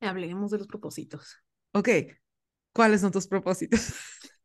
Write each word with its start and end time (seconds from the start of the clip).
Hablemos 0.00 0.50
de 0.50 0.58
los 0.58 0.66
propósitos. 0.66 1.36
Ok, 1.72 1.88
¿cuáles 2.72 3.00
son 3.00 3.12
tus 3.12 3.26
propósitos? 3.26 3.94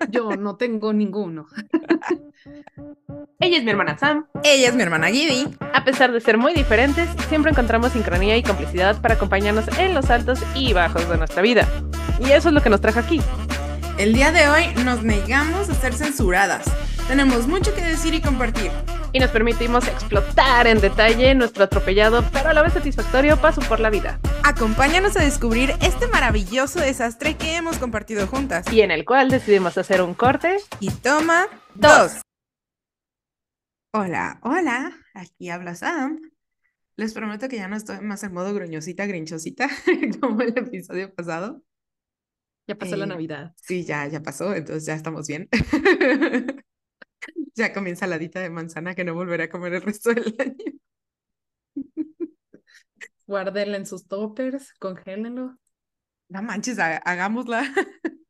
Yo 0.10 0.36
no 0.36 0.58
tengo 0.58 0.94
ninguno. 0.94 1.46
Ella 3.40 3.58
es 3.58 3.64
mi 3.64 3.72
hermana 3.72 3.98
Sam. 3.98 4.28
Ella 4.44 4.70
es 4.70 4.76
mi 4.76 4.84
hermana 4.84 5.08
Gibby. 5.08 5.56
A 5.74 5.84
pesar 5.84 6.12
de 6.12 6.22
ser 6.22 6.38
muy 6.38 6.54
diferentes, 6.54 7.10
siempre 7.30 7.52
encontramos 7.52 7.92
sincronía 7.92 8.38
y 8.38 8.44
complicidad 8.44 9.02
para 9.02 9.16
acompañarnos 9.16 9.68
en 9.80 9.94
los 9.94 10.10
altos 10.10 10.40
y 10.56 10.74
bajos 10.74 11.08
de 11.10 11.18
nuestra 11.18 11.42
vida. 11.42 11.68
Y 12.20 12.32
eso 12.32 12.50
es 12.50 12.54
lo 12.54 12.62
que 12.62 12.70
nos 12.70 12.82
trajo 12.82 13.00
aquí. 13.00 13.20
El 13.98 14.14
día 14.14 14.32
de 14.32 14.48
hoy 14.48 14.84
nos 14.84 15.04
negamos 15.04 15.70
a 15.70 15.76
ser 15.76 15.94
censuradas. 15.94 16.66
Tenemos 17.08 17.48
mucho 17.48 17.74
que 17.76 17.82
decir 17.82 18.14
y 18.14 18.22
compartir. 18.22 18.72
Y 19.14 19.20
nos 19.20 19.30
permitimos 19.30 19.88
explotar 19.88 20.68
en 20.68 20.80
detalle 20.80 21.36
nuestro 21.36 21.66
atropellado, 21.66 22.24
pero 22.32 22.50
a 22.50 22.54
la 22.54 22.62
vez 22.62 22.74
satisfactorio 22.74 23.36
paso 23.38 23.62
por 23.62 23.82
la 23.82 23.90
vida. 23.90 24.20
Acompáñanos 24.44 25.18
a 25.18 25.24
descubrir 25.24 25.72
este 25.82 26.08
maravilloso 26.08 26.80
desastre 26.80 27.36
que 27.36 27.56
hemos 27.58 27.78
compartido 27.78 28.26
juntas. 28.28 28.72
Y 28.72 28.82
en 28.82 28.92
el 28.92 29.04
cual 29.04 29.30
decidimos 29.30 29.78
hacer 29.78 30.02
un 30.02 30.14
corte. 30.14 30.58
Y 30.80 30.92
toma 30.92 31.48
dos. 31.76 32.22
Hola, 33.94 34.40
hola, 34.44 34.94
aquí 35.14 35.50
habla 35.50 35.76
Sam. 35.76 36.22
Les 36.96 37.14
prometo 37.14 37.50
que 37.50 37.58
ya 37.58 37.68
no 37.68 37.76
estoy 37.76 38.00
más 38.00 38.24
en 38.24 38.34
modo 38.34 38.54
gruñosita, 38.54 39.06
grinchosita, 39.06 39.68
como 40.22 40.42
el 40.42 40.58
episodio 40.58 41.14
pasado. 41.14 41.62
Ya 42.68 42.76
pasó 42.76 42.96
la 42.96 43.06
Eh, 43.06 43.08
Navidad. 43.08 43.54
Sí, 43.58 43.84
ya, 43.84 44.08
ya 44.08 44.22
pasó, 44.22 44.54
entonces 44.56 44.86
ya 44.86 44.94
estamos 44.94 45.28
bien. 45.28 45.50
Ya 47.56 47.74
comí 47.74 47.90
ensaladita 47.92 48.40
de 48.40 48.50
manzana 48.50 48.96
que 48.96 49.04
no 49.04 49.14
volveré 49.14 49.44
a 49.46 49.50
comer 49.50 49.74
el 49.74 49.82
resto 49.82 50.14
del 50.14 50.36
año. 50.40 50.56
Guárdenla 53.28 53.78
en 53.78 53.86
sus 53.88 54.08
toppers, 54.08 54.74
congélenlo. 54.80 55.58
No 56.30 56.42
manches, 56.42 56.80
ha- 56.80 56.98
hagámosla. 56.98 57.62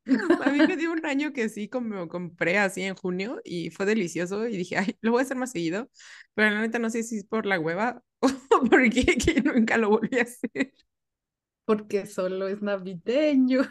A 0.46 0.50
mí 0.52 0.60
me 0.68 0.76
dio 0.78 0.92
un 0.92 1.06
año 1.06 1.32
que 1.34 1.48
sí, 1.50 1.70
como 1.70 2.08
compré 2.10 2.58
así 2.58 2.82
en 2.84 2.96
junio 2.96 3.40
y 3.46 3.70
fue 3.70 3.86
delicioso 3.86 4.48
y 4.48 4.58
dije, 4.58 4.78
ay, 4.78 4.98
lo 5.02 5.12
voy 5.12 5.20
a 5.22 5.24
hacer 5.24 5.38
más 5.38 5.52
seguido, 5.52 5.90
pero 6.34 6.50
la 6.52 6.62
neta 6.62 6.80
no 6.80 6.90
sé 6.90 7.04
si 7.04 7.18
es 7.20 7.26
por 7.26 7.46
la 7.46 7.60
hueva 7.60 8.02
o 8.22 8.28
porque 8.70 9.06
que 9.18 9.42
nunca 9.42 9.78
lo 9.78 9.90
volví 9.90 10.20
a 10.20 10.24
hacer. 10.24 10.74
Porque 11.66 12.06
solo 12.06 12.48
es 12.48 12.62
navideño. 12.62 13.62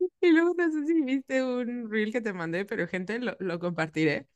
Y 0.20 0.30
luego 0.32 0.54
no 0.56 0.70
sé 0.72 0.86
si 0.86 1.00
viste 1.02 1.42
un 1.44 1.90
reel 1.90 2.12
que 2.12 2.20
te 2.20 2.32
mandé, 2.32 2.64
pero 2.64 2.86
gente, 2.88 3.18
lo, 3.18 3.36
lo 3.40 3.58
compartiré. 3.58 4.26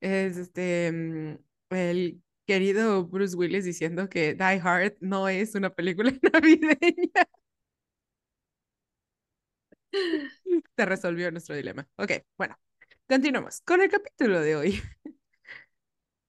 Es 0.00 0.36
este, 0.38 0.92
mm, 0.92 1.74
el 1.74 2.22
querido 2.46 3.06
Bruce 3.06 3.36
Willis 3.36 3.64
diciendo 3.66 4.08
que 4.10 4.34
Die 4.34 4.44
Hard 4.64 4.96
no 5.00 5.28
es 5.28 5.54
una 5.54 5.70
película 5.74 6.12
navideña. 6.34 7.28
Te 10.74 10.84
resolvió 10.86 11.30
nuestro 11.30 11.54
dilema. 11.56 11.86
Ok, 11.96 12.12
bueno, 12.36 12.58
continuamos 13.08 13.60
con 13.62 13.80
el 13.82 13.90
capítulo 13.90 14.40
de 14.40 14.56
hoy. 14.56 14.82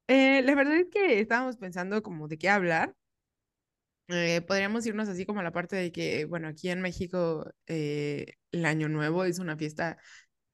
Eh, 0.07 0.41
la 0.43 0.55
verdad 0.55 0.75
es 0.77 0.87
que 0.89 1.19
estábamos 1.19 1.57
pensando 1.57 2.01
como 2.01 2.27
de 2.27 2.37
qué 2.37 2.49
hablar. 2.49 2.95
Eh, 4.11 4.41
podríamos 4.41 4.85
irnos 4.87 5.07
así 5.07 5.25
como 5.25 5.39
a 5.41 5.43
la 5.43 5.51
parte 5.51 5.75
de 5.75 5.91
que, 5.91 6.25
bueno, 6.25 6.47
aquí 6.47 6.69
en 6.69 6.81
México 6.81 7.45
eh, 7.67 8.33
el 8.51 8.65
Año 8.65 8.89
Nuevo 8.89 9.23
es 9.23 9.37
una 9.39 9.55
fiesta 9.55 9.97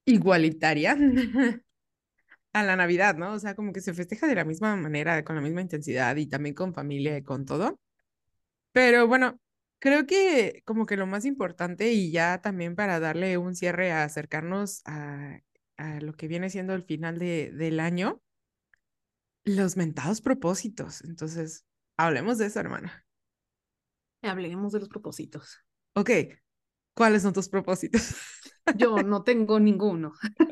igualitaria 0.05 0.97
a 2.53 2.63
la 2.63 2.75
Navidad, 2.75 3.15
¿no? 3.17 3.33
O 3.33 3.39
sea, 3.39 3.55
como 3.55 3.73
que 3.73 3.81
se 3.81 3.93
festeja 3.93 4.27
de 4.27 4.35
la 4.35 4.45
misma 4.45 4.75
manera, 4.75 5.23
con 5.23 5.35
la 5.35 5.41
misma 5.41 5.61
intensidad 5.61 6.15
y 6.17 6.27
también 6.27 6.55
con 6.55 6.73
familia 6.73 7.17
y 7.17 7.23
con 7.23 7.45
todo. 7.45 7.79
Pero 8.73 9.07
bueno, 9.07 9.39
creo 9.79 10.05
que 10.07 10.63
como 10.65 10.85
que 10.85 10.97
lo 10.97 11.07
más 11.07 11.25
importante 11.25 11.91
y 11.93 12.11
ya 12.11 12.41
también 12.41 12.75
para 12.75 12.99
darle 12.99 13.37
un 13.37 13.55
cierre 13.55 13.91
a 13.91 14.03
acercarnos 14.03 14.81
a, 14.85 15.39
a 15.77 15.99
lo 16.01 16.13
que 16.13 16.27
viene 16.27 16.49
siendo 16.49 16.73
el 16.73 16.83
final 16.83 17.19
de, 17.19 17.51
del 17.53 17.79
año, 17.79 18.21
los 19.45 19.77
mentados 19.77 20.21
propósitos. 20.21 21.03
Entonces, 21.03 21.65
hablemos 21.97 22.37
de 22.37 22.47
eso, 22.47 22.59
hermana. 22.59 23.04
Hablemos 24.25 24.71
de 24.73 24.79
los 24.79 24.89
propósitos. 24.89 25.59
Ok, 25.95 26.09
¿cuáles 26.93 27.23
son 27.23 27.33
tus 27.33 27.49
propósitos? 27.49 28.15
Yo 28.71 29.03
no 29.03 29.23
tengo 29.23 29.59
ninguno. 29.59 30.13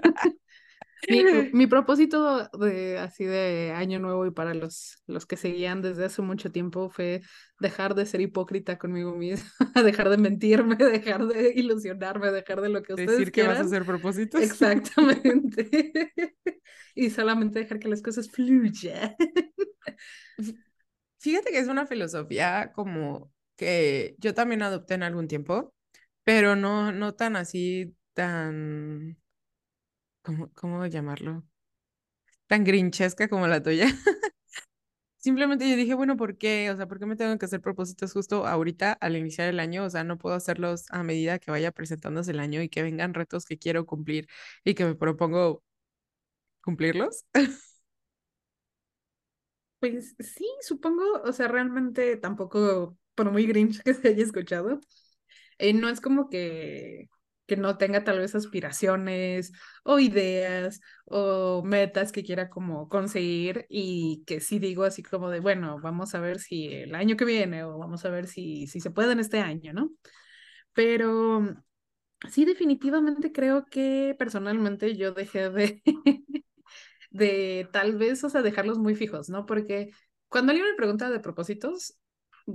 Mi, 1.10 1.26
mi 1.52 1.68
propósito 1.68 2.48
de 2.60 2.98
así 2.98 3.26
de 3.26 3.74
año 3.76 4.00
nuevo 4.00 4.26
y 4.26 4.32
para 4.32 4.54
los, 4.54 5.04
los 5.06 5.26
que 5.26 5.36
seguían 5.36 5.82
desde 5.82 6.06
hace 6.06 6.22
mucho 6.22 6.52
tiempo 6.52 6.90
fue 6.90 7.22
dejar 7.60 7.94
de 7.94 8.06
ser 8.06 8.22
hipócrita 8.22 8.78
conmigo 8.78 9.14
misma, 9.14 9.50
dejar 9.84 10.10
de 10.10 10.18
mentirme, 10.18 10.78
dejar 10.78 11.26
de 11.28 11.52
ilusionarme, 11.56 12.32
dejar 12.32 12.62
de 12.62 12.70
lo 12.70 12.84
que 12.84 12.94
ustedes 12.94 13.20
Decir 13.20 13.32
que 13.34 13.44
vas 13.44 13.60
a 13.60 13.64
quieran. 13.64 13.66
hacer 13.66 13.86
propósitos. 13.86 14.42
Exactamente. 14.42 15.70
Y 16.96 17.10
solamente 17.10 17.60
dejar 17.60 17.80
que 17.80 17.88
las 17.88 18.04
cosas 18.04 18.30
fluyan. 18.30 19.16
Fíjate 21.20 21.52
que 21.52 21.60
es 21.60 21.68
una 21.68 21.88
filosofía 21.88 22.72
como 22.74 23.33
que 23.56 24.16
yo 24.20 24.34
también 24.34 24.62
adopté 24.64 24.96
en 24.96 25.04
algún 25.04 25.28
tiempo, 25.28 25.74
pero 26.24 26.56
no, 26.56 26.92
no 26.92 27.14
tan 27.16 27.36
así, 27.36 27.96
tan, 28.14 29.18
¿cómo, 30.22 30.52
cómo 30.54 30.86
llamarlo? 30.88 31.44
Tan 32.48 32.64
grinchesca 32.64 33.28
como 33.28 33.48
la 33.48 33.62
tuya. 33.64 33.86
Simplemente 35.18 35.70
yo 35.70 35.76
dije, 35.78 35.94
bueno, 35.94 36.18
¿por 36.18 36.38
qué? 36.38 36.70
O 36.72 36.76
sea, 36.76 36.88
¿por 36.88 37.00
qué 37.00 37.06
me 37.06 37.16
tengo 37.16 37.38
que 37.38 37.46
hacer 37.46 37.62
propósitos 37.62 38.12
justo 38.12 38.46
ahorita 38.46 38.92
al 38.94 39.16
iniciar 39.16 39.48
el 39.50 39.60
año? 39.62 39.86
O 39.86 39.90
sea, 39.90 40.04
no 40.04 40.18
puedo 40.18 40.36
hacerlos 40.36 40.86
a 40.92 41.02
medida 41.04 41.40
que 41.40 41.50
vaya 41.52 41.72
presentándose 41.72 42.32
el 42.32 42.40
año 42.42 42.62
y 42.62 42.68
que 42.70 42.84
vengan 42.84 43.14
retos 43.14 43.46
que 43.46 43.58
quiero 43.58 43.86
cumplir 43.86 44.28
y 44.66 44.74
que 44.76 44.84
me 44.86 44.96
propongo 44.96 45.64
cumplirlos. 46.62 47.26
Pues 49.80 50.16
sí, 50.20 50.46
supongo, 50.62 51.04
o 51.26 51.34
sea, 51.34 51.48
realmente 51.50 52.16
tampoco, 52.18 52.98
por 53.16 53.32
muy 53.32 53.46
grinch 53.48 53.82
que 53.84 53.94
se 53.94 54.10
haya 54.10 54.24
escuchado, 54.24 54.80
eh, 55.58 55.74
no 55.74 55.90
es 55.90 56.02
como 56.02 56.30
que, 56.30 57.10
que 57.48 57.58
no 57.58 57.78
tenga 57.78 58.04
tal 58.04 58.20
vez 58.20 58.36
aspiraciones 58.36 59.52
o 59.84 60.00
ideas 60.00 60.82
o 61.06 61.64
metas 61.66 62.12
que 62.12 62.24
quiera 62.24 62.50
como 62.50 62.90
conseguir 62.90 63.66
y 63.70 64.24
que 64.28 64.40
sí 64.40 64.60
digo 64.60 64.84
así 64.84 65.04
como 65.04 65.30
de, 65.30 65.40
bueno, 65.40 65.80
vamos 65.82 66.16
a 66.16 66.20
ver 66.20 66.40
si 66.40 66.68
el 66.68 66.96
año 66.96 67.18
que 67.18 67.26
viene 67.26 67.64
o 67.64 67.78
vamos 67.78 68.06
a 68.06 68.10
ver 68.10 68.28
si, 68.28 68.68
si 68.68 68.80
se 68.82 68.92
puede 68.92 69.14
en 69.14 69.20
este 69.20 69.40
año, 69.40 69.74
¿no? 69.74 69.92
Pero 70.74 71.44
sí, 72.32 72.46
definitivamente 72.46 73.32
creo 73.32 73.66
que 73.66 74.16
personalmente 74.18 74.96
yo 74.98 75.14
dejé 75.14 75.50
de, 75.50 75.82
de 77.12 77.70
tal 77.72 77.98
vez, 77.98 78.24
o 78.24 78.30
sea, 78.30 78.42
dejarlos 78.42 78.80
muy 78.80 78.96
fijos, 78.96 79.30
¿no? 79.30 79.46
Porque 79.46 79.92
cuando 80.30 80.52
alguien 80.52 80.70
me 80.72 80.76
pregunta 80.78 81.10
de 81.10 81.20
propósitos, 81.20 81.96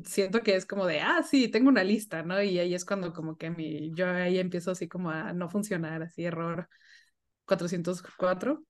siento 0.04 0.42
que 0.42 0.54
es 0.56 0.66
como 0.66 0.86
de, 0.86 1.00
ah, 1.00 1.22
sí, 1.22 1.48
tengo 1.48 1.68
una 1.68 1.84
lista, 1.84 2.22
¿no? 2.22 2.42
Y 2.42 2.58
ahí 2.58 2.74
es 2.74 2.84
cuando 2.84 3.12
como 3.12 3.36
que 3.36 3.50
mi, 3.50 3.92
yo 3.94 4.08
ahí 4.08 4.38
empiezo 4.38 4.70
así 4.72 4.88
como 4.88 5.10
a 5.10 5.32
no 5.32 5.48
funcionar, 5.48 6.02
así 6.02 6.24
error 6.24 6.68
404, 7.46 8.64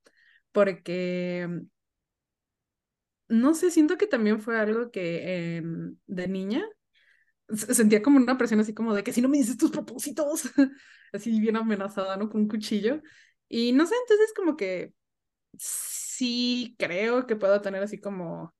porque 0.52 1.48
no 3.28 3.54
sé, 3.54 3.70
siento 3.70 3.98
que 3.98 4.06
también 4.06 4.40
fue 4.40 4.58
algo 4.58 4.90
que 4.90 5.62
de 6.06 6.28
niña 6.28 6.64
sentía 7.56 8.02
como 8.02 8.18
una 8.18 8.38
presión 8.38 8.60
así 8.60 8.74
como 8.74 8.94
de 8.94 9.02
que 9.02 9.12
si 9.12 9.22
no 9.22 9.28
me 9.28 9.38
dices 9.38 9.56
tus 9.56 9.70
propósitos, 9.70 10.42
así 11.12 11.40
bien 11.40 11.56
amenazada, 11.56 12.16
¿no? 12.16 12.28
Con 12.28 12.42
un 12.42 12.48
cuchillo. 12.48 13.02
Y 13.48 13.72
no 13.72 13.86
sé, 13.86 13.94
entonces 14.02 14.32
como 14.36 14.56
que 14.56 14.92
sí 15.58 16.76
creo 16.78 17.26
que 17.26 17.36
puedo 17.36 17.60
tener 17.62 17.82
así 17.82 18.00
como 18.00 18.54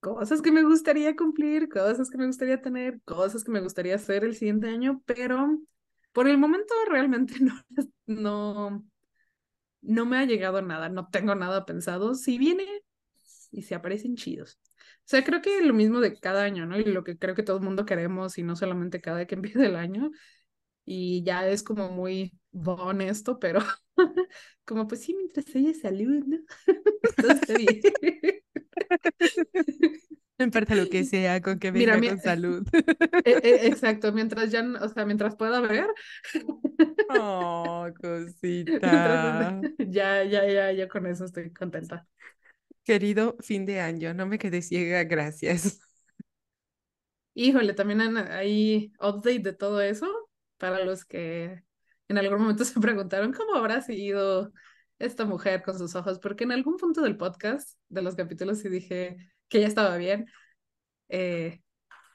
cosas 0.00 0.42
que 0.42 0.52
me 0.52 0.62
gustaría 0.62 1.16
cumplir, 1.16 1.68
cosas 1.68 2.10
que 2.10 2.18
me 2.18 2.26
gustaría 2.26 2.60
tener, 2.60 3.00
cosas 3.04 3.44
que 3.44 3.50
me 3.50 3.60
gustaría 3.60 3.96
hacer 3.96 4.24
el 4.24 4.36
siguiente 4.36 4.68
año, 4.68 5.02
pero 5.06 5.58
por 6.12 6.28
el 6.28 6.38
momento 6.38 6.74
realmente 6.88 7.34
no, 7.40 7.54
no, 8.06 8.84
no 9.82 10.06
me 10.06 10.18
ha 10.18 10.24
llegado 10.24 10.62
nada, 10.62 10.88
no 10.88 11.08
tengo 11.08 11.34
nada 11.34 11.64
pensado. 11.64 12.14
Si 12.14 12.38
viene 12.38 12.64
y 13.50 13.62
se 13.62 13.74
aparecen 13.74 14.16
chidos. 14.16 14.58
O 14.78 15.10
sea, 15.10 15.24
creo 15.24 15.40
que 15.40 15.62
lo 15.62 15.74
mismo 15.74 16.00
de 16.00 16.18
cada 16.18 16.42
año, 16.44 16.66
¿no? 16.66 16.78
Y 16.78 16.84
lo 16.84 17.02
que 17.04 17.16
creo 17.18 17.34
que 17.34 17.42
todo 17.42 17.56
el 17.58 17.62
mundo 17.64 17.86
queremos 17.86 18.36
y 18.38 18.42
no 18.42 18.56
solamente 18.56 19.00
cada 19.00 19.26
que 19.26 19.34
empieza 19.36 19.64
el 19.66 19.76
año. 19.76 20.10
Y 20.84 21.22
ya 21.22 21.46
es 21.48 21.62
como 21.62 21.90
muy 21.90 22.32
honesto, 22.64 23.38
pero 23.38 23.60
como 24.64 24.86
pues 24.88 25.02
sí, 25.02 25.14
mientras 25.14 25.54
haya 25.54 25.74
salud, 25.74 26.24
¿no? 26.26 26.38
Bien. 27.48 28.42
No 30.38 30.44
importa 30.44 30.74
lo 30.76 30.88
que 30.88 31.04
sea, 31.04 31.40
con 31.42 31.58
que 31.58 31.70
Mira, 31.72 31.96
venga 31.96 32.00
mi- 32.00 32.08
con 32.08 32.20
salud. 32.20 32.66
Eh, 33.24 33.40
eh, 33.42 33.66
exacto, 33.66 34.12
mientras 34.12 34.50
ya, 34.50 34.64
o 34.80 34.88
sea, 34.88 35.04
mientras 35.04 35.36
pueda 35.36 35.60
ver, 35.60 35.86
Oh, 37.08 37.90
mientras 38.82 39.16
cosita. 39.20 39.68
ya, 39.78 40.24
ya, 40.24 40.46
ya, 40.46 40.72
ya 40.72 40.88
con 40.88 41.06
eso 41.06 41.24
estoy 41.24 41.52
contenta. 41.52 42.06
Querido 42.84 43.36
fin 43.40 43.66
de 43.66 43.80
año, 43.80 44.14
no 44.14 44.26
me 44.26 44.38
quedé 44.38 44.62
ciega, 44.62 45.04
gracias. 45.04 45.80
Híjole, 47.34 47.72
también 47.74 48.00
hay 48.16 48.92
update 49.00 49.38
de 49.40 49.52
todo 49.52 49.80
eso 49.80 50.06
para 50.56 50.84
los 50.84 51.04
que 51.04 51.62
en 52.08 52.18
algún 52.18 52.40
momento 52.40 52.64
se 52.64 52.80
preguntaron 52.80 53.32
cómo 53.32 53.54
habrá 53.54 53.80
seguido 53.80 54.52
esta 54.98 55.24
mujer 55.24 55.62
con 55.62 55.78
sus 55.78 55.94
ojos, 55.94 56.18
porque 56.18 56.44
en 56.44 56.52
algún 56.52 56.76
punto 56.76 57.02
del 57.02 57.16
podcast, 57.16 57.78
de 57.88 58.02
los 58.02 58.16
capítulos, 58.16 58.58
sí 58.58 58.68
dije 58.68 59.16
que 59.48 59.60
ya 59.60 59.66
estaba 59.66 59.96
bien. 59.96 60.26
Eh, 61.08 61.62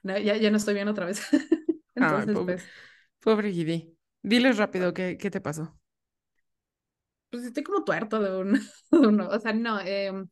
no, 0.03 0.17
ya, 0.17 0.37
ya 0.37 0.51
no 0.51 0.57
estoy 0.57 0.73
bien 0.75 0.87
otra 0.87 1.05
vez. 1.05 1.21
Entonces, 1.95 2.31
pobre. 2.31 2.57
pues, 2.57 2.71
Pobre 3.19 3.51
Gidi. 3.51 3.97
Diles 4.21 4.57
rápido 4.57 4.93
qué, 4.93 5.17
qué 5.17 5.31
te 5.31 5.41
pasó. 5.41 5.77
pues 7.29 7.43
estoy 7.45 7.63
como 7.63 7.83
tuerto 7.83 8.19
de 8.21 8.37
un, 8.37 8.53
de 8.91 9.07
uno. 9.07 9.27
O 9.29 9.39
sea, 9.39 9.53
no, 9.53 9.79
em, 9.81 10.27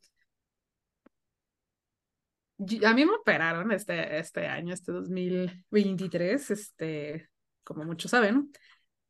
a 2.85 2.93
mí 2.93 3.05
me 3.05 3.15
operaron 3.15 3.71
este, 3.71 4.19
este 4.19 4.47
año, 4.47 4.73
este 4.73 4.91
2023, 4.91 6.51
este, 6.51 7.29
como 7.63 7.83
muchos 7.85 8.11
saben, 8.11 8.51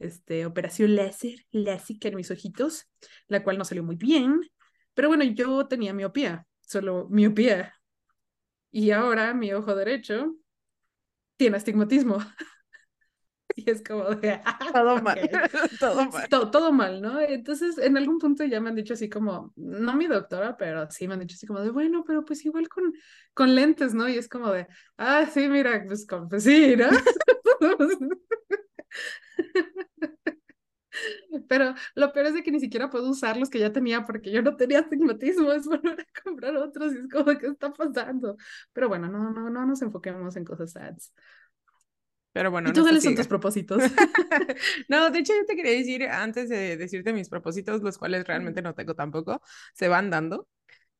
este, 0.01 0.45
operación 0.45 0.95
láser, 0.95 1.45
LASIK 1.51 2.05
en 2.05 2.15
mis 2.15 2.31
ojitos, 2.31 2.89
la 3.27 3.43
cual 3.43 3.57
no 3.57 3.65
salió 3.65 3.83
muy 3.83 3.95
bien, 3.95 4.41
pero 4.93 5.07
bueno, 5.07 5.23
yo 5.23 5.67
tenía 5.67 5.93
miopía, 5.93 6.45
solo 6.61 7.07
miopía, 7.09 7.73
y 8.71 8.91
ahora 8.91 9.33
mi 9.33 9.53
ojo 9.53 9.75
derecho 9.75 10.35
tiene 11.37 11.57
astigmatismo, 11.57 12.17
y 13.55 13.69
es 13.69 13.83
como 13.83 14.03
de, 14.15 14.39
ah, 14.45 14.71
Todo 14.73 15.01
mal. 15.01 15.19
ok. 15.23 15.31
Todo 15.79 16.05
mal. 16.09 16.29
To- 16.29 16.51
todo 16.51 16.71
mal, 16.71 17.01
¿no? 17.01 17.19
Entonces, 17.19 17.77
en 17.77 17.97
algún 17.97 18.17
punto 18.19 18.43
ya 18.45 18.59
me 18.61 18.69
han 18.69 18.75
dicho 18.75 18.93
así 18.93 19.09
como, 19.09 19.53
no 19.55 19.93
mi 19.95 20.07
doctora, 20.07 20.55
pero 20.57 20.89
sí 20.89 21.07
me 21.07 21.13
han 21.15 21.19
dicho 21.21 21.35
así 21.35 21.45
como 21.47 21.59
de, 21.61 21.69
bueno, 21.71 22.03
pero 22.05 22.23
pues 22.25 22.45
igual 22.45 22.67
con, 22.69 22.93
con 23.33 23.53
lentes, 23.55 23.93
¿no? 23.93 24.07
Y 24.07 24.17
es 24.17 24.27
como 24.29 24.51
de, 24.51 24.67
ah, 24.97 25.25
sí, 25.31 25.47
mira, 25.47 25.83
pues, 25.85 26.05
con, 26.07 26.29
pues 26.29 26.43
sí, 26.43 26.75
¿no? 26.77 26.87
Pero 31.51 31.75
lo 31.95 32.13
peor 32.13 32.27
es 32.27 32.33
de 32.33 32.43
que 32.43 32.51
ni 32.51 32.61
siquiera 32.61 32.89
puedo 32.89 33.09
usar 33.09 33.35
los 33.35 33.49
que 33.49 33.59
ya 33.59 33.73
tenía 33.73 34.05
porque 34.05 34.31
yo 34.31 34.41
no 34.41 34.55
tenía 34.55 34.79
astigmatismo, 34.79 35.51
es 35.51 35.65
volver 35.65 35.99
a 35.99 36.21
comprar 36.23 36.55
otros 36.55 36.93
y 36.93 36.99
es 36.99 37.09
como, 37.09 37.37
¿qué 37.37 37.47
está 37.47 37.73
pasando? 37.73 38.37
Pero 38.71 38.87
bueno, 38.87 39.09
no, 39.09 39.31
no, 39.31 39.49
no 39.49 39.65
nos 39.65 39.81
enfoquemos 39.81 40.37
en 40.37 40.45
cosas 40.45 40.71
sads. 40.71 41.13
Pero 42.31 42.51
bueno, 42.51 42.69
¿Y 42.69 42.71
tú 42.71 42.79
no 42.79 42.85
cuáles 42.85 43.03
son 43.03 43.15
tus 43.15 43.27
propósitos? 43.27 43.83
No, 44.87 45.09
de 45.11 45.19
hecho 45.19 45.33
yo 45.33 45.45
te 45.45 45.57
quería 45.57 45.73
decir, 45.73 46.07
antes 46.07 46.47
de 46.47 46.77
decirte 46.77 47.11
mis 47.11 47.27
propósitos, 47.27 47.81
los 47.81 47.97
cuales 47.97 48.25
realmente 48.25 48.61
no 48.61 48.73
tengo 48.73 48.95
tampoco, 48.95 49.41
se 49.73 49.89
van 49.89 50.09
dando, 50.09 50.47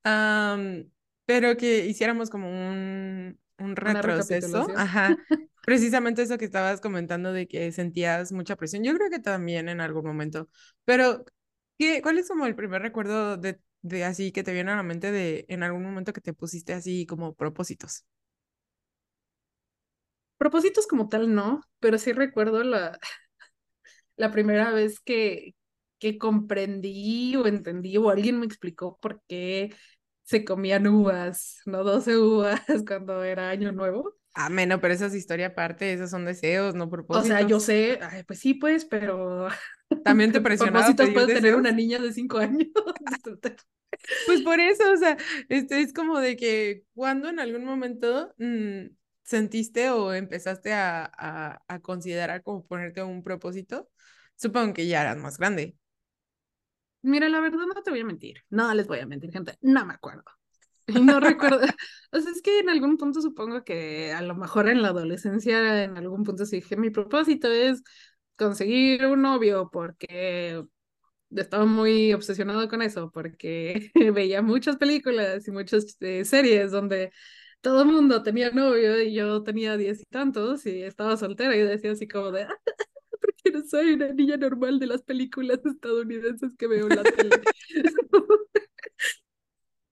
am, 0.03 0.91
pero 1.25 1.55
que 1.55 1.85
hiciéramos 1.85 2.29
como 2.29 2.49
un, 2.49 3.39
un 3.61 3.75
retroceso, 3.75 4.71
ajá, 4.75 5.17
precisamente 5.65 6.21
eso 6.23 6.37
que 6.37 6.45
estabas 6.45 6.81
comentando 6.81 7.33
de 7.33 7.47
que 7.47 7.71
sentías 7.71 8.31
mucha 8.31 8.55
presión, 8.55 8.83
yo 8.83 8.93
creo 8.95 9.09
que 9.09 9.19
también 9.19 9.69
en 9.69 9.81
algún 9.81 10.05
momento, 10.05 10.49
pero 10.85 11.25
¿qué, 11.77 12.01
cuál 12.01 12.17
es 12.17 12.27
como 12.27 12.45
el 12.45 12.55
primer 12.55 12.81
recuerdo 12.81 13.37
de, 13.37 13.59
de 13.81 14.03
así 14.05 14.31
que 14.31 14.43
te 14.43 14.53
viene 14.53 14.71
a 14.71 14.75
la 14.77 14.83
mente 14.83 15.11
de 15.11 15.45
en 15.49 15.63
algún 15.63 15.83
momento 15.83 16.13
que 16.13 16.21
te 16.21 16.33
pusiste 16.33 16.73
así 16.73 17.05
como 17.05 17.33
propósitos? 17.35 18.05
Propósitos 20.37 20.87
como 20.87 21.07
tal 21.09 21.33
no, 21.35 21.61
pero 21.79 21.97
sí 21.97 22.11
recuerdo 22.13 22.63
la, 22.63 22.99
la 24.17 24.31
primera 24.31 24.71
vez 24.71 24.99
que, 24.99 25.55
que 25.99 26.17
comprendí 26.17 27.35
o 27.35 27.47
entendí 27.47 27.97
o 27.97 28.09
alguien 28.09 28.39
me 28.39 28.45
explicó 28.45 28.97
por 29.01 29.21
qué 29.27 29.75
se 30.31 30.45
comían 30.45 30.87
uvas, 30.87 31.61
no 31.65 31.83
12 31.83 32.17
uvas 32.17 32.61
cuando 32.87 33.23
era 33.23 33.49
año 33.49 33.71
nuevo. 33.71 34.15
Ah, 34.33 34.49
menos, 34.49 34.79
pero 34.81 34.93
esa 34.93 35.07
es 35.07 35.13
historia 35.15 35.47
aparte, 35.47 35.93
esos 35.93 36.09
son 36.09 36.25
deseos, 36.25 36.73
no 36.75 36.89
O 37.11 37.23
sea, 37.23 37.41
yo 37.41 37.59
propósitos. 37.59 37.59
sé, 37.59 37.99
ay, 38.01 38.23
pues 38.23 38.39
sí, 38.39 38.53
pues, 38.53 38.85
pero 38.85 39.47
También 40.03 40.31
te 40.31 40.41
¿qué 40.57 40.57
presionaba 40.57 40.95
propósitos 40.95 41.11
puede 41.11 41.29
tener 41.29 41.55
deseos. 41.55 41.55
una 41.55 41.71
niña 41.71 41.99
de 41.99 42.13
5 42.13 42.37
años? 42.39 42.67
Pues 44.25 44.41
por 44.41 44.59
eso, 44.59 44.91
o 44.93 44.97
sea, 44.97 45.17
este 45.49 45.81
es 45.81 45.93
como 45.93 46.19
de 46.19 46.35
que 46.37 46.85
cuando 46.93 47.29
en 47.29 47.39
algún 47.39 47.65
momento 47.65 48.33
mm, 48.37 48.87
sentiste 49.23 49.89
o 49.89 50.13
empezaste 50.13 50.73
a, 50.73 51.05
a, 51.17 51.63
a 51.67 51.79
considerar 51.81 52.43
como 52.43 52.65
ponerte 52.65 53.03
un 53.03 53.23
propósito, 53.23 53.89
supongo 54.35 54.73
que 54.73 54.87
ya 54.87 55.01
eras 55.01 55.17
más 55.17 55.37
grande. 55.37 55.75
Mira, 57.01 57.29
la 57.29 57.39
verdad 57.39 57.65
no 57.73 57.81
te 57.81 57.91
voy 57.91 58.01
a 58.01 58.05
mentir. 58.05 58.43
No 58.49 58.73
les 58.73 58.87
voy 58.87 58.99
a 58.99 59.05
mentir, 59.05 59.31
gente. 59.31 59.57
No 59.61 59.85
me 59.85 59.93
acuerdo. 59.93 60.23
No 61.01 61.19
recuerdo. 61.21 61.59
O 62.11 62.19
sea, 62.19 62.31
es 62.31 62.41
que 62.41 62.59
en 62.59 62.69
algún 62.69 62.97
punto 62.97 63.21
supongo 63.21 63.63
que 63.63 64.11
a 64.11 64.21
lo 64.21 64.35
mejor 64.35 64.67
en 64.67 64.81
la 64.81 64.89
adolescencia, 64.89 65.83
en 65.83 65.97
algún 65.97 66.23
punto 66.23 66.45
sí 66.45 66.57
dije, 66.57 66.75
mi 66.75 66.89
propósito 66.89 67.49
es 67.49 67.81
conseguir 68.35 69.05
un 69.05 69.21
novio 69.21 69.69
porque 69.71 70.63
estaba 71.31 71.65
muy 71.65 72.13
obsesionado 72.13 72.67
con 72.69 72.81
eso, 72.81 73.11
porque 73.11 73.91
veía 74.15 74.41
muchas 74.41 74.77
películas 74.77 75.47
y 75.47 75.51
muchas 75.51 75.97
eh, 76.01 76.25
series 76.25 76.71
donde 76.71 77.11
todo 77.61 77.83
el 77.83 77.87
mundo 77.89 78.23
tenía 78.23 78.51
novio 78.51 79.01
y 79.01 79.13
yo 79.13 79.43
tenía 79.43 79.77
diez 79.77 80.01
y 80.01 80.05
tantos 80.05 80.65
y 80.65 80.83
estaba 80.83 81.17
soltera 81.17 81.55
y 81.55 81.61
decía 81.61 81.91
así 81.91 82.07
como 82.07 82.31
de, 82.31 82.47
no 83.51 83.63
soy 83.63 83.93
una 83.93 84.11
niña 84.13 84.37
normal 84.37 84.79
de 84.79 84.87
las 84.87 85.01
películas 85.01 85.59
estadounidenses 85.65 86.55
que 86.57 86.67
veo 86.67 86.87
en 86.87 86.95
la 86.95 87.03
tele. 87.03 87.41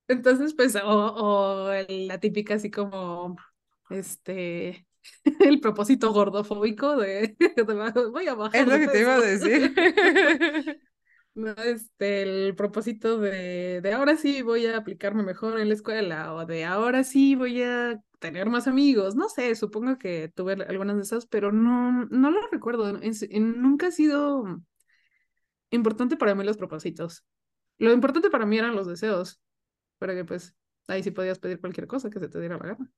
Entonces, 0.08 0.56
pues, 0.56 0.76
o, 0.84 1.72
la 1.88 2.20
típica 2.20 2.56
así 2.56 2.72
como, 2.72 3.38
este, 3.92 4.88
el 5.40 5.60
propósito 5.60 6.12
gordofóbico 6.12 6.98
de, 6.98 7.36
voy 8.12 8.28
a 8.28 8.34
bajar 8.34 8.62
Es 8.62 8.68
lo 8.68 8.80
que 8.80 8.88
te 8.88 9.02
iba 9.02 9.16
a 9.16 9.22
decir. 9.22 10.82
No, 11.39 11.51
este, 11.53 12.24
el 12.24 12.53
propósito 12.56 13.18
de, 13.18 13.80
de 13.81 13.94
ahora 13.94 14.18
sí 14.18 14.41
voy 14.41 14.65
a 14.65 14.75
aplicarme 14.77 15.24
mejor 15.24 15.57
en 15.59 15.69
la 15.69 15.74
escuela 15.74 16.33
o 16.33 16.45
de 16.45 16.65
ahora 16.65 17.06
sí 17.06 17.36
voy 17.36 17.63
a 17.63 18.03
tener 18.19 18.50
más 18.50 18.68
amigos. 18.68 19.15
No 19.15 19.30
sé, 19.30 19.56
supongo 19.56 19.97
que 19.97 20.27
tuve 20.36 20.53
algunas 20.68 20.97
de 20.97 21.03
esas, 21.03 21.27
pero 21.27 21.53
no, 21.53 22.06
no 22.07 22.30
lo 22.31 22.45
recuerdo. 22.51 22.91
Nunca 23.31 23.88
ha 23.88 23.91
sido 23.91 24.62
importante 25.71 26.18
para 26.18 26.36
mí 26.36 26.44
los 26.44 26.57
propósitos. 26.57 27.24
Lo 27.77 27.94
importante 27.94 28.30
para 28.30 28.45
mí 28.45 28.57
eran 28.57 28.75
los 28.75 28.88
deseos, 28.88 29.41
porque 30.00 30.25
pues 30.25 30.56
ahí 30.88 31.03
sí 31.03 31.12
podías 31.12 31.39
pedir 31.39 31.62
cualquier 31.62 31.88
cosa 31.88 32.09
que 32.09 32.19
se 32.19 32.30
te 32.30 32.39
diera 32.39 32.57
la 32.57 32.68
gana. 32.68 32.91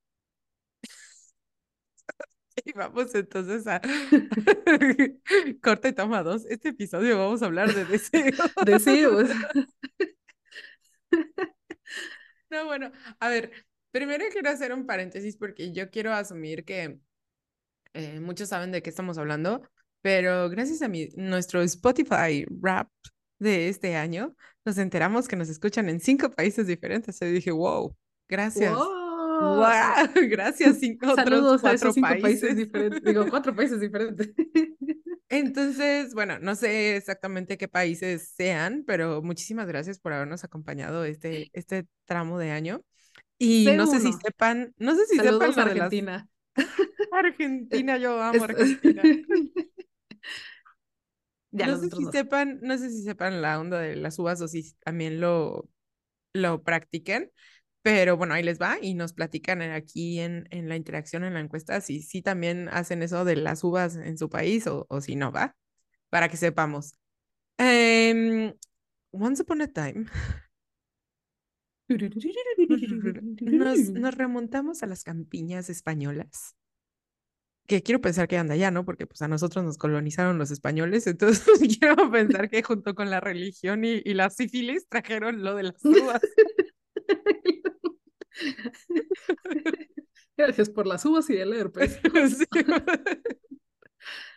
Y 2.65 2.74
vamos 2.74 3.13
entonces 3.15 3.65
a 3.67 3.81
corte 5.62 5.89
y 5.89 5.93
toma 5.93 6.24
dos. 6.24 6.46
Este 6.46 6.70
episodio 6.70 7.17
vamos 7.17 7.41
a 7.41 7.46
hablar 7.46 7.74
de 7.74 7.86
deseos. 7.86 8.38
Deseos. 8.65 9.29
No, 12.50 12.65
bueno, 12.65 12.91
a 13.20 13.29
ver, 13.29 13.51
primero 13.91 14.25
quiero 14.31 14.50
hacer 14.50 14.74
un 14.74 14.86
paréntesis 14.86 15.38
porque 15.38 15.72
yo 15.72 15.89
quiero 15.89 16.13
asumir 16.13 16.65
que 16.65 17.00
eh, 17.93 18.20
muchos 18.20 18.50
saben 18.50 18.72
de 18.72 18.81
qué 18.81 18.89
estamos 18.89 19.17
hablando, 19.17 19.62
pero 20.01 20.50
gracias 20.50 20.81
a 20.81 20.88
mi, 20.88 21.10
nuestro 21.15 21.62
Spotify 21.62 22.46
Rap 22.62 22.89
de 23.39 23.70
este 23.70 23.96
año, 23.96 24.36
nos 24.65 24.77
enteramos 24.77 25.27
que 25.27 25.36
nos 25.36 25.50
escuchan 25.50 25.89
en 25.89 26.00
cinco 26.00 26.29
países 26.29 26.67
diferentes. 26.67 27.22
Y 27.22 27.25
dije, 27.25 27.51
wow, 27.51 27.96
gracias. 28.27 28.74
¡Wow! 28.74 29.00
Wow, 29.41 30.10
gracias, 30.29 30.79
cinco 30.79 31.12
otros 31.12 31.63
a 31.65 31.74
cuatro 31.74 31.74
esos 31.74 31.95
cinco 31.95 32.07
países 32.10 32.21
países. 32.21 32.55
diferentes. 32.55 33.03
Digo, 33.03 33.25
cuatro 33.29 33.55
países 33.55 33.79
diferentes. 33.79 34.31
Entonces, 35.29 36.13
bueno, 36.13 36.39
no 36.39 36.55
sé 36.55 36.98
exactamente 36.98 37.57
qué 37.57 37.67
países 37.67 38.33
sean, 38.36 38.83
pero 38.86 39.21
muchísimas 39.21 39.67
gracias 39.67 40.00
por 40.00 40.13
habernos 40.13 40.43
acompañado 40.43 41.05
este, 41.05 41.50
este 41.53 41.88
tramo 42.05 42.38
de 42.38 42.51
año. 42.51 42.81
Y 43.39 43.65
no 43.75 43.88
sé 43.88 44.00
si 44.00 44.13
sepan, 44.13 44.74
no 44.77 44.95
sé 44.95 45.05
si 45.07 45.17
Saludos 45.17 45.55
sepan 45.55 45.65
las 45.65 45.71
Argentina. 45.71 46.27
Argentina, 47.12 47.98
yo 47.98 48.21
amo 48.21 48.43
Argentina. 48.43 49.01
Ya 51.51 51.67
No 51.67 51.77
sé 51.77 51.89
si 51.89 52.05
sepan, 52.12 52.60
no 52.62 52.77
sé 52.77 52.89
si 52.89 53.03
sepan 53.03 53.41
la 53.41 53.60
onda 53.60 53.79
de 53.79 53.95
las 53.95 54.17
uvas 54.19 54.41
o 54.41 54.48
si 54.48 54.74
también 54.83 55.19
lo, 55.19 55.67
lo 56.33 56.63
practiquen, 56.63 57.31
pero 57.81 58.17
bueno, 58.17 58.33
ahí 58.33 58.43
les 58.43 58.59
va 58.59 58.77
y 58.81 58.93
nos 58.93 59.13
platican 59.13 59.61
aquí 59.61 60.19
en, 60.19 60.47
en 60.51 60.69
la 60.69 60.75
interacción 60.75 61.23
en 61.23 61.33
la 61.33 61.39
encuesta 61.39 61.81
si 61.81 62.01
sí 62.01 62.21
también 62.21 62.69
hacen 62.69 63.01
eso 63.03 63.25
de 63.25 63.35
las 63.35 63.63
uvas 63.63 63.95
en 63.95 64.17
su 64.17 64.29
país 64.29 64.67
o, 64.67 64.85
o 64.89 65.01
si 65.01 65.15
no, 65.15 65.31
¿va? 65.31 65.55
Para 66.09 66.29
que 66.29 66.38
sepamos. 66.38 66.95
Em, 67.57 68.53
once 69.11 69.41
upon 69.41 69.61
a 69.61 69.67
time, 69.67 70.05
nos, 73.41 73.89
nos 73.89 74.15
remontamos 74.15 74.83
a 74.83 74.88
las 74.88 75.03
campiñas 75.03 75.69
españolas. 75.69 76.55
Que 77.67 77.83
quiero 77.83 78.01
pensar 78.01 78.27
que 78.27 78.38
anda 78.38 78.55
allá, 78.55 78.71
¿no? 78.71 78.83
Porque 78.83 79.07
pues 79.07 79.21
a 79.21 79.27
nosotros 79.27 79.63
nos 79.63 79.77
colonizaron 79.77 80.38
los 80.38 80.51
españoles, 80.51 81.07
entonces 81.07 81.45
quiero 81.79 82.11
pensar 82.11 82.50
que 82.50 82.63
junto 82.63 82.95
con 82.95 83.09
la 83.09 83.19
religión 83.19 83.85
y, 83.85 84.01
y 84.03 84.13
la 84.13 84.29
sífilis 84.29 84.88
trajeron 84.89 85.43
lo 85.43 85.55
de 85.55 85.63
las 85.63 85.85
uvas. 85.85 86.21
Gracias 90.38 90.69
por 90.69 90.88
las 90.88 91.05
uvas 91.05 91.29
y 91.29 91.38
el 91.38 91.53
herpes. 91.53 92.00
Sí. 92.29 92.45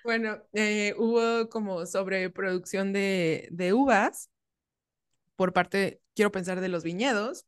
Bueno, 0.05 0.43
eh, 0.53 0.95
hubo 0.99 1.49
como 1.49 1.87
sobreproducción 1.87 2.93
de, 2.93 3.49
de 3.51 3.73
uvas 3.73 4.31
por 5.37 5.53
parte, 5.53 6.01
quiero 6.15 6.31
pensar, 6.33 6.61
de 6.61 6.69
los 6.69 6.85
viñedos. 6.85 7.47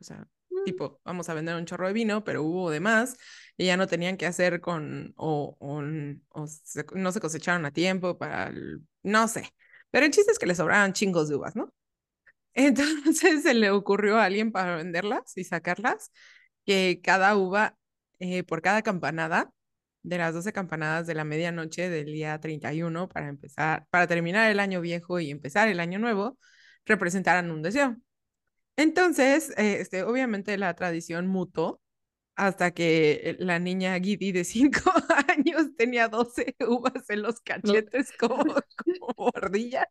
O 0.00 0.04
sea, 0.04 0.28
Mm. 0.52 0.64
tipo, 0.64 1.00
vamos 1.04 1.28
a 1.28 1.34
vender 1.34 1.54
un 1.56 1.64
chorro 1.64 1.86
de 1.86 1.92
vino, 1.92 2.24
pero 2.24 2.42
hubo 2.42 2.70
de 2.70 2.80
más 2.80 3.16
y 3.56 3.66
ya 3.66 3.76
no 3.76 3.86
tenían 3.86 4.16
que 4.16 4.26
hacer 4.26 4.60
con, 4.60 5.14
o, 5.16 5.56
o, 5.60 5.82
o 6.30 6.46
se- 6.48 6.84
no 6.94 7.12
se 7.12 7.20
cosecharon 7.20 7.64
a 7.66 7.70
tiempo 7.72 8.18
para, 8.18 8.48
el- 8.48 8.80
no 9.04 9.28
sé. 9.28 9.54
Pero 9.92 10.06
el 10.06 10.12
chiste 10.12 10.32
es 10.32 10.38
que 10.40 10.46
le 10.46 10.54
sobraban 10.56 10.92
chingos 10.92 11.28
de 11.28 11.36
uvas, 11.36 11.54
¿no? 11.56 11.72
Entonces 12.54 13.42
se 13.42 13.54
le 13.54 13.70
ocurrió 13.70 14.18
a 14.18 14.24
alguien 14.24 14.52
para 14.52 14.76
venderlas 14.76 15.36
y 15.36 15.44
sacarlas, 15.44 16.12
que 16.66 17.00
cada 17.02 17.36
uva, 17.36 17.76
eh, 18.18 18.44
por 18.44 18.62
cada 18.62 18.82
campanada, 18.82 19.50
de 20.02 20.18
las 20.18 20.34
12 20.34 20.52
campanadas 20.52 21.06
de 21.06 21.14
la 21.14 21.24
medianoche 21.24 21.90
del 21.90 22.06
día 22.06 22.38
31 22.40 23.08
para 23.08 23.28
empezar, 23.28 23.86
para 23.90 24.06
terminar 24.06 24.50
el 24.50 24.60
año 24.60 24.80
viejo 24.80 25.20
y 25.20 25.30
empezar 25.30 25.68
el 25.68 25.80
año 25.80 25.98
nuevo, 25.98 26.38
representaran 26.86 27.50
un 27.50 27.62
deseo. 27.62 27.96
Entonces, 28.76 29.50
eh, 29.58 29.78
este, 29.80 30.04
obviamente 30.04 30.56
la 30.56 30.74
tradición 30.74 31.26
mutó 31.26 31.80
hasta 32.36 32.70
que 32.72 33.36
la 33.38 33.58
niña 33.58 33.98
Gidi 34.00 34.32
de 34.32 34.44
5 34.44 34.80
años 35.28 35.76
tenía 35.76 36.08
12 36.08 36.56
uvas 36.66 37.10
en 37.10 37.22
los 37.22 37.40
cachetes 37.40 38.12
como, 38.18 38.44
como 38.46 39.30
ardilla. 39.34 39.86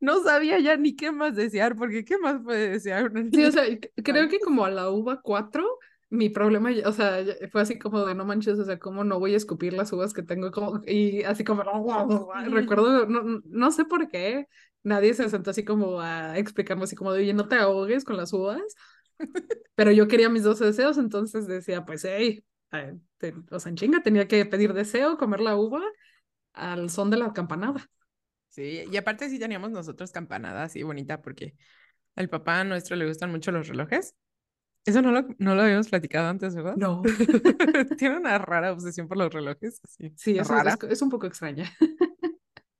No 0.00 0.22
sabía 0.22 0.58
ya 0.60 0.76
ni 0.76 0.94
qué 0.96 1.10
más 1.12 1.34
desear, 1.34 1.76
porque 1.76 2.04
¿qué 2.04 2.18
más 2.18 2.40
puede 2.42 2.70
desear 2.70 3.10
una 3.10 3.22
Sí, 3.32 3.44
o 3.44 3.52
sea, 3.52 3.64
creo 4.04 4.28
que 4.28 4.40
como 4.40 4.64
a 4.64 4.70
la 4.70 4.90
uva 4.90 5.20
4, 5.22 5.78
mi 6.10 6.28
problema, 6.28 6.70
o 6.84 6.92
sea, 6.92 7.24
fue 7.50 7.62
así 7.62 7.78
como 7.78 8.04
de 8.04 8.14
no 8.14 8.24
manches, 8.24 8.58
o 8.58 8.64
sea, 8.64 8.78
cómo 8.78 9.04
no 9.04 9.18
voy 9.18 9.34
a 9.34 9.36
escupir 9.38 9.72
las 9.72 9.92
uvas 9.92 10.12
que 10.12 10.22
tengo, 10.22 10.50
como, 10.50 10.82
y 10.86 11.22
así 11.24 11.42
como, 11.44 11.62
recuerdo, 12.50 13.06
no, 13.06 13.40
no- 13.44 13.70
sé 13.72 13.84
por 13.86 14.08
qué, 14.10 14.48
nadie 14.82 15.14
se 15.14 15.28
sentó 15.30 15.50
así 15.50 15.64
como 15.64 16.00
a 16.00 16.38
explicarme 16.38 16.84
así 16.84 16.94
como 16.96 17.12
de, 17.12 17.20
oye, 17.22 17.34
no 17.34 17.48
te 17.48 17.56
ahogues 17.56 18.04
con 18.04 18.16
las 18.18 18.32
uvas, 18.34 18.60
pero 19.74 19.90
yo 19.92 20.08
quería 20.08 20.28
mis 20.28 20.42
dos 20.42 20.58
deseos, 20.58 20.98
entonces 20.98 21.46
decía, 21.46 21.84
pues, 21.84 22.04
hey, 22.04 22.44
eh, 22.72 22.98
te- 23.18 23.34
o 23.50 23.58
sea, 23.60 23.70
en 23.70 23.76
chinga, 23.76 24.02
tenía 24.02 24.28
que 24.28 24.44
pedir 24.46 24.72
deseo, 24.74 25.16
comer 25.18 25.40
la 25.40 25.56
uva 25.56 25.80
al 26.54 26.90
son 26.90 27.10
de 27.10 27.18
la 27.18 27.32
campanada. 27.32 27.88
Sí, 28.52 28.84
y 28.90 28.96
aparte 28.98 29.30
sí 29.30 29.38
teníamos 29.38 29.70
nosotros 29.70 30.12
campanada 30.12 30.64
así 30.64 30.82
bonita, 30.82 31.22
porque 31.22 31.54
al 32.16 32.28
papá 32.28 32.62
nuestro 32.64 32.96
le 32.96 33.06
gustan 33.06 33.30
mucho 33.30 33.50
los 33.50 33.66
relojes. 33.66 34.14
Eso 34.84 35.00
no 35.00 35.10
lo, 35.12 35.22
no 35.38 35.54
lo 35.54 35.62
habíamos 35.62 35.88
platicado 35.88 36.28
antes, 36.28 36.54
¿verdad? 36.54 36.74
No. 36.76 37.02
Tiene 37.98 38.16
una 38.18 38.36
rara 38.38 38.72
obsesión 38.72 39.08
por 39.08 39.16
los 39.16 39.32
relojes, 39.32 39.80
así, 39.84 40.12
Sí, 40.16 40.38
eso 40.38 40.52
rara. 40.54 40.76
es, 40.82 40.90
es 40.90 41.02
un 41.02 41.08
poco 41.08 41.26
extraña. 41.26 41.72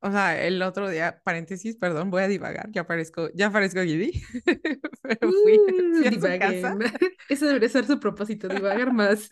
O 0.00 0.10
sea, 0.10 0.44
el 0.44 0.60
otro 0.62 0.90
día, 0.90 1.20
paréntesis, 1.24 1.76
perdón, 1.76 2.10
voy 2.10 2.22
a 2.24 2.28
divagar, 2.28 2.68
ya 2.72 2.84
parezco, 2.86 3.30
ya 3.34 3.50
parezco 3.52 3.82
Gidi, 3.82 4.20
pero 5.02 5.30
fui, 5.30 5.56
Uh, 5.58 5.94
fui 5.96 6.06
a 6.08 6.12
su 6.12 6.20
casa, 6.20 6.76
Ese 7.28 7.46
debería 7.46 7.68
ser 7.68 7.86
su 7.86 8.00
propósito, 8.00 8.48
divagar 8.48 8.92
más. 8.92 9.28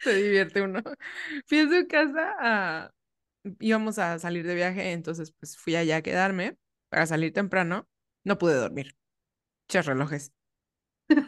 se 0.00 0.14
divierte 0.14 0.60
uno. 0.60 0.82
Fui 1.46 1.60
a 1.60 1.68
su 1.68 1.86
casa 1.88 2.34
a, 2.38 2.90
íbamos 3.58 3.98
a 3.98 4.18
salir 4.18 4.46
de 4.46 4.54
viaje, 4.54 4.92
entonces 4.92 5.32
pues 5.32 5.56
fui 5.56 5.76
allá 5.76 5.96
a 5.96 6.02
quedarme 6.02 6.56
para 6.88 7.06
salir 7.06 7.32
temprano, 7.32 7.88
no 8.24 8.38
pude 8.38 8.54
dormir. 8.54 8.96
Che 9.68 9.82
relojes, 9.82 10.32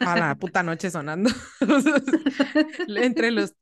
a 0.01 0.17
la 0.17 0.35
puta 0.35 0.63
noche 0.63 0.89
sonando. 0.91 1.29
Entre 2.87 3.31
los. 3.31 3.53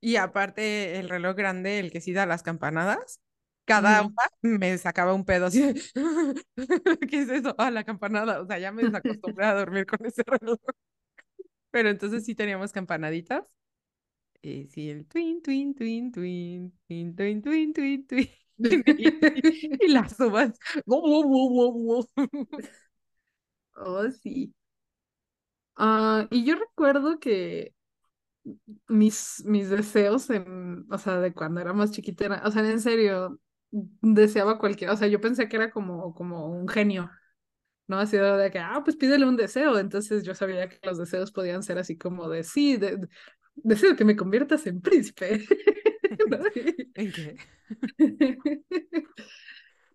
Y 0.00 0.16
aparte 0.16 0.98
el 0.98 1.08
reloj 1.08 1.34
grande, 1.34 1.78
el 1.78 1.90
que 1.90 2.00
sí 2.00 2.12
da 2.12 2.26
las 2.26 2.42
campanadas, 2.42 3.20
cada 3.64 4.02
una 4.02 4.58
me 4.58 4.76
sacaba 4.76 5.14
un 5.14 5.24
pedo 5.24 5.46
así 5.46 5.62
de, 5.62 5.82
¿qué 7.10 7.22
es 7.22 7.30
eso? 7.30 7.54
Ah, 7.58 7.70
la 7.70 7.84
campanada. 7.84 8.40
O 8.40 8.46
sea, 8.46 8.58
ya 8.58 8.72
me 8.72 8.82
desacostumbré 8.82 9.46
a 9.46 9.54
dormir 9.54 9.86
con 9.86 10.04
ese 10.04 10.22
reloj. 10.26 10.58
Pero 11.70 11.88
entonces 11.90 12.24
sí 12.24 12.34
teníamos 12.34 12.72
campanaditas. 12.72 13.44
Y 14.44 14.66
sí, 14.68 14.90
el 14.90 15.06
twin, 15.06 15.40
twin, 15.42 15.74
twin, 15.74 16.12
twin, 16.12 16.72
twin, 16.86 17.16
twin, 17.16 17.42
twin, 17.42 17.72
twin, 17.72 18.06
twin. 18.06 18.28
Y, 18.96 19.18
y 19.80 19.88
las 19.88 20.18
uvas. 20.20 20.58
Oh, 23.76 24.10
sí. 24.10 24.52
Ah, 25.76 26.26
y 26.30 26.44
yo 26.44 26.54
recuerdo 26.56 27.18
que 27.20 27.74
mis, 28.88 29.42
mis 29.44 29.70
deseos 29.70 30.30
en, 30.30 30.86
o 30.90 30.98
sea, 30.98 31.18
de 31.20 31.32
cuando 31.34 31.60
era 31.60 31.72
más 31.72 31.90
chiquita, 31.92 32.24
era- 32.26 32.42
o 32.46 32.50
sea, 32.50 32.68
en 32.68 32.80
serio, 32.80 33.40
deseaba 33.70 34.58
cualquier, 34.58 34.90
o 34.90 34.96
sea, 34.96 35.08
yo 35.08 35.20
pensé 35.20 35.48
que 35.48 35.56
era 35.56 35.70
como, 35.70 36.14
como 36.14 36.46
un 36.48 36.68
genio, 36.68 37.10
¿no? 37.88 37.98
Así 38.00 38.16
de 38.18 38.50
que, 38.52 38.58
ah, 38.60 38.82
pues 38.84 38.96
pídele 38.96 39.26
un 39.26 39.36
deseo. 39.36 39.78
Entonces 39.78 40.24
yo 40.24 40.34
sabía 40.34 40.68
que 40.68 40.78
los 40.84 40.98
deseos 40.98 41.32
podían 41.32 41.62
ser 41.64 41.78
así 41.78 41.98
como 41.98 42.28
de, 42.30 42.44
sí, 42.44 42.76
de- 42.78 43.08
deseo 43.56 43.96
que 43.96 44.04
me 44.04 44.16
conviertas 44.16 44.66
en 44.66 44.80
príncipe. 44.80 45.44
¿no? 46.28 46.38
¿En 46.94 47.12
qué? 47.12 47.36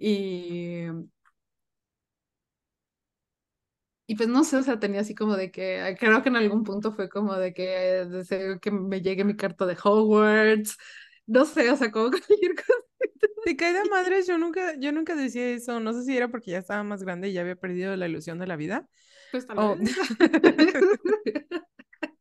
Y, 0.01 0.85
y 4.07 4.15
pues 4.15 4.27
no 4.27 4.43
sé, 4.43 4.57
o 4.57 4.63
sea, 4.63 4.79
tenía 4.79 5.01
así 5.01 5.13
como 5.13 5.35
de 5.37 5.51
que, 5.51 5.95
creo 5.99 6.23
que 6.23 6.29
en 6.29 6.35
algún 6.35 6.63
punto 6.63 6.91
fue 6.93 7.09
como 7.09 7.35
de 7.35 7.53
que 7.53 8.05
deseo 8.09 8.59
que 8.59 8.71
me 8.71 9.01
llegue 9.01 9.23
mi 9.23 9.35
carta 9.35 9.65
de 9.67 9.77
Hogwarts, 9.81 10.77
no 11.27 11.45
sé, 11.45 11.69
o 11.69 11.75
sea, 11.77 11.91
como 11.91 12.09
cualquier 12.09 12.55
cosa. 12.55 12.73
Te 13.45 13.55
cae 13.55 13.73
de 13.73 13.85
madres, 13.89 14.27
yo 14.27 14.37
nunca, 14.37 14.75
yo 14.79 14.91
nunca 14.91 15.15
decía 15.15 15.49
eso. 15.49 15.79
No 15.79 15.93
sé 15.93 16.03
si 16.03 16.15
era 16.17 16.29
porque 16.29 16.51
ya 16.51 16.59
estaba 16.59 16.83
más 16.83 17.03
grande 17.03 17.29
y 17.29 17.33
ya 17.33 17.41
había 17.41 17.55
perdido 17.55 17.95
la 17.95 18.07
ilusión 18.07 18.39
de 18.39 18.47
la 18.47 18.55
vida. 18.55 18.87
Pues 19.31 19.47
tal 19.47 19.57
Oh. 19.59 19.77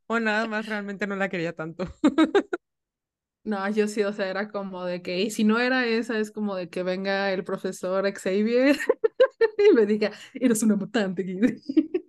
O 0.08 0.18
nada 0.20 0.46
más 0.46 0.66
realmente 0.66 1.06
no 1.06 1.16
la 1.16 1.28
quería 1.28 1.54
tanto. 1.54 1.84
No, 3.44 3.66
yo 3.70 3.88
sí, 3.88 4.02
o 4.02 4.12
sea, 4.12 4.28
era 4.28 4.50
como 4.50 4.84
de 4.84 5.00
que, 5.00 5.20
y 5.22 5.30
si 5.30 5.42
no 5.44 5.58
era 5.58 5.86
esa, 5.86 6.18
es 6.18 6.30
como 6.30 6.54
de 6.54 6.68
que 6.68 6.82
venga 6.82 7.32
el 7.32 7.44
profesor 7.44 8.04
Xavier 8.12 8.76
y 9.58 9.74
me 9.74 9.86
diga, 9.86 10.12
eres 10.34 10.62
una 10.62 10.76
mutante, 10.76 11.22
Guido". 11.22 11.48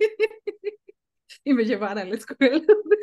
y 1.43 1.53
me 1.53 1.63
llevara 1.65 2.01
a 2.01 2.05
la 2.05 2.15
escuela. 2.15 2.61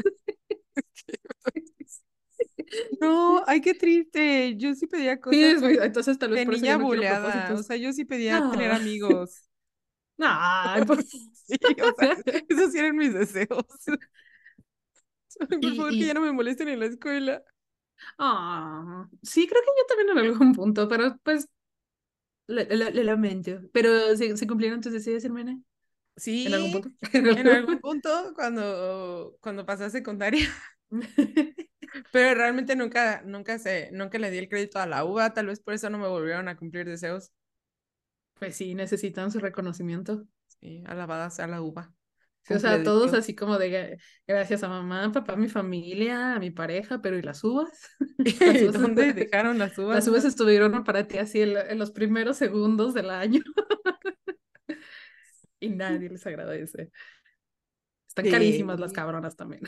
No, 3.00 3.42
ay, 3.46 3.60
qué 3.60 3.74
triste. 3.74 4.56
Yo 4.56 4.74
sí 4.74 4.86
pedía 4.86 5.20
cosas 5.20 5.60
muy- 5.62 5.78
entonces 5.80 6.18
tal 6.18 6.30
vez 6.30 6.40
de 6.40 6.44
por 6.44 6.54
eso 6.54 6.66
no 6.66 6.78
buleada. 6.78 7.54
O 7.54 7.62
sea, 7.62 7.76
yo 7.76 7.92
sí 7.92 8.04
pedía 8.04 8.48
tener 8.48 8.72
amigos. 8.72 9.48
Ay, 10.64 10.82
pues, 10.84 11.06
Sí, 11.46 11.56
o 11.82 11.94
sea, 11.98 12.16
esos 12.48 12.72
sí 12.72 12.78
eran 12.78 12.96
mis 12.96 13.14
deseos. 13.14 13.64
Por 15.60 15.60
Y- 15.62 15.76
favor, 15.76 15.92
y- 15.94 15.98
que 15.98 16.06
ya 16.06 16.14
no 16.14 16.20
me 16.20 16.32
molesten 16.32 16.68
en 16.68 16.80
la 16.80 16.86
escuela. 16.86 17.42
ah, 18.18 19.08
sí, 19.22 19.46
creo 19.48 19.62
que 19.62 19.68
yo 19.78 19.86
también 19.86 20.10
en 20.10 20.18
algún 20.32 20.52
punto, 20.54 20.88
pero 20.88 21.18
pues 21.22 21.48
le, 22.46 22.64
le- 22.66 22.90
le 22.92 23.04
lamento. 23.04 23.60
Pero 23.72 24.16
¿se, 24.16 24.36
se 24.36 24.46
cumplieron 24.46 24.80
tus 24.80 24.92
deseos, 24.92 25.24
hermana? 25.24 25.58
Sí, 26.16 26.46
¿En 26.46 26.54
algún 26.54 26.72
punto? 26.72 26.90
en 27.12 27.48
algún 27.48 27.80
punto 27.80 28.32
cuando, 28.34 29.36
cuando 29.40 29.66
pasé 29.66 29.84
a 29.84 29.90
secundaria. 29.90 30.48
Pero 32.12 32.34
realmente 32.34 32.76
nunca, 32.76 33.22
nunca 33.24 33.58
se, 33.58 33.90
nunca 33.92 34.18
le 34.18 34.30
di 34.30 34.38
el 34.38 34.48
crédito 34.48 34.78
a 34.78 34.86
la 34.86 35.04
uva, 35.04 35.32
tal 35.34 35.46
vez 35.46 35.60
por 35.60 35.74
eso 35.74 35.90
no 35.90 35.98
me 35.98 36.08
volvieron 36.08 36.48
a 36.48 36.56
cumplir 36.56 36.86
deseos. 36.86 37.32
Pues 38.38 38.56
sí, 38.56 38.74
necesitan 38.74 39.30
su 39.30 39.40
reconocimiento. 39.40 40.26
Sí, 40.60 40.82
alabadas 40.86 41.38
a 41.40 41.46
la 41.46 41.62
uva. 41.62 41.94
Sí, 42.48 42.54
o 42.54 42.58
sea, 42.60 42.82
todos 42.82 43.12
así 43.12 43.34
como 43.34 43.58
de 43.58 43.70
gra- 43.70 43.98
gracias 44.26 44.62
a 44.62 44.68
mamá, 44.68 45.10
papá, 45.12 45.36
mi 45.36 45.48
familia, 45.48 46.34
a 46.36 46.40
mi 46.40 46.50
pareja, 46.50 47.02
pero 47.02 47.18
¿y 47.18 47.22
las 47.22 47.42
uvas? 47.44 47.70
Las 48.44 48.62
¿Y 48.62 48.64
uvas, 48.64 48.70
dónde 48.70 49.12
dejaron 49.12 49.58
las 49.58 49.76
uvas? 49.78 49.92
las 49.92 50.08
uvas 50.08 50.24
estuvieron 50.24 50.84
para 50.84 51.06
ti 51.08 51.18
así 51.18 51.42
en, 51.42 51.56
en 51.56 51.78
los 51.78 51.90
primeros 51.92 52.36
segundos 52.38 52.94
del 52.94 53.10
año. 53.10 53.42
y 55.60 55.68
nadie 55.70 56.08
les 56.08 56.26
agradece. 56.26 56.90
Están 58.08 58.28
carísimas 58.28 58.80
las 58.80 58.92
Sí. 58.92 58.92
cabronas 58.92 59.36
también. 59.36 59.62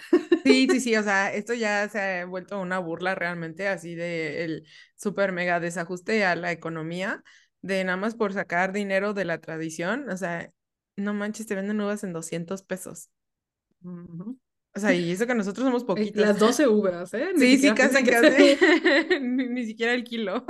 Sí, 0.45 0.67
sí, 0.71 0.81
sí, 0.81 0.97
o 0.97 1.03
sea, 1.03 1.33
esto 1.35 1.53
ya 1.53 1.87
se 1.91 2.01
ha 2.21 2.25
vuelto 2.27 2.59
una 2.59 2.79
burla 2.79 3.15
realmente, 3.15 3.69
así 3.69 3.95
de 3.95 4.45
el 4.45 4.67
súper 4.97 5.33
mega 5.33 5.61
desajuste 5.61 6.25
a 6.25 6.37
la 6.37 6.53
economía, 6.53 7.23
de 7.61 7.85
nada 7.85 7.99
más 7.99 8.15
por 8.15 8.33
sacar 8.33 8.73
dinero 8.73 9.13
de 9.13 9.27
la 9.27 9.41
tradición, 9.41 10.09
o 10.09 10.17
sea, 10.17 10.51
no 10.99 11.15
manches, 11.15 11.47
te 11.47 11.55
venden 11.55 11.81
uvas 11.81 12.05
en 12.05 12.13
200 12.13 12.63
pesos. 12.63 13.11
O 13.85 14.81
sea, 14.81 14.95
y 14.95 15.11
eso 15.11 15.27
que 15.27 15.35
nosotros 15.35 15.65
somos 15.65 15.85
poquitos. 15.85 16.21
Las 16.23 16.39
12 16.39 16.69
uvas, 16.69 17.13
¿eh? 17.15 17.33
Ni 17.35 17.41
Sí, 17.41 17.59
sí, 17.59 17.75
casi, 17.75 18.05
casi. 18.05 18.59
Ni, 19.21 19.49
ni 19.49 19.67
siquiera 19.67 19.95
el 19.95 20.05
kilo. 20.05 20.45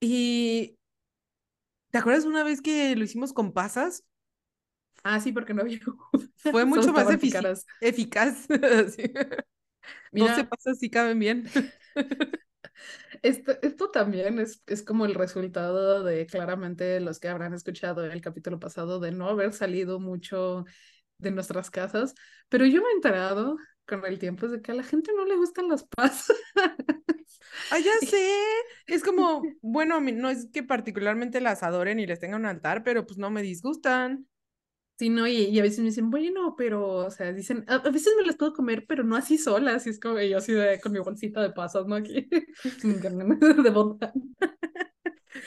Y 0.00 0.76
¿te 1.90 1.98
acuerdas 1.98 2.24
una 2.24 2.44
vez 2.44 2.60
que 2.60 2.94
lo 2.96 3.04
hicimos 3.04 3.32
con 3.32 3.52
pasas? 3.52 4.04
Ah, 5.04 5.20
sí, 5.20 5.30
porque 5.32 5.54
no 5.54 5.62
había 5.62 5.78
Fue 6.36 6.64
Solo 6.64 6.66
mucho 6.66 6.92
más 6.92 7.06
efici- 7.08 7.20
picadas. 7.20 7.66
eficaz. 7.80 8.46
Sí. 8.96 9.12
Mira, 10.12 10.36
12 10.36 10.44
pasas 10.44 10.78
sí 10.78 10.90
caben 10.90 11.18
bien. 11.18 11.48
Esto, 13.26 13.54
esto 13.60 13.90
también 13.90 14.38
es, 14.38 14.62
es 14.68 14.84
como 14.84 15.04
el 15.04 15.14
resultado 15.16 16.04
de 16.04 16.26
claramente 16.26 17.00
los 17.00 17.18
que 17.18 17.26
habrán 17.28 17.54
escuchado 17.54 18.04
el 18.04 18.20
capítulo 18.20 18.60
pasado 18.60 19.00
de 19.00 19.10
no 19.10 19.28
haber 19.28 19.52
salido 19.52 19.98
mucho 19.98 20.64
de 21.18 21.32
nuestras 21.32 21.70
casas, 21.72 22.14
pero 22.48 22.66
yo 22.66 22.82
me 22.82 22.88
he 22.90 22.92
enterado 22.92 23.56
con 23.84 24.04
el 24.06 24.20
tiempo 24.20 24.46
de 24.46 24.62
que 24.62 24.70
a 24.70 24.76
la 24.76 24.84
gente 24.84 25.10
no 25.16 25.24
le 25.24 25.34
gustan 25.36 25.68
las 25.68 25.82
pasas. 25.84 26.36
Ah, 27.68 27.78
ya 27.78 27.92
sé. 28.08 28.30
Es 28.86 29.02
como, 29.02 29.42
bueno, 29.60 30.00
no 30.00 30.30
es 30.30 30.48
que 30.52 30.62
particularmente 30.62 31.40
las 31.40 31.64
adoren 31.64 31.98
y 31.98 32.06
les 32.06 32.20
tengan 32.20 32.42
un 32.42 32.46
altar, 32.46 32.84
pero 32.84 33.06
pues 33.06 33.18
no 33.18 33.30
me 33.30 33.42
disgustan. 33.42 34.26
Sí, 34.98 35.10
no, 35.10 35.26
y, 35.26 35.36
y 35.44 35.58
a 35.58 35.62
veces 35.62 35.80
me 35.80 35.86
dicen, 35.86 36.10
bueno, 36.10 36.54
pero, 36.56 36.86
o 37.06 37.10
sea, 37.10 37.30
dicen, 37.32 37.64
a, 37.68 37.74
a 37.76 37.90
veces 37.90 38.14
me 38.18 38.24
las 38.24 38.36
puedo 38.36 38.54
comer, 38.54 38.86
pero 38.88 39.04
no 39.04 39.14
así 39.16 39.36
solas, 39.36 39.86
y 39.86 39.90
es 39.90 40.00
como 40.00 40.18
yo 40.20 40.38
así 40.38 40.52
de, 40.52 40.80
con 40.80 40.92
mi 40.92 41.00
bolsita 41.00 41.42
de 41.42 41.50
pasas, 41.50 41.86
¿no? 41.86 41.96
Aquí, 41.96 42.28
de 42.82 43.70
botán. 43.70 44.12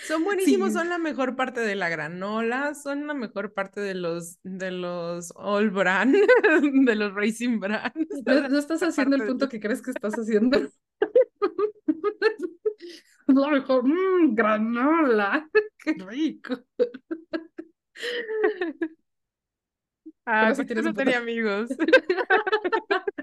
Son 0.08 0.24
buenísimos, 0.24 0.70
Sí. 0.70 0.74
son 0.74 0.90
la 0.90 0.98
mejor 0.98 1.36
parte 1.36 1.62
de 1.62 1.76
la 1.76 1.90
granola, 1.90 2.74
son 2.76 3.08
la 3.08 3.14
mejor 3.14 3.54
parte 3.54 3.80
de 3.82 3.96
los, 3.96 4.38
de 4.44 4.72
los 4.72 5.32
All 5.36 5.70
Bran, 5.72 6.14
de 6.86 6.96
los 6.96 7.14
Racing 7.14 7.60
Bran. 7.60 7.92
No, 8.26 8.34
la 8.34 8.50
no 8.50 8.60
estás 8.60 8.82
haciendo 8.84 9.16
el 9.16 9.22
de- 9.24 9.28
punto 9.28 9.50
que 9.50 9.60
crees 9.60 9.82
que 9.82 9.92
estás 9.92 10.14
haciendo. 10.16 10.60
Mejor, 13.28 13.84
mmm, 13.86 14.34
granola, 14.36 15.48
qué 15.78 15.94
rico. 15.94 16.58
Ah, 20.32 20.42
Pero 20.44 20.56
sí 20.56 20.58
pues 20.58 20.68
tienes 20.68 20.86
no 20.86 20.94
tenía 20.94 21.18
amigos. 21.18 21.70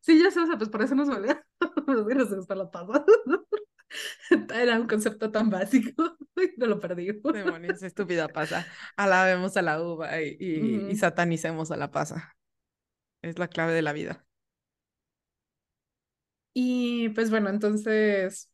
Sí, 0.00 0.22
ya 0.22 0.30
sé, 0.30 0.40
o 0.40 0.46
sea, 0.46 0.56
pues 0.56 0.70
por 0.70 0.82
eso 0.82 0.94
nos. 0.94 1.08
Nos 1.86 2.00
hubiera 2.00 2.24
gustado 2.24 2.64
la 2.64 2.70
pasa. 2.70 3.04
Era 4.54 4.80
un 4.80 4.86
concepto 4.86 5.30
tan 5.30 5.50
básico. 5.50 6.16
No 6.56 6.66
lo 6.66 6.80
perdí. 6.80 7.12
Demonios, 7.12 7.82
estúpida 7.82 8.28
pasa. 8.28 8.66
Alabemos 8.96 9.56
a 9.56 9.62
la 9.62 9.82
uva 9.82 10.20
y, 10.20 10.36
y, 10.38 10.90
y 10.90 10.96
satanicemos 10.96 11.70
a 11.70 11.76
la 11.76 11.90
pasa. 11.90 12.36
Es 13.22 13.38
la 13.38 13.48
clave 13.48 13.72
de 13.72 13.82
la 13.82 13.92
vida. 13.92 14.24
Y 16.54 17.08
pues 17.10 17.30
bueno, 17.30 17.50
entonces, 17.50 18.50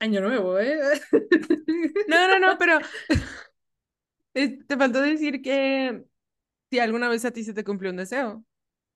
año 0.00 0.20
nuevo, 0.20 0.58
¿eh? 0.58 0.78
No, 2.08 2.28
no, 2.28 2.38
no, 2.38 2.58
pero 2.58 2.78
te 4.32 4.76
faltó 4.76 5.00
decir 5.00 5.40
que 5.42 6.04
si 6.70 6.78
alguna 6.78 7.08
vez 7.08 7.24
a 7.24 7.30
ti 7.30 7.44
se 7.44 7.54
te 7.54 7.64
cumplió 7.64 7.90
un 7.90 7.96
deseo. 7.98 8.44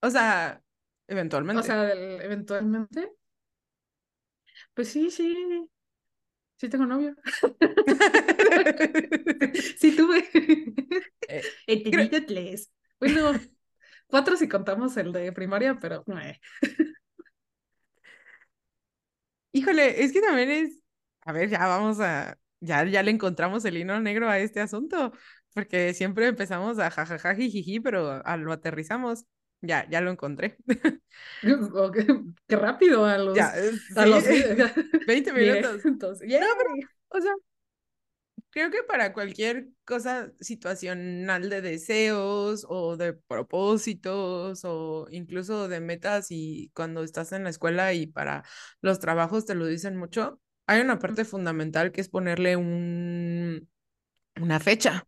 O 0.01 0.09
sea, 0.09 0.61
eventualmente. 1.07 1.59
O 1.61 1.63
sea, 1.63 1.91
el- 1.91 2.21
eventualmente. 2.21 3.11
Pues 4.73 4.89
sí, 4.89 5.09
sí. 5.11 5.67
Sí 6.57 6.69
tengo 6.69 6.85
novio. 6.85 7.15
Sí 9.77 9.95
tuve. 9.95 10.29
Eh, 11.27 11.41
He 11.67 11.83
creo- 11.83 12.09
tenido 12.09 12.25
tres. 12.25 12.71
Bueno, 12.99 13.31
cuatro 14.07 14.37
si 14.37 14.47
contamos 14.47 14.95
el 14.97 15.11
de 15.11 15.31
primaria, 15.31 15.77
pero 15.79 16.03
eh. 16.21 16.39
Híjole, 19.53 20.03
es 20.03 20.13
que 20.13 20.21
también 20.21 20.49
es, 20.49 20.81
a 21.21 21.33
ver, 21.33 21.49
ya 21.49 21.67
vamos 21.67 21.99
a, 21.99 22.37
ya, 22.61 22.85
ya 22.85 23.03
le 23.03 23.11
encontramos 23.11 23.65
el 23.65 23.77
hilo 23.77 23.99
negro 23.99 24.29
a 24.29 24.39
este 24.39 24.61
asunto, 24.61 25.11
porque 25.53 25.93
siempre 25.93 26.27
empezamos 26.27 26.79
a 26.79 26.89
jajaja, 26.91 27.35
jijiji, 27.35 27.79
pero 27.79 28.21
a, 28.25 28.37
lo 28.37 28.51
aterrizamos. 28.51 29.25
Ya, 29.61 29.87
ya 29.89 30.01
lo 30.01 30.09
encontré. 30.11 30.57
Qué, 32.47 32.55
rápido 32.55 33.05
a 33.05 33.17
los, 33.17 33.37
Ya, 33.37 33.53
eh, 33.57 33.71
a 33.95 34.05
sí, 34.05 34.09
los 34.09 34.23
20 35.05 35.31
Bien, 35.33 35.61
minutos. 35.61 35.85
entonces, 35.85 36.27
No, 36.27 36.47
pero, 36.57 36.69
o 37.09 37.21
sea, 37.21 37.33
creo 38.51 38.69
que 38.69 38.83
para 38.83 39.13
cualquier 39.13 39.67
cosa 39.85 40.31
situacional 40.39 41.49
de 41.49 41.61
deseos 41.61 42.65
o 42.69 42.97
de 42.97 43.13
propósitos 43.13 44.61
o 44.63 45.07
incluso 45.11 45.67
de 45.67 45.79
metas 45.79 46.27
y 46.29 46.71
cuando 46.75 47.03
estás 47.03 47.31
en 47.31 47.43
la 47.43 47.49
escuela 47.49 47.93
y 47.93 48.07
para 48.07 48.43
los 48.81 48.99
trabajos 48.99 49.45
te 49.45 49.55
lo 49.55 49.65
dicen 49.65 49.95
mucho, 49.97 50.39
hay 50.67 50.81
una 50.81 50.99
parte 50.99 51.25
fundamental 51.25 51.91
que 51.91 52.01
es 52.01 52.09
ponerle 52.09 52.55
un, 52.57 53.69
una 54.41 54.59
fecha. 54.59 55.07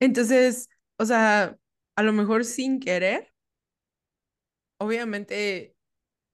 Entonces, 0.00 0.68
o 0.98 1.04
sea, 1.06 1.56
a 1.96 2.02
lo 2.02 2.12
mejor 2.12 2.44
sin 2.44 2.80
querer, 2.80 3.32
obviamente 4.78 5.74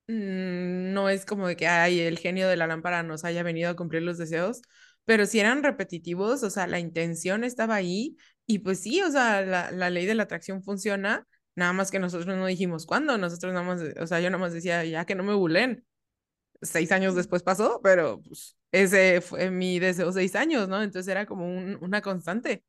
mm, 0.08 0.92
no 0.94 1.08
es 1.10 1.26
como 1.26 1.48
de 1.48 1.56
que 1.56 1.68
ay, 1.68 2.00
el 2.00 2.18
genio 2.18 2.48
de 2.48 2.56
la 2.56 2.66
lámpara 2.66 3.04
nos 3.04 3.24
haya 3.24 3.44
venido 3.44 3.70
a 3.70 3.76
cumplir 3.76 4.02
los 4.02 4.18
deseos, 4.18 4.62
pero 5.04 5.26
si 5.26 5.40
eran 5.40 5.62
repetitivos, 5.62 6.42
o 6.42 6.50
sea, 6.50 6.66
la 6.66 6.80
intención 6.80 7.44
estaba 7.44 7.76
ahí 7.76 8.16
y 8.46 8.60
pues 8.60 8.80
sí, 8.82 9.02
o 9.02 9.10
sea, 9.10 9.42
la, 9.42 9.70
la 9.72 9.90
ley 9.90 10.06
de 10.06 10.14
la 10.14 10.24
atracción 10.24 10.62
funciona, 10.64 11.26
nada 11.56 11.72
más 11.72 11.90
que 11.90 11.98
nosotros 12.00 12.36
no 12.36 12.46
dijimos 12.46 12.86
cuándo, 12.86 13.18
nosotros 13.18 13.54
nada 13.54 13.66
más, 13.66 13.82
o 14.00 14.06
sea, 14.08 14.20
yo 14.20 14.30
nada 14.30 14.40
más 14.42 14.52
decía, 14.54 14.84
ya 14.84 15.04
que 15.06 15.14
no 15.14 15.24
me 15.24 15.34
bulen. 15.34 15.84
Seis 16.62 16.90
años 16.92 17.14
después 17.14 17.42
pasó, 17.42 17.80
pero 17.82 18.20
pues, 18.22 18.56
ese 18.72 19.20
fue 19.20 19.50
mi 19.50 19.78
deseo 19.78 20.12
seis 20.12 20.34
años, 20.34 20.68
¿no? 20.68 20.82
Entonces 20.82 21.10
era 21.10 21.26
como 21.26 21.46
un- 21.46 21.78
una 21.82 22.02
constante. 22.02 22.64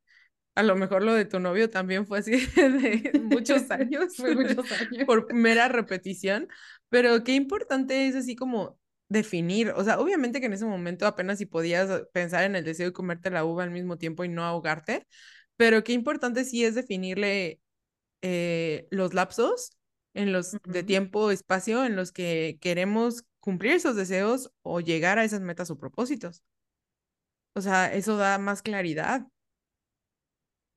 A 0.56 0.64
lo 0.64 0.76
mejor 0.76 1.04
lo 1.04 1.14
de 1.14 1.26
tu 1.26 1.40
novio 1.40 1.70
también 1.70 2.06
fue 2.08 2.20
así 2.20 2.32
de 2.56 3.20
muchos 3.22 3.72
años 3.72 4.16
Fue 4.18 4.36
muchos 4.36 4.72
años. 4.72 5.06
por 5.06 5.34
mera 5.34 5.68
repetición, 5.70 6.48
pero 6.90 7.24
qué 7.24 7.34
importante 7.36 8.08
es 8.08 8.16
así 8.16 8.36
como 8.36 8.78
definir, 9.10 9.72
o 9.72 9.84
sea, 9.84 10.00
obviamente 10.00 10.40
que 10.40 10.46
en 10.48 10.54
ese 10.54 10.66
momento 10.66 11.08
apenas 11.08 11.40
si 11.40 11.46
podías 11.48 12.04
pensar 12.14 12.44
en 12.44 12.56
el 12.56 12.64
deseo 12.66 12.88
de 12.88 12.94
comerte 12.94 13.32
la 13.32 13.44
uva 13.46 13.64
al 13.64 13.72
mismo 13.72 13.98
tiempo 13.98 14.24
y 14.24 14.30
no 14.30 14.44
ahogarte, 14.46 15.08
pero 15.58 15.84
qué 15.84 15.94
importante 15.94 16.46
sí 16.46 16.64
es 16.66 16.76
definirle 16.76 17.60
eh, 18.22 18.88
los 18.92 19.14
lapsos 19.14 19.72
en 20.14 20.34
los 20.34 20.58
de 20.64 20.84
tiempo, 20.84 21.32
espacio 21.32 21.86
en 21.86 21.96
los 21.96 22.12
que 22.12 22.58
queremos 22.62 23.24
cumplir 23.40 23.74
esos 23.74 23.96
deseos 23.96 24.52
o 24.62 24.80
llegar 24.80 25.20
a 25.20 25.24
esas 25.24 25.42
metas 25.42 25.72
o 25.72 25.78
propósitos. 25.78 26.44
O 27.54 27.62
sea, 27.62 27.94
eso 27.94 28.18
da 28.18 28.38
más 28.38 28.62
claridad. 28.62 29.28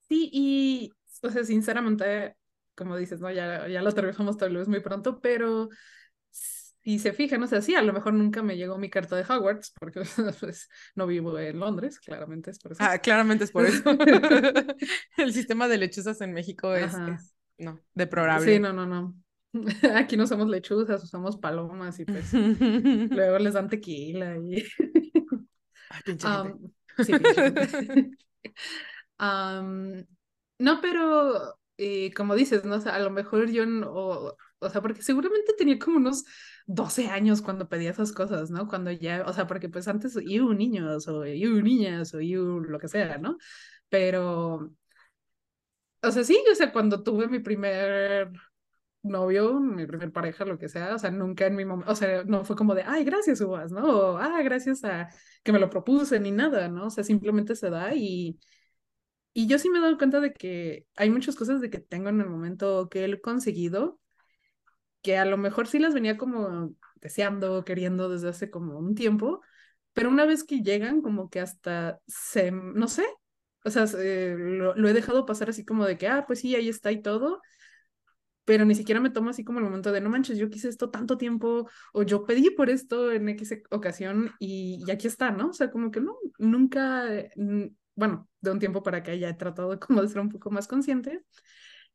Sí, 0.09 0.29
y, 0.33 0.93
o 1.23 1.31
sea, 1.31 1.45
sinceramente, 1.45 2.37
como 2.75 2.97
dices, 2.97 3.21
¿no? 3.21 3.31
Ya, 3.31 3.69
ya 3.69 3.83
lo 3.83 3.91
aterrizamos 3.91 4.37
tal 4.37 4.57
vez 4.57 4.69
muy 4.69 4.81
pronto, 4.81 5.21
pero 5.21 5.69
si 6.31 6.99
se 6.99 7.13
fijan, 7.13 7.43
o 7.43 7.47
sea, 7.47 7.63
sí, 7.63 7.75
a 7.75 7.83
lo 7.83 7.93
mejor 7.93 8.13
nunca 8.13 8.43
me 8.43 8.57
llegó 8.57 8.77
mi 8.77 8.91
carta 8.91 9.17
de 9.17 9.23
Hogwarts, 9.23 9.73
porque 9.79 10.03
pues, 10.41 10.69
no 10.95 11.07
vivo 11.07 11.39
en 11.39 11.61
Londres, 11.61 12.01
claramente 12.01 12.51
es 12.51 12.59
por 12.59 12.73
eso. 12.73 12.83
Ah, 12.83 12.99
claramente 12.99 13.45
es 13.45 13.53
por 13.53 13.65
eso. 13.65 13.83
El 15.17 15.33
sistema 15.33 15.69
de 15.69 15.79
lechuzas 15.79 16.21
en 16.21 16.33
México 16.33 16.75
es 16.75 16.93
no, 17.59 17.79
deplorable. 17.95 18.55
Sí, 18.55 18.59
no, 18.59 18.73
no, 18.73 18.87
no. 18.87 19.15
Aquí 19.95 20.17
no 20.17 20.25
usamos 20.25 20.49
lechuzas, 20.49 21.03
usamos 21.05 21.37
palomas 21.37 21.99
y 22.01 22.05
pues 22.05 22.33
luego 22.33 23.39
les 23.39 23.55
dan 23.55 23.69
tequila 23.69 24.37
y... 24.39 24.65
Ay, 25.91 26.01
pinche 26.05 26.29
sí, 27.05 27.13
pinche 27.13 28.11
no, 30.59 30.81
pero 30.81 31.59
eh, 31.77 32.13
como 32.15 32.35
dices, 32.35 32.65
¿no? 32.65 32.77
O 32.77 32.81
sea, 32.81 32.95
a 32.95 32.99
lo 33.01 33.11
mejor 33.11 33.51
yo 33.51 33.67
no, 33.67 33.91
o, 33.91 34.37
o 34.59 34.71
sea, 34.71 34.81
porque 34.81 35.03
seguramente 35.03 35.53
tenía 35.59 35.79
como 35.79 35.99
unos 35.99 36.25
12 36.67 37.09
años 37.09 37.43
cuando 37.43 37.69
pedía 37.69 37.91
esas 37.91 38.13
cosas, 38.13 38.51
¿no? 38.51 38.69
Cuando 38.69 38.91
ya, 38.91 39.25
o 39.27 39.33
sea, 39.33 39.47
porque 39.47 39.69
pues 39.69 39.89
antes, 39.89 40.15
you 40.25 40.55
niños, 40.55 41.09
o 41.09 41.27
you 41.27 41.61
niñas, 41.61 42.15
o 42.15 42.21
you 42.21 42.61
lo 42.61 42.79
que 42.79 42.89
sea, 42.89 43.19
¿no? 43.19 43.37
Pero, 43.89 44.71
o 46.03 46.11
sea, 46.11 46.25
sí, 46.25 46.39
o 46.51 46.55
sea, 46.55 46.73
cuando 46.73 47.03
tuve 47.03 47.29
mi 47.29 47.41
primer 47.41 48.31
novio, 49.03 49.61
mi 49.61 49.87
primer 49.87 50.13
pareja, 50.13 50.45
lo 50.45 50.59
que 50.59 50.69
sea, 50.69 50.95
o 50.95 50.99
sea, 50.99 51.11
nunca 51.11 51.47
en 51.47 51.57
mi 51.57 51.65
momento, 51.65 51.91
o 51.93 51.95
sea, 51.97 52.25
no 52.25 52.45
fue 52.45 52.57
como 52.57 52.75
de, 52.75 52.83
ay, 52.87 53.05
gracias, 53.05 53.41
Uvas, 53.41 53.73
¿no? 53.73 53.85
O, 54.15 54.17
ah, 54.19 54.41
gracias 54.43 54.85
a 54.85 55.09
que 55.43 55.53
me 55.53 55.59
lo 55.59 55.71
propuse, 55.71 56.21
ni 56.21 56.31
nada, 56.31 56.69
¿no? 56.69 56.87
O 56.87 56.91
sea, 56.91 57.05
simplemente 57.05 57.57
se 57.57 57.71
da 57.71 57.95
y, 57.95 58.39
y 59.35 59.47
yo 59.49 59.59
sí 59.59 59.71
me 59.71 59.79
he 59.79 59.83
dado 59.83 59.99
cuenta 59.99 60.21
de 60.21 60.33
que 60.35 60.87
hay 60.97 61.11
muchas 61.11 61.37
cosas 61.37 61.61
de 61.61 61.71
que 61.71 61.79
tengo 61.81 62.09
en 62.11 62.21
el 62.21 62.29
momento 62.31 62.89
que 62.91 63.05
he 63.05 63.21
conseguido, 63.21 64.01
que 65.03 65.19
a 65.19 65.25
lo 65.25 65.37
mejor 65.37 65.67
sí 65.69 65.79
las 65.79 65.95
venía 65.95 66.17
como 66.19 66.75
deseando, 66.97 67.65
queriendo 67.65 68.09
desde 68.09 68.29
hace 68.29 68.51
como 68.51 68.79
un 68.79 68.95
tiempo, 68.95 69.41
pero 69.93 70.09
una 70.11 70.25
vez 70.27 70.45
que 70.45 70.63
llegan, 70.63 71.03
como 71.03 71.29
que 71.31 71.41
hasta 71.41 72.01
se, 72.07 72.53
no 72.53 72.89
sé, 72.89 73.05
o 73.65 73.71
sea, 73.71 73.87
se- 73.87 74.35
lo, 74.37 74.75
lo 74.77 74.89
he 74.89 74.93
dejado 74.93 75.27
pasar 75.27 75.51
así 75.51 75.65
como 75.65 75.85
de 75.87 75.99
que, 75.99 76.07
ah, 76.09 76.25
pues 76.27 76.41
sí, 76.41 76.55
ahí 76.55 76.69
está 76.69 76.93
y 76.93 77.03
todo, 77.03 77.41
pero 78.45 78.65
ni 78.65 78.75
siquiera 78.75 79.01
me 79.01 79.11
tomo 79.11 79.31
así 79.31 79.45
como 79.45 79.59
el 79.59 79.65
momento 79.65 79.93
de, 79.93 80.01
no 80.01 80.11
manches, 80.11 80.39
yo 80.39 80.51
quise 80.51 80.69
esto 80.69 80.91
tanto 80.91 81.17
tiempo, 81.19 81.69
o 81.93 82.03
yo 82.03 82.25
pedí 82.25 82.51
por 82.51 82.71
esto 82.71 83.13
en 83.13 83.29
X 83.31 83.63
ocasión 83.71 84.33
y, 84.39 84.83
y 84.87 84.91
aquí 84.91 85.07
está, 85.07 85.31
¿no? 85.31 85.51
O 85.51 85.53
sea, 85.53 85.71
como 85.71 85.91
que 85.91 86.01
no, 86.01 86.17
nunca, 86.39 87.05
mm, 87.37 87.67
bueno, 87.95 88.29
de 88.41 88.51
un 88.51 88.59
tiempo 88.59 88.83
para 88.83 88.99
acá 88.99 89.15
ya 89.15 89.29
he 89.29 89.35
tratado 89.35 89.79
como 89.81 90.03
de 90.03 90.09
ser 90.09 90.21
un 90.21 90.29
poco 90.29 90.51
más 90.51 90.67
consciente. 90.67 91.23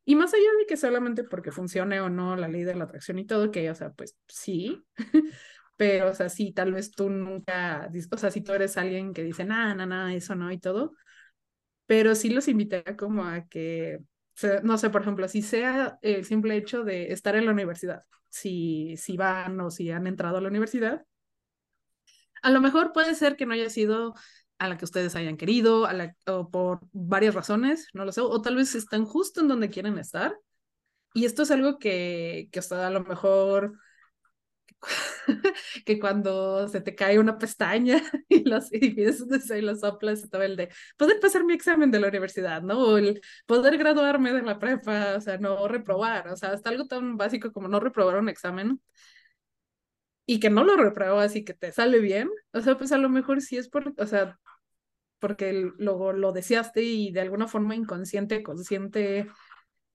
Y 0.04 0.16
más 0.16 0.32
allá 0.32 0.48
de 0.58 0.66
que 0.66 0.78
solamente 0.78 1.22
porque 1.24 1.52
funcione 1.52 2.00
o 2.00 2.08
no 2.08 2.34
la 2.34 2.48
ley 2.48 2.64
de 2.64 2.74
la 2.74 2.84
atracción 2.84 3.18
y 3.18 3.26
todo, 3.26 3.50
que, 3.50 3.70
o 3.70 3.74
sea, 3.74 3.90
pues 3.92 4.16
sí, 4.26 4.82
pero, 5.76 6.10
o 6.10 6.14
sea, 6.14 6.30
sí, 6.30 6.52
tal 6.52 6.72
vez 6.72 6.90
tú 6.92 7.10
nunca, 7.10 7.90
o 8.10 8.16
sea, 8.16 8.30
si 8.30 8.40
tú 8.40 8.52
eres 8.52 8.78
alguien 8.78 9.12
que 9.12 9.22
dice, 9.22 9.44
nada, 9.44 9.74
nada, 9.74 9.86
nada, 9.86 10.14
eso 10.14 10.34
no 10.34 10.50
y 10.50 10.58
todo, 10.58 10.94
pero 11.86 12.14
sí 12.14 12.30
los 12.30 12.48
invité 12.48 12.84
como 12.96 13.24
a 13.24 13.46
que, 13.48 14.00
no 14.62 14.78
sé, 14.78 14.90
por 14.90 15.02
ejemplo, 15.02 15.28
si 15.28 15.42
sea 15.42 15.98
el 16.02 16.24
simple 16.24 16.56
hecho 16.56 16.84
de 16.84 17.12
estar 17.12 17.36
en 17.36 17.46
la 17.46 17.52
universidad, 17.52 18.02
si, 18.28 18.96
si 18.96 19.16
van 19.16 19.60
o 19.60 19.70
si 19.70 19.90
han 19.90 20.06
entrado 20.06 20.38
a 20.38 20.40
la 20.40 20.48
universidad, 20.48 21.04
a 22.42 22.50
lo 22.50 22.60
mejor 22.60 22.92
puede 22.92 23.14
ser 23.14 23.36
que 23.36 23.46
no 23.46 23.54
haya 23.54 23.70
sido 23.70 24.14
a 24.58 24.68
la 24.68 24.76
que 24.76 24.84
ustedes 24.84 25.14
hayan 25.14 25.36
querido, 25.36 25.86
a 25.86 25.92
la, 25.92 26.16
o 26.26 26.50
por 26.50 26.80
varias 26.92 27.34
razones, 27.34 27.88
no 27.94 28.04
lo 28.04 28.12
sé, 28.12 28.20
o 28.20 28.42
tal 28.42 28.56
vez 28.56 28.74
están 28.74 29.04
justo 29.04 29.40
en 29.40 29.48
donde 29.48 29.70
quieren 29.70 29.98
estar. 29.98 30.36
Y 31.14 31.24
esto 31.24 31.42
es 31.42 31.50
algo 31.50 31.78
que, 31.78 32.48
que 32.52 32.60
a 32.60 32.90
lo 32.90 33.04
mejor 33.04 33.78
que 35.84 35.98
cuando 35.98 36.68
se 36.68 36.80
te 36.80 36.94
cae 36.94 37.18
una 37.18 37.38
pestaña 37.38 38.00
y, 38.28 38.44
los, 38.48 38.72
y 38.72 38.90
pides 38.90 39.24
y 39.50 39.60
lo 39.60 39.74
soplas 39.76 40.24
y 40.24 40.28
todo 40.28 40.42
el 40.42 40.56
de 40.56 40.70
poder 40.96 41.20
pasar 41.20 41.44
mi 41.44 41.54
examen 41.54 41.90
de 41.90 42.00
la 42.00 42.08
universidad, 42.08 42.62
¿no? 42.62 42.78
O 42.80 42.98
el 42.98 43.20
poder 43.46 43.76
graduarme 43.78 44.32
de 44.32 44.42
la 44.42 44.58
prepa, 44.58 45.16
o 45.16 45.20
sea, 45.20 45.38
no 45.38 45.68
reprobar, 45.68 46.28
o 46.28 46.36
sea, 46.36 46.52
hasta 46.52 46.70
algo 46.70 46.86
tan 46.86 47.16
básico 47.16 47.52
como 47.52 47.68
no 47.68 47.80
reprobar 47.80 48.16
un 48.18 48.28
examen 48.28 48.80
y 50.26 50.40
que 50.40 50.50
no 50.50 50.64
lo 50.64 50.76
repruebas 50.76 51.36
y 51.36 51.44
que 51.44 51.54
te 51.54 51.72
sale 51.72 52.00
bien, 52.00 52.30
o 52.52 52.60
sea, 52.60 52.76
pues 52.78 52.92
a 52.92 52.98
lo 52.98 53.08
mejor 53.08 53.40
sí 53.40 53.56
es 53.56 53.68
por, 53.68 53.94
o 53.96 54.06
sea, 54.06 54.38
porque 55.20 55.52
lo, 55.78 56.12
lo 56.12 56.32
deseaste 56.32 56.82
y 56.82 57.12
de 57.12 57.20
alguna 57.22 57.48
forma 57.48 57.76
inconsciente, 57.76 58.42
consciente, 58.42 59.28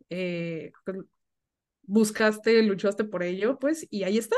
eh, 0.10 0.72
pues, 0.86 0.98
buscaste, 1.84 2.64
luchaste 2.64 3.04
por 3.06 3.24
ello, 3.24 3.60
pues, 3.60 3.88
y 3.92 4.04
ahí 4.04 4.18
está. 4.18 4.38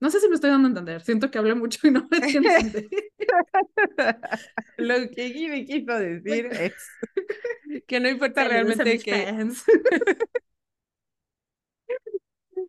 No 0.00 0.10
sé 0.10 0.20
si 0.20 0.28
me 0.28 0.34
estoy 0.34 0.50
dando 0.50 0.66
a 0.66 0.70
entender, 0.70 1.02
siento 1.02 1.30
que 1.30 1.38
hablé 1.38 1.54
mucho 1.54 1.86
y 1.86 1.90
no 1.90 2.08
me 2.10 2.16
entiendo. 2.16 2.48
Lo 4.78 4.94
que 5.10 5.48
me 5.50 5.64
quiso 5.66 5.98
decir 5.98 6.46
es 6.46 6.74
que 7.86 8.00
no 8.00 8.08
importa 8.08 8.44
realmente 8.44 8.98
que... 8.98 9.50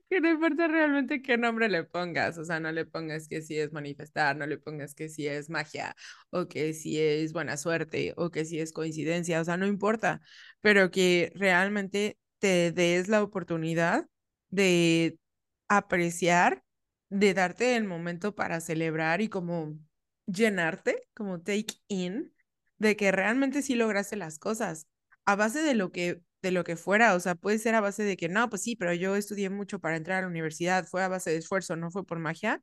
que 0.09 0.19
no 0.19 0.29
importa 0.29 0.67
realmente 0.67 1.21
qué 1.21 1.37
nombre 1.37 1.69
le 1.69 1.85
pongas, 1.85 2.37
o 2.37 2.43
sea, 2.43 2.59
no 2.59 2.69
le 2.71 2.85
pongas 2.85 3.29
que 3.29 3.41
si 3.41 3.57
es 3.57 3.71
manifestar, 3.71 4.35
no 4.35 4.45
le 4.45 4.57
pongas 4.57 4.93
que 4.93 5.07
si 5.07 5.25
es 5.25 5.49
magia, 5.49 5.95
o 6.31 6.49
que 6.49 6.73
si 6.73 6.99
es 6.99 7.31
buena 7.31 7.55
suerte, 7.55 8.13
o 8.17 8.29
que 8.29 8.43
si 8.43 8.59
es 8.59 8.73
coincidencia, 8.73 9.39
o 9.39 9.45
sea, 9.45 9.55
no 9.55 9.65
importa, 9.65 10.19
pero 10.59 10.91
que 10.91 11.31
realmente 11.35 12.17
te 12.39 12.73
des 12.73 13.07
la 13.07 13.23
oportunidad 13.23 14.05
de 14.49 15.17
apreciar, 15.69 16.61
de 17.11 17.33
darte 17.35 17.75
el 17.75 17.83
momento 17.85 18.35
para 18.35 18.61
celebrar 18.61 19.21
y 19.21 19.29
como 19.29 19.77
llenarte, 20.27 21.07
como 21.13 21.41
take 21.41 21.75
in, 21.89 22.33
de 22.79 22.95
que 22.95 23.11
realmente 23.11 23.61
sí 23.61 23.75
lograste 23.75 24.15
las 24.15 24.39
cosas 24.39 24.87
a 25.25 25.35
base 25.35 25.61
de 25.61 25.75
lo 25.75 25.91
que 25.91 26.23
de 26.41 26.51
lo 26.51 26.63
que 26.63 26.75
fuera, 26.75 27.13
o 27.15 27.19
sea, 27.19 27.35
puede 27.35 27.59
ser 27.59 27.75
a 27.75 27.81
base 27.81 28.01
de 28.03 28.17
que 28.17 28.27
no, 28.29 28.49
pues 28.49 28.63
sí, 28.63 28.75
pero 28.75 28.93
yo 28.95 29.15
estudié 29.15 29.51
mucho 29.51 29.79
para 29.79 29.95
entrar 29.97 30.19
a 30.19 30.21
la 30.23 30.27
universidad, 30.27 30.87
fue 30.87 31.03
a 31.03 31.07
base 31.07 31.29
de 31.29 31.37
esfuerzo, 31.37 31.75
no 31.75 31.91
fue 31.91 32.03
por 32.05 32.17
magia. 32.19 32.61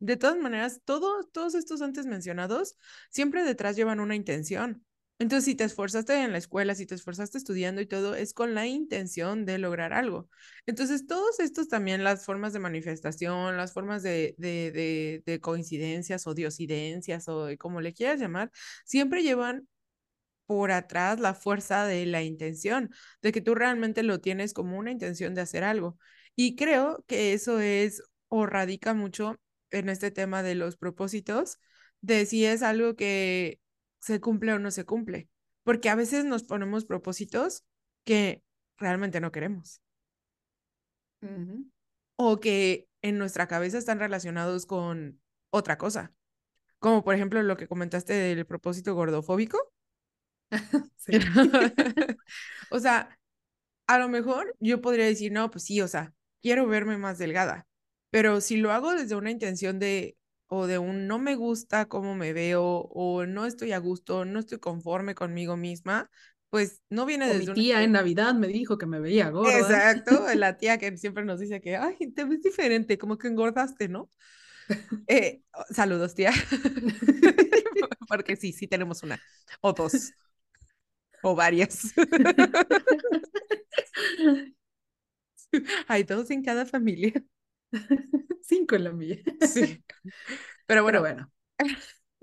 De 0.00 0.16
todas 0.16 0.38
maneras, 0.38 0.80
todos, 0.86 1.30
todos 1.32 1.54
estos 1.54 1.82
antes 1.82 2.06
mencionados 2.06 2.76
siempre 3.10 3.44
detrás 3.44 3.76
llevan 3.76 4.00
una 4.00 4.14
intención. 4.16 4.86
Entonces, 5.20 5.46
si 5.46 5.54
te 5.56 5.64
esforzaste 5.64 6.22
en 6.22 6.30
la 6.32 6.38
escuela, 6.38 6.74
si 6.76 6.86
te 6.86 6.94
esforzaste 6.94 7.38
estudiando 7.38 7.80
y 7.80 7.86
todo, 7.86 8.14
es 8.14 8.34
con 8.34 8.54
la 8.54 8.66
intención 8.66 9.44
de 9.46 9.58
lograr 9.58 9.92
algo. 9.92 10.28
Entonces, 10.66 11.06
todos 11.08 11.40
estos 11.40 11.68
también, 11.68 12.04
las 12.04 12.24
formas 12.24 12.52
de 12.52 12.60
manifestación, 12.60 13.56
las 13.56 13.72
formas 13.72 14.02
de, 14.04 14.34
de, 14.38 14.70
de, 14.70 15.22
de 15.26 15.40
coincidencias 15.40 16.26
o 16.28 16.34
diosidencias 16.34 17.26
o 17.28 17.48
como 17.58 17.80
le 17.80 17.94
quieras 17.94 18.20
llamar, 18.20 18.52
siempre 18.84 19.22
llevan 19.24 19.68
por 20.46 20.70
atrás 20.72 21.20
la 21.20 21.34
fuerza 21.34 21.86
de 21.86 22.06
la 22.06 22.22
intención, 22.22 22.90
de 23.22 23.32
que 23.32 23.40
tú 23.40 23.54
realmente 23.54 24.02
lo 24.02 24.20
tienes 24.20 24.54
como 24.54 24.78
una 24.78 24.90
intención 24.90 25.34
de 25.34 25.42
hacer 25.42 25.64
algo. 25.64 25.98
Y 26.36 26.56
creo 26.56 27.04
que 27.06 27.32
eso 27.34 27.60
es 27.60 28.02
o 28.28 28.46
radica 28.46 28.94
mucho 28.94 29.38
en 29.70 29.88
este 29.88 30.10
tema 30.10 30.42
de 30.42 30.54
los 30.54 30.76
propósitos, 30.76 31.58
de 32.00 32.24
si 32.26 32.44
es 32.46 32.62
algo 32.62 32.96
que 32.96 33.60
se 34.00 34.20
cumple 34.20 34.52
o 34.52 34.58
no 34.58 34.70
se 34.70 34.84
cumple, 34.84 35.28
porque 35.62 35.88
a 35.88 35.94
veces 35.94 36.24
nos 36.24 36.44
ponemos 36.44 36.84
propósitos 36.84 37.64
que 38.04 38.42
realmente 38.76 39.20
no 39.20 39.32
queremos. 39.32 39.82
O 42.16 42.40
que 42.40 42.88
en 43.02 43.18
nuestra 43.18 43.48
cabeza 43.48 43.78
están 43.78 43.98
relacionados 43.98 44.66
con 44.66 45.20
otra 45.50 45.78
cosa. 45.78 46.12
Como 46.78 47.02
por 47.02 47.14
ejemplo 47.14 47.42
lo 47.42 47.56
que 47.56 47.66
comentaste 47.66 48.12
del 48.12 48.46
propósito 48.46 48.94
gordofóbico, 48.94 49.58
o 52.70 52.78
sea, 52.78 53.18
a 53.88 53.98
lo 53.98 54.08
mejor 54.08 54.54
yo 54.60 54.80
podría 54.80 55.06
decir, 55.06 55.32
no, 55.32 55.50
pues 55.50 55.64
sí, 55.64 55.80
o 55.80 55.88
sea, 55.88 56.14
quiero 56.42 56.66
verme 56.66 56.98
más 56.98 57.18
delgada, 57.18 57.66
pero 58.10 58.40
si 58.40 58.58
lo 58.58 58.72
hago 58.72 58.92
desde 58.92 59.16
una 59.16 59.30
intención 59.30 59.78
de, 59.78 60.17
o 60.48 60.66
de 60.66 60.78
un 60.78 61.06
no 61.06 61.18
me 61.18 61.36
gusta 61.36 61.86
cómo 61.86 62.14
me 62.14 62.32
veo, 62.32 62.64
o 62.64 63.26
no 63.26 63.46
estoy 63.46 63.72
a 63.72 63.78
gusto, 63.78 64.24
no 64.24 64.40
estoy 64.40 64.58
conforme 64.58 65.14
conmigo 65.14 65.56
misma, 65.56 66.10
pues 66.50 66.82
no 66.88 67.04
viene 67.04 67.28
desde 67.28 67.52
mi 67.52 67.54
tía 67.54 67.82
en 67.82 67.92
Navidad 67.92 68.34
me 68.34 68.48
dijo 68.48 68.78
que 68.78 68.86
me 68.86 69.00
veía 69.00 69.30
gorda. 69.30 69.58
Exacto, 69.58 70.10
la 70.34 70.56
tía 70.56 70.78
que 70.78 70.96
siempre 70.96 71.24
nos 71.24 71.38
dice 71.40 71.60
que, 71.60 71.76
ay, 71.76 71.96
te 72.14 72.24
ves 72.24 72.42
diferente, 72.42 72.96
como 72.98 73.18
que 73.18 73.28
engordaste, 73.28 73.88
¿no? 73.88 74.10
Eh, 75.08 75.40
saludos, 75.70 76.14
tía. 76.14 76.30
Porque 78.08 78.36
sí, 78.36 78.52
sí 78.52 78.66
tenemos 78.66 79.02
una 79.02 79.18
o 79.62 79.72
dos 79.72 80.12
o 81.22 81.34
varias. 81.34 81.94
Hay 85.88 86.02
dos 86.02 86.30
en 86.30 86.42
cada 86.42 86.66
familia. 86.66 87.12
Cinco 88.42 88.76
en 88.76 88.84
la. 88.84 88.92
Sí. 89.46 89.84
Pero 90.66 90.82
bueno, 90.82 91.00
bueno. 91.00 91.30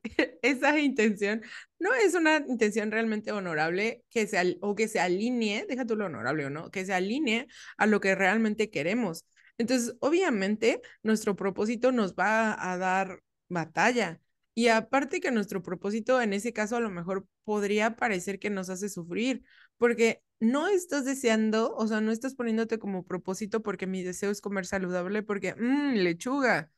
Esa 0.42 0.80
intención 0.80 1.42
no 1.80 1.94
es 1.94 2.14
una 2.14 2.38
intención 2.38 2.92
realmente 2.92 3.32
honorable 3.32 4.04
que 4.10 4.28
se, 4.28 4.58
o 4.62 4.76
que 4.76 4.88
se 4.88 5.00
alinee, 5.00 5.66
deja 5.68 5.86
tú 5.86 5.96
lo 5.96 6.06
honorable 6.06 6.46
o 6.46 6.50
no, 6.50 6.70
que 6.70 6.86
se 6.86 6.94
alinee 6.94 7.48
a 7.78 7.88
lo 7.88 8.00
que 8.00 8.14
realmente 8.16 8.70
queremos. 8.70 9.26
Entonces, 9.58 9.96
obviamente, 10.02 10.82
nuestro 11.02 11.36
propósito 11.36 11.92
nos 11.92 12.14
va 12.14 12.56
a 12.72 12.78
dar 12.78 13.22
batalla 13.50 14.20
y 14.54 14.68
aparte 14.70 15.20
que 15.20 15.32
nuestro 15.32 15.62
propósito 15.62 16.22
en 16.22 16.34
ese 16.34 16.54
caso 16.54 16.78
a 16.78 16.80
lo 16.80 16.90
mejor 16.90 17.28
podría 17.44 17.96
parecer 17.96 18.40
que 18.40 18.50
nos 18.50 18.70
hace 18.70 18.90
sufrir, 18.90 19.44
porque 19.78 20.22
no 20.40 20.68
estás 20.68 21.06
deseando, 21.06 21.76
o 21.76 21.88
sea, 21.88 22.02
no 22.02 22.12
estás 22.12 22.36
poniéndote 22.36 22.80
como 22.80 23.04
propósito 23.06 23.62
porque 23.64 23.88
mi 23.88 24.04
deseo 24.04 24.32
es 24.32 24.42
comer 24.42 24.66
saludable, 24.66 25.24
porque, 25.24 25.56
mmm, 25.56 25.94
lechuga. 25.96 26.72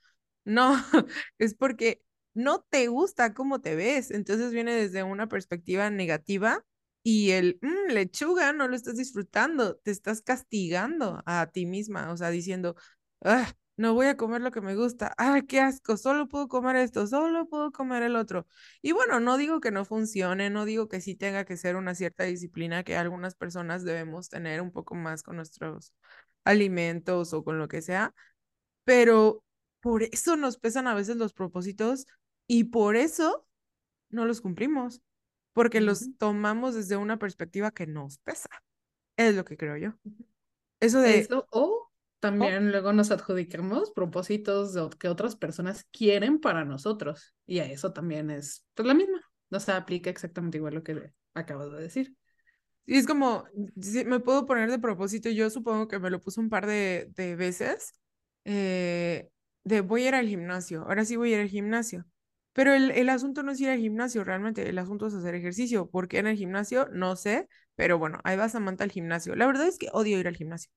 No, 0.46 0.74
es 1.40 1.54
porque 1.56 2.02
no 2.34 2.62
te 2.70 2.88
gusta 2.88 3.34
cómo 3.34 3.62
te 3.62 3.76
ves. 3.76 4.12
Entonces 4.12 4.52
viene 4.54 4.74
desde 4.76 5.04
una 5.04 5.28
perspectiva 5.28 5.90
negativa 5.90 6.64
y 7.04 7.32
el, 7.32 7.60
mmm, 7.62 7.92
lechuga, 7.92 8.54
no 8.54 8.68
lo 8.68 8.76
estás 8.76 8.98
disfrutando, 8.98 9.78
te 9.78 9.92
estás 9.92 10.22
castigando 10.22 11.22
a 11.26 11.48
ti 11.52 11.66
misma, 11.66 12.12
o 12.12 12.18
sea, 12.18 12.30
diciendo, 12.30 12.76
ah, 13.24 13.52
no 13.78 13.94
voy 13.94 14.08
a 14.08 14.18
comer 14.18 14.42
lo 14.42 14.52
que 14.52 14.60
me 14.60 14.76
gusta, 14.76 15.14
ah, 15.18 15.42
qué 15.48 15.62
asco, 15.62 15.98
solo 15.98 16.28
puedo 16.28 16.48
comer 16.48 16.76
esto, 16.78 17.06
solo 17.06 17.48
puedo 17.48 17.72
comer 17.72 18.04
el 18.04 18.16
otro. 18.16 18.48
Y 18.82 18.92
bueno, 18.92 19.20
no 19.20 19.38
digo 19.38 19.62
que 19.62 19.72
no 19.72 19.86
funcione, 19.86 20.50
no 20.50 20.66
digo 20.66 20.90
que 20.90 21.00
sí 21.00 21.16
tenga 21.16 21.46
que 21.46 21.58
ser 21.58 21.76
una 21.76 21.94
cierta 21.96 22.24
disciplina 22.24 22.84
que 22.84 22.98
algunas 22.98 23.36
personas 23.36 23.84
debemos 23.84 24.30
tener 24.30 24.62
un 24.62 24.72
poco 24.72 24.96
más 24.96 25.22
con 25.22 25.36
nuestros 25.38 25.94
alimentos 26.44 27.34
o 27.34 27.44
con 27.44 27.60
lo 27.60 27.68
que 27.68 27.82
sea, 27.82 28.16
pero 28.84 29.44
por 29.80 30.04
eso 30.04 30.36
nos 30.38 30.58
pesan 30.58 30.88
a 30.88 30.96
veces 30.96 31.18
los 31.18 31.34
propósitos 31.34 32.08
y 32.48 32.66
por 32.66 32.96
eso 32.96 33.46
no 34.10 34.26
los 34.26 34.42
cumplimos, 34.42 35.02
porque 35.54 35.82
los 35.82 36.18
tomamos 36.18 36.74
desde 36.74 36.98
una 36.98 37.18
perspectiva 37.20 37.72
que 37.72 37.86
nos 37.86 38.18
pesa. 38.20 38.50
Es 39.18 39.36
lo 39.36 39.46
que 39.46 39.56
creo 39.56 39.78
yo. 39.78 39.94
Eso 40.80 41.02
de... 41.02 41.20
Eso, 41.20 41.48
o 41.52 41.87
también 42.20 42.72
luego 42.72 42.94
nos 42.94 43.12
adjudicamos 43.12 43.92
propósitos 43.92 44.76
que 44.98 45.08
otras 45.10 45.36
personas 45.36 45.86
quieren 45.92 46.40
para 46.40 46.66
nosotros. 46.66 47.36
Y 47.46 47.60
a 47.60 47.66
eso 47.66 47.94
también 47.94 48.30
es 48.32 48.66
pues, 48.74 48.88
la 48.88 48.94
misma. 48.94 49.22
No 49.50 49.60
se 49.60 49.72
aplica 49.72 50.10
exactamente 50.10 50.58
igual 50.58 50.76
lo 50.76 50.84
que 50.84 51.12
acabo 51.34 51.70
de 51.70 51.82
decir. 51.82 52.16
Y 52.86 52.98
es 52.98 53.06
como, 53.06 53.46
me 54.06 54.20
puedo 54.22 54.46
poner 54.46 54.72
de 54.72 54.80
propósito, 54.80 55.30
yo 55.30 55.50
supongo 55.50 55.88
que 55.88 56.00
me 56.00 56.10
lo 56.10 56.22
puse 56.22 56.40
un 56.40 56.50
par 56.50 56.66
de, 56.66 57.10
de 57.16 57.36
veces, 57.36 58.00
eh, 58.46 59.30
de 59.66 59.82
voy 59.82 60.04
a 60.06 60.08
ir 60.10 60.16
al 60.16 60.28
gimnasio, 60.28 60.84
ahora 60.84 61.04
sí 61.04 61.18
voy 61.18 61.34
a 61.34 61.36
ir 61.36 61.42
al 61.42 61.50
gimnasio, 61.50 62.06
Pero 62.54 62.74
el, 62.74 62.92
el 62.92 63.10
asunto 63.10 63.44
no 63.44 63.52
es 63.52 63.62
ir 63.62 63.70
al 63.70 63.80
gimnasio, 63.80 64.24
realmente, 64.24 64.70
el 64.70 64.78
asunto 64.80 65.08
es 65.08 65.14
hacer 65.14 65.36
ejercicio. 65.36 65.90
¿Por 65.90 66.08
qué 66.08 66.20
en 66.20 66.28
el 66.28 66.38
gimnasio? 66.38 66.88
No 66.92 67.16
sé, 67.16 67.48
pero 67.76 68.00
bueno, 68.00 68.20
ahí 68.24 68.38
va 68.38 68.50
Samantha 68.50 68.84
al 68.86 68.92
gimnasio. 68.92 69.36
La 69.36 69.48
verdad 69.48 69.68
es 69.68 69.78
que 69.78 69.90
odio 69.94 70.20
ir 70.20 70.28
al 70.28 70.38
gimnasio. 70.38 70.72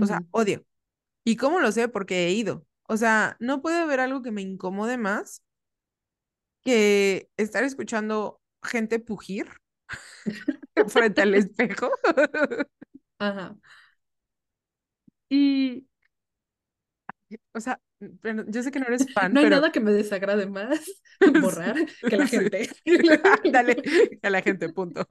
O 0.00 0.06
sea, 0.06 0.20
odio. 0.30 0.64
¿Y 1.24 1.36
cómo 1.36 1.60
lo 1.60 1.72
sé? 1.72 1.88
Porque 1.88 2.26
he 2.26 2.32
ido. 2.32 2.66
O 2.88 2.96
sea, 2.96 3.36
no 3.40 3.62
puede 3.62 3.78
haber 3.78 4.00
algo 4.00 4.22
que 4.22 4.32
me 4.32 4.42
incomode 4.42 4.98
más 4.98 5.42
que 6.62 7.28
estar 7.36 7.64
escuchando 7.64 8.40
gente 8.62 8.98
pugir 8.98 9.48
frente 10.88 11.22
al 11.22 11.34
espejo. 11.34 11.90
Ajá. 13.18 13.56
Y, 15.30 15.86
o 17.52 17.60
sea, 17.60 17.80
pero 18.20 18.44
yo 18.48 18.62
sé 18.62 18.70
que 18.70 18.80
no 18.80 18.86
eres 18.86 19.06
fan, 19.12 19.32
No 19.32 19.40
hay 19.40 19.46
pero 19.46 19.56
nada 19.56 19.72
que 19.72 19.80
me 19.80 19.92
desagrade 19.92 20.46
más 20.46 20.80
borrar 21.40 21.76
que 22.08 22.16
la 22.16 22.26
gente. 22.26 22.70
Dale 23.50 23.82
a 24.22 24.30
la 24.30 24.42
gente, 24.42 24.68
punto. 24.70 25.06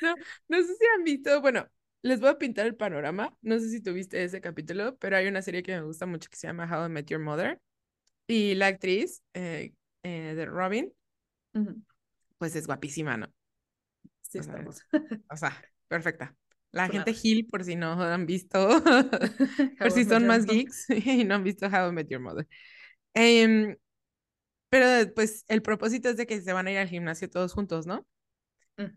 No, 0.00 0.14
no 0.48 0.62
sé 0.62 0.74
si 0.76 0.86
han 0.94 1.04
visto, 1.04 1.40
bueno, 1.40 1.66
les 2.04 2.20
voy 2.20 2.28
a 2.28 2.38
pintar 2.38 2.66
el 2.66 2.76
panorama. 2.76 3.34
No 3.40 3.58
sé 3.58 3.70
si 3.70 3.80
tuviste 3.80 4.22
ese 4.22 4.42
capítulo, 4.42 4.94
pero 4.98 5.16
hay 5.16 5.26
una 5.26 5.40
serie 5.40 5.62
que 5.62 5.72
me 5.72 5.82
gusta 5.82 6.04
mucho 6.04 6.28
que 6.28 6.36
se 6.36 6.46
llama 6.46 6.68
How 6.70 6.86
I 6.86 6.90
Met 6.90 7.06
Your 7.08 7.20
Mother. 7.20 7.58
Y 8.26 8.54
la 8.56 8.66
actriz 8.66 9.22
eh, 9.32 9.72
eh, 10.02 10.34
de 10.36 10.44
Robin, 10.44 10.92
pues 12.36 12.54
es 12.56 12.66
guapísima, 12.66 13.16
¿no? 13.16 13.32
Sí, 14.20 14.38
O 14.38 14.42
sea, 14.42 14.52
estamos. 14.52 14.82
O 15.30 15.36
sea, 15.36 15.64
perfecta. 15.88 16.36
La 16.72 16.88
gente. 16.88 17.14
Gil, 17.14 17.46
por 17.46 17.64
si 17.64 17.74
no 17.74 17.92
han 17.92 18.26
visto, 18.26 18.68
por 19.78 19.90
si 19.90 20.04
son 20.04 20.26
más 20.26 20.44
geeks 20.44 20.90
y 21.06 21.24
no 21.24 21.36
han 21.36 21.44
visto 21.44 21.68
How 21.68 21.88
I 21.88 21.92
Met 21.92 22.08
Your 22.10 22.20
Mother. 22.20 22.46
Em, 23.14 23.78
pero 24.68 25.10
pues 25.14 25.46
el 25.48 25.62
propósito 25.62 26.10
es 26.10 26.18
de 26.18 26.26
que 26.26 26.38
se 26.42 26.52
van 26.52 26.66
a 26.66 26.72
ir 26.72 26.76
al 26.76 26.88
gimnasio 26.88 27.30
todos 27.30 27.54
juntos, 27.54 27.86
¿no? 27.86 28.06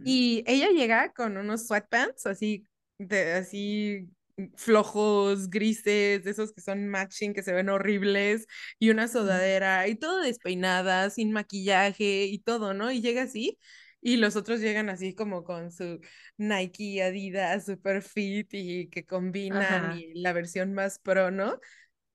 Y 0.04 0.44
ella 0.48 0.72
llega 0.72 1.14
con 1.14 1.38
unos 1.38 1.68
sweatpants 1.68 2.26
así, 2.26 2.66
de, 2.98 3.34
así 3.34 4.10
flojos, 4.56 5.50
grises, 5.50 6.24
de 6.24 6.32
esos 6.32 6.54
que 6.54 6.62
son 6.62 6.88
matching, 6.88 7.34
que 7.34 7.44
se 7.44 7.54
ven 7.54 7.70
horribles, 7.70 8.46
y 8.80 8.90
una 8.92 9.08
sudadera, 9.08 9.88
y 9.88 9.96
todo 9.96 10.22
despeinada, 10.22 11.10
sin 11.10 11.32
maquillaje 11.32 12.26
y 12.26 12.40
todo, 12.40 12.74
¿no? 12.74 12.92
Y 12.92 13.02
llega 13.02 13.24
así, 13.24 13.58
y 14.02 14.18
los 14.18 14.36
otros 14.36 14.62
llegan 14.62 14.90
así 14.90 15.16
como 15.16 15.44
con 15.44 15.72
su 15.72 16.00
Nike, 16.38 17.02
Adidas, 17.02 17.66
super 17.66 18.02
fit 18.02 18.48
y 18.54 18.90
que 18.90 19.06
combinan 19.06 19.62
Ajá. 19.62 19.98
y 19.98 20.14
la 20.20 20.34
versión 20.34 20.74
más 20.74 21.00
pro, 21.00 21.32
¿no? 21.32 21.60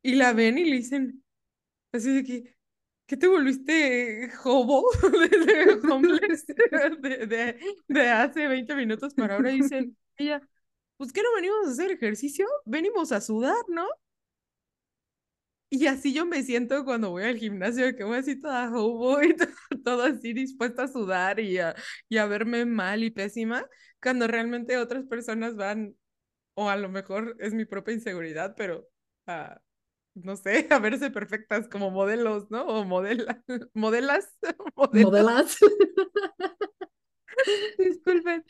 Y 0.02 0.14
la 0.14 0.32
ven 0.32 0.58
y 0.58 0.64
le 0.64 0.76
dicen 0.76 1.22
así 1.92 2.14
de 2.14 2.24
que, 2.24 2.56
¿qué 3.06 3.16
te 3.16 3.26
volviste 3.26 4.30
hobo? 4.44 4.88
de 5.02 5.80
homeless 5.92 6.46
de, 7.00 7.26
de, 7.26 7.60
de 7.88 8.08
hace 8.08 8.46
20 8.48 8.74
minutos 8.76 9.12
para 9.14 9.36
ahora. 9.36 9.52
Y 9.52 9.60
dicen, 9.60 9.96
ella, 10.16 10.40
pues 10.96 11.12
¿qué 11.12 11.22
no 11.22 11.34
venimos 11.36 11.66
a 11.68 11.70
hacer 11.72 11.90
ejercicio? 11.92 12.46
Venimos 12.64 13.12
a 13.12 13.20
sudar, 13.20 13.56
¿no? 13.68 13.86
Y 15.70 15.86
así 15.86 16.12
yo 16.12 16.26
me 16.26 16.42
siento 16.42 16.84
cuando 16.84 17.10
voy 17.10 17.24
al 17.24 17.38
gimnasio, 17.38 17.96
que 17.96 18.04
voy 18.04 18.18
así 18.18 18.38
toda 18.40 18.70
hobo 18.76 19.22
y 19.22 19.34
to- 19.36 19.46
todo 19.84 20.02
así 20.04 20.32
dispuesta 20.34 20.84
a 20.84 20.88
sudar 20.88 21.40
y 21.40 21.58
a, 21.58 21.74
y 22.10 22.18
a 22.18 22.26
verme 22.26 22.66
mal 22.66 23.02
y 23.02 23.10
pésima, 23.10 23.66
cuando 24.02 24.26
realmente 24.26 24.76
otras 24.76 25.06
personas 25.06 25.56
van, 25.56 25.96
o 26.54 26.70
a 26.70 26.76
lo 26.76 26.88
mejor 26.90 27.36
es 27.40 27.54
mi 27.54 27.64
propia 27.66 27.94
inseguridad, 27.94 28.54
pero 28.56 28.88
a, 29.26 29.60
no 30.14 30.36
sé, 30.36 30.68
a 30.72 30.78
verse 30.80 31.10
perfectas 31.10 31.68
como 31.68 31.90
modelos, 31.92 32.50
¿no? 32.50 32.64
O 32.66 32.84
modela, 32.84 33.42
modelas, 33.74 34.28
modelos, 34.76 35.12
Modelas. 35.12 35.58
disculpen. 37.78 38.44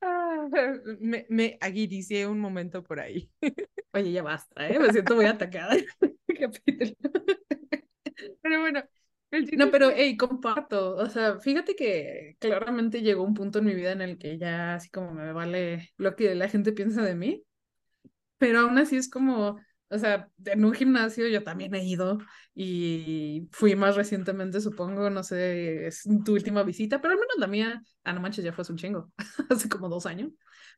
Ah, 0.00 0.46
me, 1.00 1.26
me 1.28 1.58
un 2.26 2.38
momento 2.40 2.82
por 2.82 3.00
ahí. 3.00 3.30
Oye, 3.92 4.12
ya 4.12 4.22
basta, 4.22 4.68
¿eh? 4.68 4.78
Me 4.78 4.92
siento 4.92 5.14
muy 5.16 5.26
atacada. 5.26 5.74
Capítulo. 6.38 6.92
Pero 8.42 8.60
bueno, 8.60 8.82
No, 9.56 9.70
pero, 9.70 9.90
hey, 9.94 10.16
comparto. 10.16 10.96
O 10.96 11.06
sea, 11.10 11.38
fíjate 11.40 11.74
que 11.76 12.36
claramente 12.40 13.02
llegó 13.02 13.22
un 13.24 13.34
punto 13.34 13.58
en 13.60 13.66
mi 13.66 13.74
vida 13.74 13.92
en 13.92 14.00
el 14.02 14.18
que 14.18 14.38
ya 14.38 14.74
así 14.74 14.90
como 14.90 15.12
me 15.12 15.32
vale 15.32 15.90
lo 15.96 16.16
que 16.16 16.34
la 16.34 16.48
gente 16.48 16.72
piensa 16.72 17.02
de 17.02 17.14
mí. 17.14 17.44
Pero 18.38 18.60
aún 18.60 18.78
así 18.78 18.96
es 18.96 19.10
como, 19.10 19.58
o 19.90 19.98
sea, 19.98 20.28
en 20.44 20.64
un 20.64 20.74
gimnasio 20.74 21.28
yo 21.28 21.42
también 21.42 21.74
he 21.74 21.84
ido 21.84 22.18
y 22.54 23.48
fui 23.52 23.74
más 23.76 23.96
recientemente, 23.96 24.60
supongo, 24.60 25.10
no 25.10 25.22
sé, 25.22 25.86
es 25.86 26.02
tu 26.24 26.32
última 26.34 26.62
visita, 26.62 27.00
pero 27.00 27.12
al 27.14 27.20
menos 27.20 27.36
la 27.38 27.46
mía, 27.46 27.82
ah, 28.04 28.12
no 28.12 28.20
manches, 28.20 28.44
ya 28.44 28.52
fue 28.52 28.62
hace 28.62 28.72
un 28.72 28.78
chingo, 28.78 29.12
hace 29.50 29.68
como 29.68 29.88
dos 29.88 30.06
años. 30.06 30.30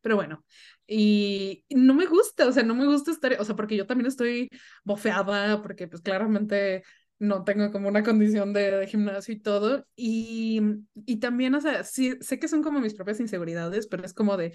Pero 0.03 0.17
bueno, 0.17 0.45
y 0.87 1.65
no 1.71 1.95
me 1.95 2.07
gusta, 2.07 2.47
o 2.47 2.53
sea, 2.53 2.63
no 2.63 2.75
me 2.75 2.87
gusta 2.87 3.11
estar, 3.11 3.37
o 3.39 3.45
sea, 3.45 3.57
porque 3.57 3.77
yo 3.77 3.87
también 3.87 4.07
estoy 4.07 4.49
bofeada, 4.85 5.63
porque 5.63 5.89
pues 5.89 6.03
claramente 6.03 6.83
no 7.19 7.45
tengo 7.45 7.71
como 7.71 7.89
una 7.89 8.03
condición 8.03 8.53
de, 8.55 8.71
de 8.71 8.87
gimnasio 8.87 9.35
y 9.35 9.41
todo. 9.41 9.87
Y, 9.95 10.61
y 11.07 11.17
también, 11.19 11.55
o 11.55 11.61
sea, 11.61 11.85
sí, 11.85 12.17
sé 12.21 12.39
que 12.39 12.49
son 12.49 12.63
como 12.63 12.81
mis 12.81 12.95
propias 12.95 13.21
inseguridades, 13.21 13.87
pero 13.87 14.05
es 14.05 14.15
como 14.15 14.37
de, 14.39 14.55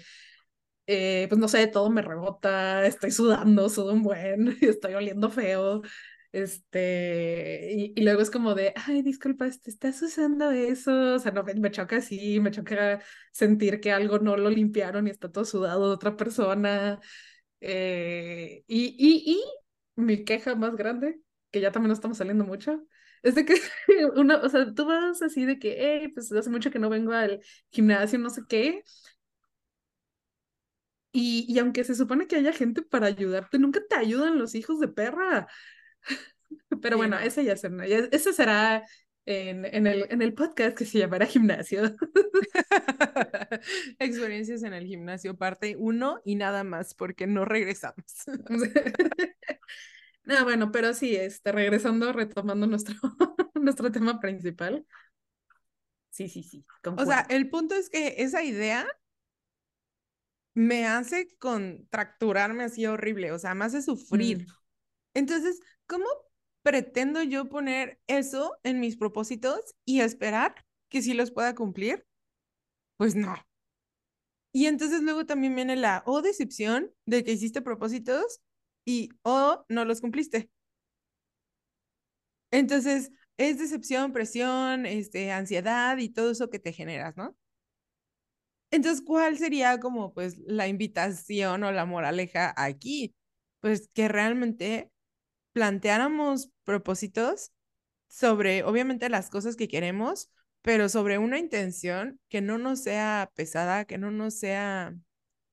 eh, 0.86 1.26
pues 1.28 1.38
no 1.40 1.48
sé, 1.48 1.66
todo 1.66 1.90
me 1.90 2.02
rebota, 2.02 2.86
estoy 2.86 3.10
sudando, 3.10 3.68
sudo 3.68 3.92
un 3.92 4.02
buen, 4.02 4.56
estoy 4.62 4.94
oliendo 4.94 5.30
feo. 5.30 5.82
Este, 6.32 7.70
y, 7.72 7.92
y 7.96 8.02
luego 8.04 8.20
es 8.20 8.30
como 8.30 8.54
de, 8.54 8.72
ay, 8.76 9.00
disculpa, 9.02 9.48
te 9.50 9.70
estás 9.70 10.02
usando 10.02 10.50
eso. 10.50 11.14
O 11.14 11.18
sea, 11.18 11.32
no, 11.32 11.42
me, 11.44 11.54
me 11.54 11.70
choca 11.70 11.96
así, 11.96 12.40
me 12.40 12.50
choca 12.50 13.00
sentir 13.32 13.80
que 13.80 13.92
algo 13.92 14.18
no 14.18 14.36
lo 14.36 14.50
limpiaron 14.50 15.06
y 15.06 15.10
está 15.10 15.30
todo 15.32 15.44
sudado 15.44 15.88
de 15.88 15.94
otra 15.94 16.16
persona. 16.16 17.00
Eh, 17.60 18.64
y, 18.66 18.84
y, 18.98 19.32
y 19.96 20.02
mi 20.02 20.24
queja 20.24 20.54
más 20.54 20.76
grande, 20.76 21.20
que 21.50 21.60
ya 21.60 21.72
también 21.72 21.88
no 21.88 21.94
estamos 21.94 22.18
saliendo 22.18 22.44
mucho, 22.44 22.86
es 23.22 23.34
de 23.34 23.44
que 23.44 23.54
una, 24.16 24.36
o 24.38 24.48
sea, 24.48 24.72
tú 24.74 24.86
vas 24.86 25.22
así 25.22 25.44
de 25.44 25.58
que, 25.58 25.76
hey, 25.78 26.08
pues 26.08 26.30
hace 26.32 26.50
mucho 26.50 26.70
que 26.70 26.78
no 26.78 26.90
vengo 26.90 27.12
al 27.12 27.40
gimnasio, 27.70 28.18
no 28.18 28.30
sé 28.30 28.42
qué. 28.48 28.84
Y, 31.18 31.46
y 31.48 31.58
aunque 31.60 31.82
se 31.82 31.94
supone 31.94 32.26
que 32.26 32.36
haya 32.36 32.52
gente 32.52 32.82
para 32.82 33.06
ayudarte, 33.06 33.58
nunca 33.58 33.80
te 33.88 33.96
ayudan 33.96 34.38
los 34.38 34.54
hijos 34.54 34.80
de 34.80 34.88
perra. 34.88 35.46
Pero 36.82 36.98
bueno, 36.98 37.16
no. 37.16 37.22
ese 37.22 37.42
ya 37.42 37.56
será, 37.56 37.86
ese 37.86 38.34
será 38.34 38.86
en, 39.24 39.64
en 39.64 39.86
el, 39.86 40.04
en 40.10 40.20
el 40.20 40.34
podcast 40.34 40.76
que 40.76 40.84
se 40.84 40.98
llamará 40.98 41.24
gimnasio. 41.24 41.84
Experiencias 43.98 44.62
en 44.62 44.74
el 44.74 44.84
gimnasio, 44.84 45.38
parte 45.38 45.74
uno 45.78 46.20
y 46.22 46.34
nada 46.34 46.64
más, 46.64 46.92
porque 46.92 47.26
no 47.26 47.46
regresamos. 47.46 48.04
No, 50.24 50.42
bueno, 50.42 50.72
pero 50.72 50.92
sí, 50.92 51.14
este, 51.14 51.52
regresando, 51.52 52.12
retomando 52.12 52.66
nuestro, 52.66 52.96
nuestro 53.54 53.92
tema 53.92 54.18
principal. 54.18 54.84
Sí, 56.10 56.28
sí, 56.28 56.42
sí, 56.42 56.66
O 56.82 57.04
sea, 57.04 57.22
concuerdo. 57.22 57.22
el 57.28 57.48
punto 57.48 57.76
es 57.76 57.88
que 57.88 58.16
esa 58.18 58.42
idea 58.42 58.88
me 60.56 60.86
hace 60.86 61.28
contracturarme 61.38 62.64
así 62.64 62.86
horrible, 62.86 63.30
o 63.30 63.38
sea, 63.38 63.54
me 63.54 63.66
hace 63.66 63.82
sufrir. 63.82 64.38
Mm, 64.40 64.52
Entonces, 65.14 65.60
¿cómo 65.86 66.06
pretendo 66.62 67.22
yo 67.22 67.48
poner 67.50 68.00
eso 68.06 68.58
en 68.64 68.80
mis 68.80 68.96
propósitos 68.96 69.60
y 69.84 70.00
esperar 70.00 70.54
que 70.88 71.02
sí 71.02 71.12
los 71.14 71.30
pueda 71.30 71.54
cumplir? 71.54 72.06
Pues 72.96 73.14
no. 73.14 73.34
Y 74.52 74.66
entonces 74.66 75.02
luego 75.02 75.26
también 75.26 75.54
viene 75.54 75.76
la 75.76 76.02
o 76.06 76.22
decepción 76.22 76.90
de 77.04 77.22
que 77.24 77.32
hiciste 77.32 77.60
propósitos 77.60 78.40
y 78.86 79.10
o 79.22 79.64
no 79.68 79.84
los 79.84 80.00
cumpliste. 80.00 80.50
Entonces, 82.50 83.12
es 83.36 83.58
decepción, 83.58 84.12
presión, 84.12 84.86
este, 84.86 85.30
ansiedad 85.32 85.98
y 85.98 86.08
todo 86.08 86.30
eso 86.30 86.50
que 86.50 86.58
te 86.58 86.72
generas, 86.72 87.16
¿no? 87.16 87.36
Entonces, 88.76 89.04
¿cuál 89.04 89.38
sería 89.38 89.80
como 89.80 90.12
pues 90.14 90.38
la 90.46 90.68
invitación 90.68 91.64
o 91.64 91.72
la 91.72 91.86
moraleja 91.86 92.54
aquí? 92.56 93.14
Pues 93.60 93.88
que 93.94 94.08
realmente 94.08 94.90
planteáramos 95.52 96.50
propósitos 96.64 97.52
sobre, 98.08 98.64
obviamente, 98.64 99.08
las 99.08 99.30
cosas 99.30 99.56
que 99.56 99.68
queremos, 99.68 100.30
pero 100.62 100.88
sobre 100.88 101.18
una 101.18 101.38
intención 101.38 102.20
que 102.28 102.40
no 102.40 102.58
nos 102.58 102.82
sea 102.82 103.30
pesada, 103.34 103.84
que 103.86 103.98
no 103.98 104.10
nos 104.10 104.34
sea 104.38 104.94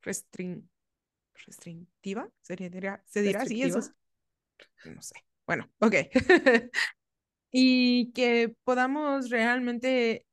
restrin- 0.04 0.70
restrictiva, 1.46 2.30
¿Sería, 2.42 2.70
dirá- 2.70 3.04
se 3.08 3.22
dirá 3.22 3.42
así, 3.44 3.64
eso 3.64 3.82
no 4.84 5.02
sé. 5.02 5.16
Bueno, 5.46 5.70
ok. 5.80 5.96
y 7.52 8.12
que 8.14 8.56
podamos 8.64 9.30
realmente 9.30 10.26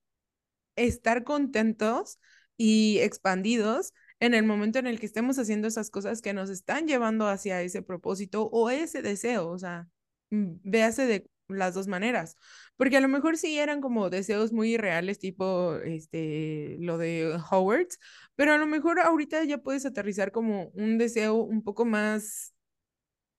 estar 0.77 1.25
contentos 1.25 2.21
y 2.63 2.99
expandidos 2.99 3.95
en 4.21 4.35
el 4.35 4.45
momento 4.45 4.79
en 4.79 4.87
el 4.87 5.01
que 5.01 5.07
estemos 5.07 5.39
haciendo 5.39 5.67
esas 5.67 5.89
cosas 5.91 6.21
que 6.21 6.35
nos 6.35 6.51
están 6.51 6.87
llevando 6.87 7.27
hacia 7.27 7.63
ese 7.63 7.81
propósito 7.81 8.51
o 8.53 8.69
ese 8.69 9.01
deseo, 9.01 9.49
o 9.49 9.59
sea, 9.59 9.89
mm, 10.29 10.57
véase 10.63 11.07
de 11.07 11.27
las 11.49 11.73
dos 11.73 11.87
maneras, 11.89 12.37
porque 12.77 12.99
a 12.99 13.01
lo 13.01 13.09
mejor 13.09 13.39
sí 13.39 13.59
eran 13.59 13.81
como 13.81 14.11
deseos 14.11 14.53
muy 14.53 14.75
irreales, 14.75 15.19
tipo 15.19 15.77
este, 15.77 16.77
lo 16.81 16.99
de 16.99 17.41
Howard's, 17.51 17.99
pero 18.37 18.53
a 18.53 18.59
lo 18.59 18.67
mejor 18.67 19.01
ahorita 19.01 19.43
ya 19.45 19.57
puedes 19.59 19.87
aterrizar 19.87 20.31
como 20.31 20.67
un 20.75 20.99
deseo 20.99 21.37
un 21.37 21.63
poco 21.65 21.87
más, 21.87 22.55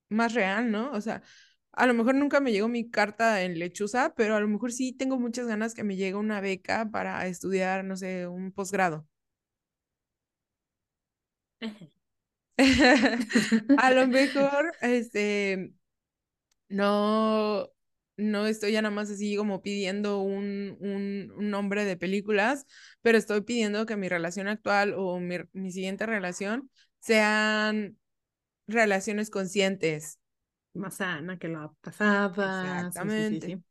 más 0.10 0.34
real, 0.34 0.72
¿no? 0.72 0.92
O 0.94 1.02
sea, 1.02 1.22
a 1.74 1.86
lo 1.88 1.94
mejor 1.94 2.16
nunca 2.16 2.40
me 2.42 2.52
llegó 2.52 2.68
mi 2.68 2.90
carta 2.90 3.44
en 3.44 3.60
lechuza, 3.60 4.14
pero 4.16 4.36
a 4.36 4.42
lo 4.42 4.48
mejor 4.48 4.72
sí 4.72 4.94
tengo 4.94 5.20
muchas 5.20 5.48
ganas 5.48 5.76
que 5.76 5.84
me 5.84 5.96
llegue 5.96 6.16
una 6.16 6.42
beca 6.42 6.90
para 6.92 7.28
estudiar, 7.28 7.86
no 7.86 7.98
sé, 7.98 8.28
un 8.28 8.52
posgrado. 8.52 9.08
a 13.78 13.92
lo 13.92 14.08
mejor, 14.12 14.72
este, 14.82 15.74
no, 16.70 17.70
no 18.18 18.48
estoy 18.48 18.74
ya 18.74 18.82
nada 18.82 18.94
más 18.94 19.10
así 19.10 19.36
como 19.36 19.62
pidiendo 19.62 20.22
un, 20.22 20.78
un, 20.80 21.32
un, 21.36 21.50
nombre 21.50 21.86
de 21.86 21.98
películas, 21.98 22.66
pero 23.02 23.18
estoy 23.18 23.42
pidiendo 23.42 23.86
que 23.86 23.96
mi 23.96 24.10
relación 24.10 24.48
actual 24.48 24.94
o 24.98 25.20
mi, 25.20 25.38
mi 25.54 25.72
siguiente 25.72 26.06
relación 26.06 26.70
sean 27.00 27.98
relaciones 28.68 29.30
conscientes. 29.30 30.20
Más 30.74 30.96
sana 30.96 31.38
que 31.38 31.48
la 31.48 31.72
pasada. 31.82 32.28
Exactamente. 32.28 33.48
Sí, 33.48 33.54
sí, 33.54 33.58
sí, 33.58 33.64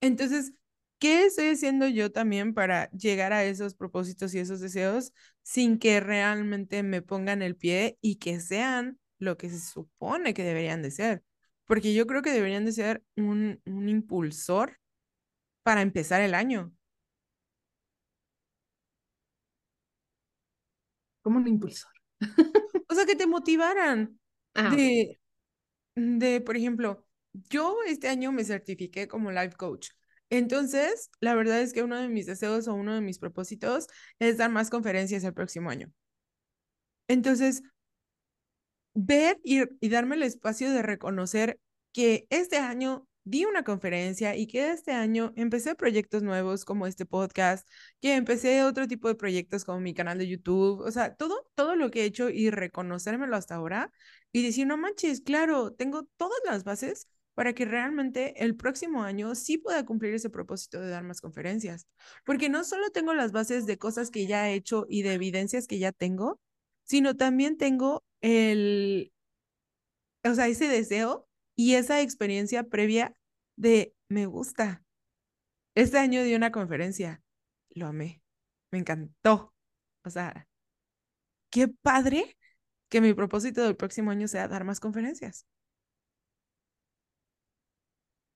Entonces, 0.00 0.52
¿qué 0.98 1.26
estoy 1.26 1.50
haciendo 1.50 1.88
yo 1.88 2.12
también 2.12 2.54
para 2.54 2.90
llegar 2.90 3.32
a 3.32 3.44
esos 3.44 3.74
propósitos 3.74 4.34
y 4.34 4.38
esos 4.38 4.60
deseos 4.60 5.12
sin 5.42 5.78
que 5.78 6.00
realmente 6.00 6.82
me 6.82 7.02
pongan 7.02 7.42
el 7.42 7.56
pie 7.56 7.98
y 8.00 8.16
que 8.16 8.40
sean 8.40 8.98
lo 9.18 9.36
que 9.36 9.50
se 9.50 9.60
supone 9.60 10.34
que 10.34 10.44
deberían 10.44 10.82
de 10.82 10.90
ser? 10.90 11.22
Porque 11.66 11.94
yo 11.94 12.06
creo 12.06 12.22
que 12.22 12.32
deberían 12.32 12.64
de 12.64 12.72
ser 12.72 13.02
un, 13.16 13.60
un 13.64 13.88
impulsor 13.88 14.78
para 15.62 15.82
empezar 15.82 16.20
el 16.22 16.34
año. 16.34 16.72
Como 21.22 21.38
un 21.38 21.48
impulsor. 21.48 21.90
o 22.88 22.94
sea, 22.94 23.06
que 23.06 23.16
te 23.16 23.26
motivaran. 23.26 24.18
Ah, 24.54 24.70
de, 24.70 25.18
de, 25.96 26.40
por 26.40 26.56
ejemplo, 26.56 27.04
yo 27.50 27.76
este 27.86 28.08
año 28.08 28.32
me 28.32 28.44
certifiqué 28.44 29.08
como 29.08 29.32
life 29.32 29.56
coach. 29.56 29.90
Entonces, 30.36 31.10
la 31.20 31.36
verdad 31.36 31.60
es 31.60 31.72
que 31.72 31.84
uno 31.84 31.96
de 31.96 32.08
mis 32.08 32.26
deseos 32.26 32.66
o 32.66 32.74
uno 32.74 32.92
de 32.94 33.00
mis 33.00 33.20
propósitos 33.20 33.86
es 34.18 34.36
dar 34.36 34.50
más 34.50 34.68
conferencias 34.68 35.22
el 35.22 35.32
próximo 35.32 35.70
año. 35.70 35.92
Entonces, 37.08 37.62
ver 38.94 39.38
y, 39.44 39.62
y 39.80 39.88
darme 39.88 40.16
el 40.16 40.24
espacio 40.24 40.72
de 40.72 40.82
reconocer 40.82 41.60
que 41.92 42.26
este 42.30 42.58
año 42.58 43.06
di 43.22 43.44
una 43.44 43.62
conferencia 43.62 44.36
y 44.36 44.48
que 44.48 44.72
este 44.72 44.90
año 44.92 45.32
empecé 45.36 45.76
proyectos 45.76 46.24
nuevos 46.24 46.64
como 46.64 46.88
este 46.88 47.06
podcast, 47.06 47.68
que 48.00 48.16
empecé 48.16 48.64
otro 48.64 48.88
tipo 48.88 49.06
de 49.06 49.14
proyectos 49.14 49.64
como 49.64 49.78
mi 49.80 49.94
canal 49.94 50.18
de 50.18 50.28
YouTube, 50.28 50.80
o 50.80 50.90
sea, 50.90 51.14
todo, 51.14 51.48
todo 51.54 51.76
lo 51.76 51.90
que 51.92 52.02
he 52.02 52.04
hecho 52.06 52.28
y 52.28 52.50
reconocérmelo 52.50 53.36
hasta 53.36 53.54
ahora 53.54 53.92
y 54.32 54.42
decir, 54.42 54.66
no 54.66 54.76
manches, 54.76 55.20
claro, 55.20 55.72
tengo 55.72 56.08
todas 56.16 56.40
las 56.44 56.64
bases 56.64 57.06
para 57.34 57.52
que 57.52 57.64
realmente 57.64 58.44
el 58.44 58.56
próximo 58.56 59.02
año 59.02 59.34
sí 59.34 59.58
pueda 59.58 59.84
cumplir 59.84 60.14
ese 60.14 60.30
propósito 60.30 60.80
de 60.80 60.90
dar 60.90 61.04
más 61.04 61.20
conferencias. 61.20 61.86
Porque 62.24 62.48
no 62.48 62.64
solo 62.64 62.90
tengo 62.90 63.14
las 63.14 63.32
bases 63.32 63.66
de 63.66 63.78
cosas 63.78 64.10
que 64.10 64.26
ya 64.26 64.48
he 64.48 64.54
hecho 64.54 64.86
y 64.88 65.02
de 65.02 65.14
evidencias 65.14 65.66
que 65.66 65.78
ya 65.78 65.92
tengo, 65.92 66.40
sino 66.84 67.16
también 67.16 67.56
tengo 67.56 68.04
el, 68.20 69.12
o 70.24 70.34
sea, 70.34 70.48
ese 70.48 70.68
deseo 70.68 71.28
y 71.56 71.74
esa 71.74 72.00
experiencia 72.00 72.64
previa 72.64 73.14
de 73.56 73.94
me 74.08 74.26
gusta. 74.26 74.84
Este 75.74 75.98
año 75.98 76.22
di 76.22 76.34
una 76.34 76.52
conferencia, 76.52 77.22
lo 77.70 77.86
amé, 77.86 78.22
me 78.70 78.78
encantó. 78.78 79.52
O 80.04 80.10
sea, 80.10 80.46
qué 81.50 81.68
padre 81.68 82.36
que 82.88 83.00
mi 83.00 83.14
propósito 83.14 83.62
del 83.64 83.76
próximo 83.76 84.10
año 84.10 84.28
sea 84.28 84.48
dar 84.48 84.64
más 84.64 84.80
conferencias. 84.80 85.46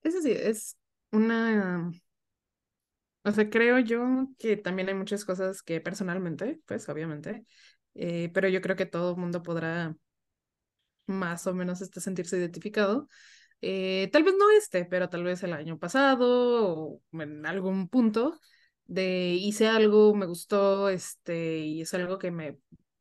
Eso 0.02 0.20
sí, 0.22 0.32
es 0.32 0.76
una... 1.12 1.90
O 3.24 3.32
sea, 3.32 3.50
creo 3.50 3.78
yo 3.78 4.28
que 4.38 4.56
también 4.56 4.88
hay 4.88 4.94
muchas 4.94 5.24
cosas 5.24 5.62
que 5.62 5.80
personalmente, 5.80 6.60
pues 6.66 6.88
obviamente, 6.88 7.44
eh, 7.94 8.30
pero 8.32 8.48
yo 8.48 8.60
creo 8.62 8.76
que 8.76 8.86
todo 8.86 9.10
el 9.12 9.16
mundo 9.18 9.42
podrá 9.42 9.94
más 11.06 11.46
o 11.46 11.54
menos 11.54 11.80
este, 11.80 12.00
sentirse 12.00 12.38
identificado. 12.38 13.08
Eh, 13.60 14.08
tal 14.12 14.22
vez 14.24 14.34
no 14.38 14.50
este, 14.50 14.84
pero 14.84 15.08
tal 15.08 15.24
vez 15.24 15.42
el 15.42 15.52
año 15.52 15.78
pasado 15.78 16.76
o 16.76 17.02
en 17.12 17.44
algún 17.46 17.88
punto 17.88 18.38
de 18.84 19.34
hice 19.34 19.68
algo, 19.68 20.14
me 20.14 20.26
gustó, 20.26 20.88
este, 20.88 21.58
y 21.58 21.82
es 21.82 21.92
algo 21.94 22.18
que 22.18 22.30
me 22.30 22.58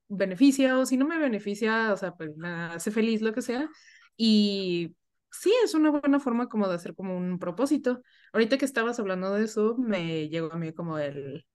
beneficia 0.10 0.78
o 0.80 0.86
si 0.86 0.98
no 0.98 1.06
me 1.08 1.18
beneficia, 1.20 1.94
o 1.94 1.98
sea, 1.98 2.14
pues 2.16 2.36
me 2.38 2.50
hace 2.50 2.92
feliz, 2.92 3.22
lo 3.22 3.34
que 3.34 3.42
sea. 3.42 3.70
Y 4.18 4.96
sí, 5.40 5.54
es 5.64 5.74
una 5.74 5.92
buena 5.92 6.20
forma 6.20 6.50
como 6.50 6.68
de 6.68 6.76
hacer 6.76 6.96
como 6.96 7.18
un 7.18 7.40
propósito. 7.40 8.02
Ahorita 8.34 8.58
que 8.58 8.66
estabas 8.66 9.00
hablando 9.00 9.34
de 9.34 9.46
eso, 9.46 9.76
me 9.78 10.30
llegó 10.30 10.52
a 10.54 10.58
mí 10.58 10.74
como 10.74 11.00
el, 11.00 11.46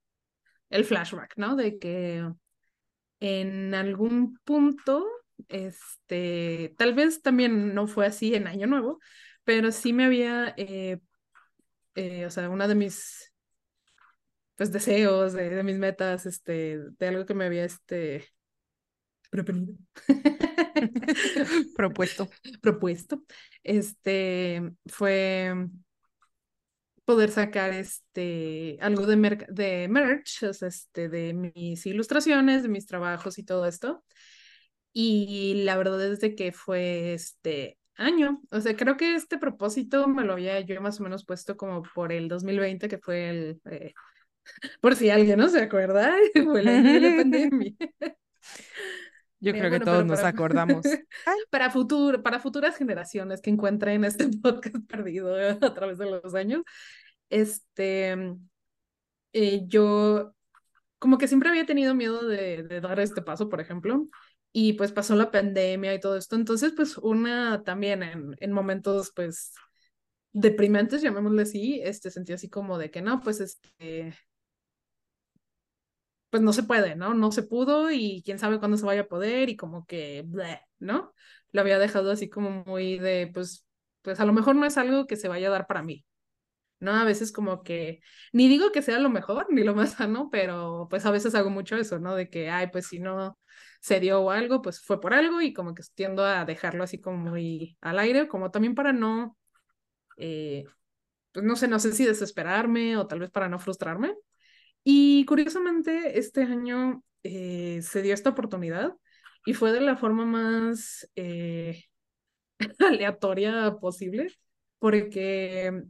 el 0.70 0.84
flashback, 0.84 1.34
¿no? 1.36 1.56
De 1.56 1.78
que 1.78 2.28
en 3.20 3.74
algún 3.74 4.38
punto 4.44 5.06
este, 5.48 6.74
tal 6.78 6.94
vez 6.94 7.22
también 7.22 7.74
no 7.74 7.86
fue 7.86 8.06
así 8.06 8.34
en 8.34 8.46
Año 8.46 8.66
Nuevo, 8.66 9.00
pero 9.44 9.72
sí 9.72 9.92
me 9.92 10.04
había, 10.04 10.54
eh, 10.56 11.00
eh, 11.94 12.26
o 12.26 12.30
sea, 12.30 12.48
una 12.50 12.68
de 12.68 12.74
mis 12.74 13.32
pues, 14.56 14.72
deseos, 14.72 15.32
de, 15.32 15.62
mis 15.62 15.78
metas, 15.78 16.26
este, 16.26 16.78
de 16.98 17.08
algo 17.08 17.26
que 17.26 17.34
me 17.34 17.46
había, 17.46 17.64
este, 17.64 18.28
propuesto. 21.76 22.28
propuesto, 22.62 23.22
este, 23.62 24.72
fue 24.86 25.54
poder 27.04 27.30
sacar 27.30 27.72
este 27.72 28.78
algo 28.80 29.06
de, 29.06 29.46
de 29.48 29.88
merch, 29.88 30.44
o 30.44 30.52
sea, 30.52 30.68
este, 30.68 31.08
de 31.08 31.32
mis 31.32 31.84
ilustraciones, 31.86 32.62
de 32.62 32.68
mis 32.68 32.86
trabajos 32.86 33.38
y 33.38 33.44
todo 33.44 33.66
esto. 33.66 34.04
Y 34.92 35.62
la 35.64 35.76
verdad 35.76 36.12
es 36.12 36.20
de 36.20 36.34
que 36.34 36.52
fue 36.52 37.14
este 37.14 37.78
año. 37.96 38.42
O 38.50 38.60
sea, 38.60 38.76
creo 38.76 38.96
que 38.96 39.14
este 39.14 39.38
propósito 39.38 40.06
me 40.08 40.24
lo 40.24 40.34
había 40.34 40.60
yo 40.60 40.80
más 40.80 41.00
o 41.00 41.04
menos 41.04 41.24
puesto 41.24 41.56
como 41.56 41.82
por 41.82 42.12
el 42.12 42.28
2020, 42.28 42.88
que 42.88 42.98
fue 42.98 43.30
el, 43.30 43.60
eh, 43.70 43.92
por 44.80 44.94
si 44.94 45.10
alguien 45.10 45.38
no 45.38 45.48
se 45.48 45.62
acuerda, 45.62 46.14
fue 46.44 46.60
el 46.60 46.68
año 46.68 46.92
de 46.92 47.00
la 47.00 47.16
pandemia. 47.16 47.74
Yo 49.42 49.52
creo 49.52 49.70
que 49.72 49.80
todos 49.80 50.06
nos 50.06 50.20
acordamos. 50.20 50.84
para, 51.50 51.68
futuro, 51.68 52.22
para 52.22 52.38
futuras 52.38 52.76
generaciones 52.76 53.40
que 53.40 53.50
encuentren 53.50 54.04
este 54.04 54.28
podcast 54.42 54.86
perdido 54.86 55.34
a 55.36 55.74
través 55.74 55.98
de 55.98 56.08
los 56.08 56.34
años, 56.34 56.62
este, 57.28 58.36
eh, 59.32 59.62
yo 59.66 60.32
como 61.00 61.18
que 61.18 61.26
siempre 61.26 61.48
había 61.48 61.66
tenido 61.66 61.92
miedo 61.96 62.24
de, 62.24 62.62
de 62.62 62.80
dar 62.80 63.00
este 63.00 63.20
paso, 63.20 63.48
por 63.48 63.60
ejemplo, 63.60 64.06
y 64.52 64.74
pues 64.74 64.92
pasó 64.92 65.16
la 65.16 65.32
pandemia 65.32 65.92
y 65.92 66.00
todo 66.00 66.16
esto. 66.16 66.36
Entonces, 66.36 66.72
pues 66.76 66.96
una 66.98 67.64
también 67.64 68.04
en, 68.04 68.36
en 68.38 68.52
momentos, 68.52 69.10
pues, 69.16 69.54
deprimentes, 70.32 71.02
llamémosle 71.02 71.42
así, 71.42 71.80
este, 71.82 72.12
sentí 72.12 72.32
así 72.32 72.48
como 72.48 72.78
de 72.78 72.92
que 72.92 73.02
no, 73.02 73.20
pues, 73.20 73.40
este, 73.40 74.14
pues 76.32 76.42
no 76.42 76.54
se 76.54 76.62
puede, 76.62 76.96
¿no? 76.96 77.12
No 77.14 77.30
se 77.30 77.42
pudo 77.42 77.90
y 77.90 78.22
quién 78.24 78.38
sabe 78.38 78.58
cuándo 78.58 78.78
se 78.78 78.86
vaya 78.86 79.02
a 79.02 79.06
poder 79.08 79.50
y 79.50 79.56
como 79.56 79.86
que, 79.86 80.24
¿no? 80.78 81.12
Lo 81.52 81.60
había 81.60 81.78
dejado 81.78 82.10
así 82.10 82.30
como 82.30 82.64
muy 82.66 82.98
de, 82.98 83.30
pues, 83.34 83.66
pues 84.00 84.18
a 84.18 84.24
lo 84.24 84.32
mejor 84.32 84.56
no 84.56 84.64
es 84.64 84.78
algo 84.78 85.06
que 85.06 85.16
se 85.16 85.28
vaya 85.28 85.48
a 85.48 85.50
dar 85.50 85.66
para 85.66 85.82
mí, 85.82 86.06
¿no? 86.80 86.92
A 86.94 87.04
veces 87.04 87.32
como 87.32 87.62
que, 87.62 88.00
ni 88.32 88.48
digo 88.48 88.72
que 88.72 88.82
sea 88.82 88.98
lo 88.98 89.10
mejor 89.10 89.46
ni 89.50 89.62
lo 89.64 89.74
más 89.74 89.92
sano, 89.92 90.30
pero 90.32 90.86
pues 90.90 91.06
a 91.06 91.10
veces 91.10 91.34
hago 91.34 91.50
mucho 91.50 91.76
eso, 91.76 91.98
¿no? 91.98 92.14
De 92.16 92.30
que, 92.30 92.50
ay, 92.50 92.68
pues 92.72 92.86
si 92.88 92.98
no, 93.00 93.38
se 93.82 94.00
dio 94.00 94.30
algo, 94.30 94.62
pues 94.62 94.80
fue 94.80 95.00
por 95.00 95.14
algo 95.14 95.42
y 95.42 95.52
como 95.52 95.74
que 95.74 95.82
tiendo 95.94 96.24
a 96.24 96.44
dejarlo 96.46 96.84
así 96.84 97.00
como 97.00 97.18
muy 97.18 97.76
al 97.82 97.98
aire, 97.98 98.28
como 98.28 98.50
también 98.50 98.74
para 98.74 98.92
no, 98.94 99.36
eh, 100.18 100.64
pues 101.32 101.44
no 101.46 101.56
sé, 101.56 101.68
no 101.68 101.78
sé 101.80 101.92
si 101.92 102.04
desesperarme 102.06 102.96
o 102.96 103.06
tal 103.06 103.20
vez 103.20 103.30
para 103.30 103.48
no 103.48 103.58
frustrarme. 103.58 104.14
Y 104.84 105.24
curiosamente, 105.26 106.18
este 106.18 106.42
año 106.42 107.02
eh, 107.22 107.80
se 107.82 108.02
dio 108.02 108.14
esta 108.14 108.30
oportunidad 108.30 108.94
y 109.46 109.54
fue 109.54 109.72
de 109.72 109.80
la 109.80 109.96
forma 109.96 110.24
más 110.24 111.08
eh, 111.16 111.84
aleatoria 112.80 113.76
posible, 113.80 114.28
porque 114.78 115.84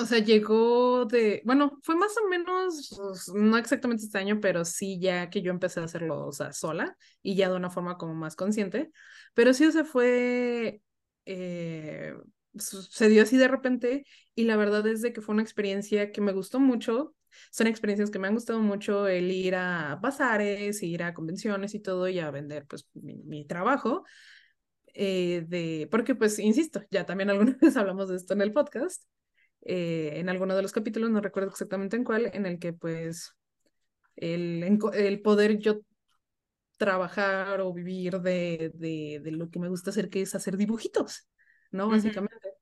o 0.00 0.06
sea, 0.06 0.18
llegó 0.18 1.04
de, 1.04 1.42
bueno, 1.44 1.78
fue 1.82 1.94
más 1.96 2.16
o 2.16 2.28
menos, 2.28 2.92
pues, 2.96 3.28
no 3.34 3.56
exactamente 3.58 4.04
este 4.04 4.18
año, 4.18 4.40
pero 4.40 4.64
sí 4.64 4.98
ya 4.98 5.28
que 5.30 5.42
yo 5.42 5.50
empecé 5.50 5.80
a 5.80 5.84
hacerlo, 5.84 6.26
o 6.26 6.32
sea, 6.32 6.52
sola 6.52 6.96
y 7.22 7.36
ya 7.36 7.50
de 7.50 7.56
una 7.56 7.70
forma 7.70 7.98
como 7.98 8.14
más 8.14 8.34
consciente, 8.36 8.90
pero 9.34 9.52
sí, 9.52 9.66
o 9.66 9.70
sea, 9.72 9.84
fue, 9.84 10.80
eh, 11.26 12.14
sucedió 12.58 13.22
así 13.22 13.36
de 13.36 13.48
repente 13.48 14.06
y 14.34 14.44
la 14.44 14.56
verdad 14.56 14.86
es 14.86 15.02
de 15.02 15.12
que 15.12 15.20
fue 15.20 15.34
una 15.34 15.42
experiencia 15.42 16.12
que 16.12 16.20
me 16.20 16.32
gustó 16.32 16.60
mucho. 16.60 17.14
Son 17.50 17.66
experiencias 17.66 18.10
que 18.10 18.18
me 18.18 18.28
han 18.28 18.34
gustado 18.34 18.60
mucho 18.60 19.06
el 19.06 19.30
ir 19.30 19.54
a 19.54 19.96
bazares, 19.96 20.82
ir 20.82 21.02
a 21.02 21.14
convenciones 21.14 21.74
y 21.74 21.80
todo 21.80 22.08
y 22.08 22.18
a 22.18 22.30
vender 22.30 22.66
pues 22.66 22.88
mi, 22.94 23.22
mi 23.24 23.44
trabajo. 23.46 24.04
Eh, 24.94 25.44
de, 25.48 25.88
porque 25.90 26.14
pues, 26.14 26.38
insisto, 26.38 26.82
ya 26.90 27.04
también 27.04 27.30
alguna 27.30 27.56
vez 27.60 27.76
hablamos 27.76 28.08
de 28.08 28.16
esto 28.16 28.34
en 28.34 28.42
el 28.42 28.52
podcast, 28.52 29.04
eh, 29.62 30.12
en 30.14 30.28
alguno 30.28 30.54
de 30.54 30.62
los 30.62 30.72
capítulos, 30.72 31.10
no 31.10 31.20
recuerdo 31.20 31.50
exactamente 31.50 31.96
en 31.96 32.04
cuál, 32.04 32.30
en 32.32 32.46
el 32.46 32.58
que 32.58 32.72
pues 32.72 33.34
el, 34.16 34.78
el 34.94 35.22
poder 35.22 35.58
yo 35.58 35.80
trabajar 36.76 37.60
o 37.60 37.72
vivir 37.72 38.20
de, 38.20 38.72
de, 38.74 39.20
de, 39.22 39.30
lo 39.32 39.50
que 39.50 39.58
me 39.58 39.68
gusta 39.68 39.90
hacer, 39.90 40.10
que 40.10 40.22
es 40.22 40.34
hacer 40.34 40.56
dibujitos, 40.56 41.28
¿no? 41.70 41.88
Básicamente. 41.88 42.48
Uh 42.48 42.50
-huh. 42.50 42.54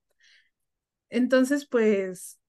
Entonces, 1.09 1.67
pues, 1.67 2.39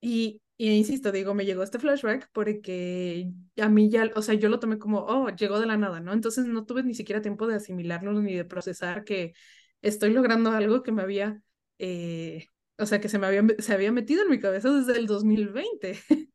y, 0.00 0.42
y 0.60 0.70
insisto, 0.70 1.12
digo, 1.12 1.34
me 1.34 1.46
llegó 1.46 1.62
este 1.62 1.78
flashback 1.78 2.30
porque 2.32 3.30
a 3.58 3.68
mí 3.68 3.90
ya, 3.90 4.10
o 4.16 4.22
sea, 4.22 4.34
yo 4.34 4.48
lo 4.48 4.58
tomé 4.58 4.78
como, 4.78 4.98
oh, 5.06 5.30
llegó 5.30 5.60
de 5.60 5.66
la 5.66 5.76
nada, 5.76 6.00
¿no? 6.00 6.12
Entonces 6.12 6.46
no 6.46 6.66
tuve 6.66 6.82
ni 6.82 6.94
siquiera 6.94 7.22
tiempo 7.22 7.46
de 7.46 7.54
asimilarlo 7.56 8.12
ni 8.20 8.34
de 8.34 8.44
procesar 8.44 9.04
que 9.04 9.34
estoy 9.82 10.12
logrando 10.12 10.50
algo 10.50 10.82
que 10.82 10.90
me 10.90 11.02
había, 11.02 11.40
eh, 11.78 12.46
o 12.76 12.86
sea, 12.86 13.00
que 13.00 13.08
se 13.08 13.20
me 13.20 13.28
había, 13.28 13.44
se 13.60 13.72
había 13.72 13.92
metido 13.92 14.24
en 14.24 14.30
mi 14.30 14.40
cabeza 14.40 14.70
desde 14.70 14.98
el 14.98 15.06
2020. 15.06 16.00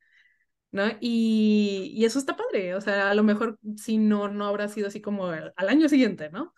¿no? 0.72 0.84
Y, 1.02 1.92
y, 1.96 2.06
eso 2.06 2.20
está 2.20 2.36
padre, 2.36 2.76
o 2.76 2.82
sea, 2.82 3.12
a 3.12 3.16
lo 3.16 3.24
mejor 3.24 3.60
si 3.78 3.98
no, 3.98 4.30
no 4.30 4.48
habrá 4.48 4.68
sido 4.70 4.88
así 4.88 5.02
como 5.02 5.28
al 5.28 5.70
año 5.70 5.88
siguiente, 5.90 6.30
¿no? 6.32 6.54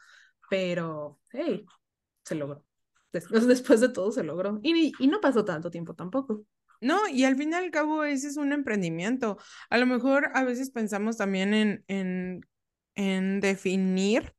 Pero, 0.50 1.20
hey, 1.32 1.66
se 2.24 2.36
logró. 2.36 2.66
Después, 3.12 3.48
después 3.48 3.82
de 3.82 3.90
todo 3.90 4.12
se 4.12 4.24
logró. 4.24 4.60
Y, 4.64 4.94
y 5.00 5.08
no 5.08 5.22
pasó 5.22 5.46
tanto 5.46 5.72
tiempo 5.72 5.96
tampoco. 5.96 6.46
No, 6.82 7.08
y 7.10 7.24
al 7.26 7.36
fin 7.36 7.52
y 7.52 7.56
al 7.56 7.72
cabo 7.72 8.04
ese 8.04 8.28
es 8.28 8.38
un 8.38 8.54
emprendimiento. 8.54 9.38
A 9.70 9.78
lo 9.78 9.86
mejor 9.86 10.30
a 10.34 10.44
veces 10.44 10.72
pensamos 10.72 11.18
también 11.18 11.54
en, 11.54 11.84
en, 11.88 12.42
en 12.96 13.40
definir 13.42 14.34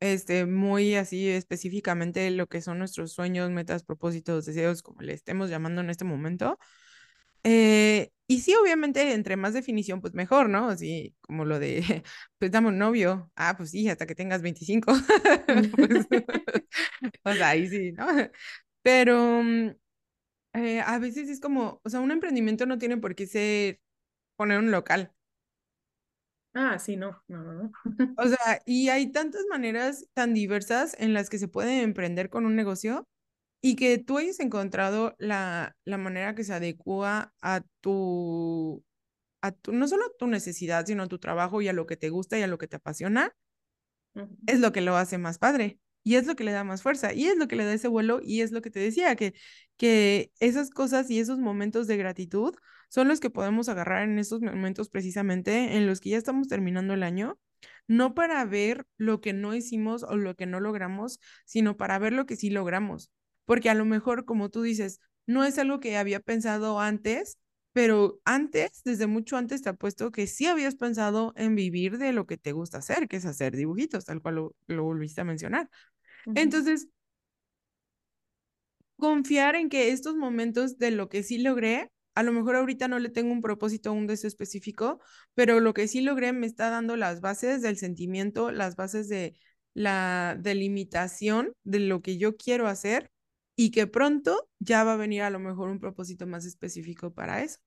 este, 0.00 0.46
muy 0.46 0.94
así 0.96 1.28
específicamente 1.28 2.30
lo 2.30 2.46
que 2.48 2.60
son 2.62 2.78
nuestros 2.78 3.12
sueños, 3.12 3.50
metas, 3.50 3.84
propósitos, 3.84 4.46
deseos, 4.46 4.82
como 4.82 5.02
le 5.02 5.14
estemos 5.14 5.50
llamando 5.50 5.80
en 5.82 5.90
este 5.90 6.04
momento. 6.04 6.58
Eh, 7.44 8.10
y 8.26 8.40
sí, 8.40 8.54
obviamente, 8.56 9.12
entre 9.14 9.36
más 9.36 9.54
definición, 9.54 10.00
pues 10.00 10.14
mejor, 10.14 10.48
¿no? 10.48 10.68
Así 10.68 11.14
como 11.20 11.44
lo 11.44 11.58
de, 11.58 12.02
pues 12.38 12.50
dame 12.50 12.68
un 12.68 12.78
novio. 12.78 13.30
Ah, 13.36 13.54
pues 13.56 13.70
sí, 13.70 13.88
hasta 13.88 14.06
que 14.06 14.14
tengas 14.14 14.42
25. 14.42 14.92
pues, 15.76 16.06
o 17.24 17.32
sea, 17.34 17.48
ahí 17.50 17.68
sí, 17.68 17.92
¿no? 17.92 18.06
Pero 18.82 19.42
eh, 20.56 20.80
a 20.80 20.98
veces 20.98 21.28
es 21.28 21.40
como, 21.40 21.80
o 21.84 21.90
sea, 21.90 22.00
un 22.00 22.10
emprendimiento 22.10 22.66
no 22.66 22.78
tiene 22.78 22.96
por 22.98 23.14
qué 23.14 23.26
ser 23.26 23.80
poner 24.36 24.58
un 24.60 24.70
local. 24.72 25.12
Ah, 26.54 26.78
sí, 26.78 26.96
no, 26.96 27.22
no, 27.28 27.42
no. 27.42 27.72
O 28.16 28.24
sea, 28.28 28.62
y 28.64 28.88
hay 28.88 29.12
tantas 29.12 29.42
maneras 29.50 30.06
tan 30.14 30.32
diversas 30.34 30.96
en 30.98 31.12
las 31.12 31.28
que 31.28 31.38
se 31.38 31.48
puede 31.48 31.82
emprender 31.82 32.30
con 32.30 32.46
un 32.46 32.56
negocio 32.56 33.06
y 33.62 33.76
que 33.76 33.98
tú 33.98 34.18
hayas 34.18 34.40
encontrado 34.40 35.16
la, 35.18 35.76
la 35.84 35.98
manera 35.98 36.34
que 36.34 36.44
se 36.44 36.54
adecua 36.54 37.34
a 37.42 37.62
tu, 37.80 38.84
a 39.42 39.52
tu, 39.52 39.72
no 39.72 39.88
solo 39.88 40.06
a 40.06 40.10
tu 40.18 40.28
necesidad, 40.28 40.86
sino 40.86 41.04
a 41.04 41.08
tu 41.08 41.18
trabajo 41.18 41.62
y 41.62 41.68
a 41.68 41.74
lo 41.74 41.86
que 41.86 41.96
te 41.96 42.10
gusta 42.10 42.38
y 42.38 42.42
a 42.42 42.48
lo 42.48 42.58
que 42.58 42.68
te 42.68 42.76
apasiona, 42.76 43.32
uh 44.14 44.20
-huh. 44.20 44.36
es 44.46 44.60
lo 44.60 44.72
que 44.72 44.80
lo 44.80 44.96
hace 44.96 45.18
más 45.18 45.38
padre. 45.38 45.78
Y 46.06 46.14
es 46.16 46.26
lo 46.26 46.36
que 46.36 46.44
le 46.44 46.52
da 46.52 46.62
más 46.64 46.82
fuerza, 46.82 47.12
y 47.12 47.26
es 47.26 47.36
lo 47.36 47.48
que 47.48 47.56
le 47.56 47.64
da 47.64 47.72
ese 47.74 47.88
vuelo, 47.88 48.20
y 48.22 48.42
es 48.42 48.52
lo 48.52 48.62
que 48.62 48.70
te 48.70 48.78
decía, 48.80 49.16
que, 49.16 49.34
que 49.76 50.30
esas 50.40 50.70
cosas 50.70 51.10
y 51.10 51.18
esos 51.18 51.38
momentos 51.38 51.86
de 51.88 51.96
gratitud 51.96 52.54
son 52.88 53.08
los 53.08 53.18
que 53.20 53.30
podemos 53.30 53.68
agarrar 53.68 54.04
en 54.04 54.18
estos 54.18 54.40
momentos 54.40 54.88
precisamente 54.88 55.76
en 55.76 55.86
los 55.86 56.00
que 56.00 56.10
ya 56.10 56.18
estamos 56.18 56.46
terminando 56.48 56.94
el 56.94 57.02
año, 57.02 57.38
no 57.88 58.14
para 58.14 58.44
ver 58.44 58.86
lo 58.96 59.20
que 59.20 59.32
no 59.32 59.54
hicimos 59.54 60.02
o 60.04 60.16
lo 60.16 60.34
que 60.36 60.46
no 60.46 60.60
logramos, 60.60 61.18
sino 61.44 61.76
para 61.76 61.98
ver 61.98 62.12
lo 62.12 62.26
que 62.26 62.36
sí 62.36 62.50
logramos 62.50 63.10
porque 63.44 63.70
a 63.70 63.74
lo 63.74 63.84
mejor, 63.84 64.24
como 64.24 64.50
tú 64.50 64.62
dices, 64.62 65.00
no 65.26 65.44
es 65.44 65.58
algo 65.58 65.80
que 65.80 65.96
había 65.96 66.20
pensado 66.20 66.80
antes, 66.80 67.38
pero 67.72 68.20
antes, 68.24 68.82
desde 68.84 69.06
mucho 69.06 69.36
antes, 69.36 69.62
te 69.62 69.68
apuesto 69.68 70.10
que 70.10 70.26
sí 70.26 70.46
habías 70.46 70.76
pensado 70.76 71.32
en 71.36 71.54
vivir 71.54 71.98
de 71.98 72.12
lo 72.12 72.26
que 72.26 72.38
te 72.38 72.52
gusta 72.52 72.78
hacer, 72.78 73.06
que 73.08 73.16
es 73.16 73.24
hacer 73.26 73.54
dibujitos, 73.56 74.04
tal 74.06 74.20
cual 74.22 74.34
lo, 74.36 74.56
lo 74.66 74.84
volviste 74.84 75.20
a 75.20 75.24
mencionar. 75.24 75.68
Entonces, 76.34 76.88
confiar 78.96 79.56
en 79.56 79.68
que 79.68 79.90
estos 79.90 80.14
momentos 80.16 80.78
de 80.78 80.90
lo 80.90 81.08
que 81.08 81.22
sí 81.22 81.38
logré, 81.38 81.90
a 82.14 82.22
lo 82.22 82.32
mejor 82.32 82.56
ahorita 82.56 82.88
no 82.88 82.98
le 82.98 83.10
tengo 83.10 83.32
un 83.32 83.42
propósito, 83.42 83.92
un 83.92 84.06
deseo 84.06 84.28
específico, 84.28 85.00
pero 85.34 85.60
lo 85.60 85.74
que 85.74 85.88
sí 85.88 86.00
logré 86.00 86.32
me 86.32 86.46
está 86.46 86.70
dando 86.70 86.96
las 86.96 87.20
bases 87.20 87.62
del 87.62 87.76
sentimiento, 87.76 88.50
las 88.52 88.76
bases 88.76 89.08
de 89.08 89.38
la 89.74 90.36
delimitación 90.40 91.52
de 91.64 91.80
lo 91.80 92.00
que 92.02 92.16
yo 92.18 92.36
quiero 92.36 92.66
hacer 92.68 93.10
y 93.54 93.70
que 93.70 93.86
pronto 93.86 94.48
ya 94.58 94.84
va 94.84 94.94
a 94.94 94.96
venir 94.96 95.22
a 95.22 95.30
lo 95.30 95.38
mejor 95.38 95.68
un 95.68 95.80
propósito 95.80 96.26
más 96.26 96.46
específico 96.46 97.12
para 97.12 97.42
eso. 97.42 97.58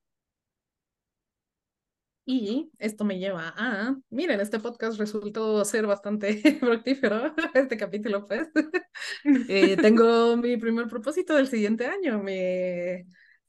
Y 2.32 2.71
esto 2.77 3.05
me 3.05 3.17
lleva 3.17 3.55
a, 3.57 3.95
miren, 4.11 4.39
este 4.39 4.59
podcast 4.59 4.99
resultó 4.99 5.65
ser 5.65 5.88
bastante 5.88 6.39
fructífero, 6.59 7.34
este 7.55 7.75
capítulo 7.75 8.23
pues. 8.27 8.47
eh, 9.49 9.75
tengo 9.77 10.38
mi 10.38 10.55
primer 10.57 10.88
propósito 10.88 11.34
del 11.34 11.47
siguiente 11.47 11.88
año. 11.88 12.21
Mi, 12.21 13.03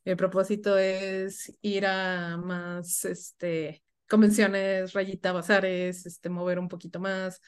mi, 0.07 0.14
propósito 0.14 0.78
es 0.78 1.55
ir 1.61 1.85
a 1.85 2.39
más 2.39 3.05
este, 3.05 3.85
convenciones, 4.09 4.95
rayita, 4.95 5.33
bazares, 5.33 6.07
este, 6.07 6.31
mover 6.31 6.59
un 6.59 6.68
poquito 6.68 7.01
más 7.01 7.43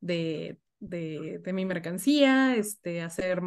de, 0.00 0.58
de, 0.78 1.38
de 1.42 1.52
mi 1.52 1.66
mercancía, 1.66 2.56
este, 2.56 3.02
hacer 3.02 3.42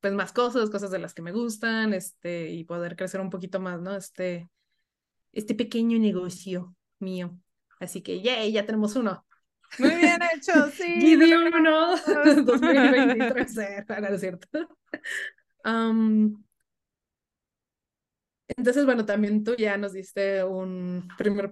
pues 0.00 0.12
más 0.14 0.32
cosas, 0.32 0.70
cosas 0.70 0.92
de 0.92 1.00
las 1.00 1.12
que 1.12 1.22
me 1.22 1.32
gustan, 1.32 1.92
este, 1.92 2.50
y 2.50 2.62
poder 2.62 2.94
crecer 2.94 3.20
un 3.20 3.30
poquito 3.30 3.58
más, 3.58 3.80
¿no? 3.80 3.96
Este, 3.96 4.48
este 5.36 5.54
pequeño 5.54 5.98
negocio 5.98 6.74
mío. 6.98 7.38
Así 7.78 8.02
que, 8.02 8.22
yay, 8.22 8.52
ya 8.52 8.64
tenemos 8.64 8.96
uno. 8.96 9.26
Muy 9.78 9.94
bien 9.94 10.18
hecho, 10.34 10.70
sí. 10.70 10.84
Giddy 11.00 11.34
uno, 11.34 11.94
2023, 12.44 13.54
no 14.00 14.08
es 14.08 14.20
cierto. 14.20 14.48
Um, 15.64 16.44
entonces, 18.46 18.84
bueno, 18.84 19.04
también 19.04 19.42
tú 19.42 19.56
ya 19.56 19.76
nos 19.76 19.94
diste 19.94 20.44
un 20.44 21.08
primer 21.18 21.50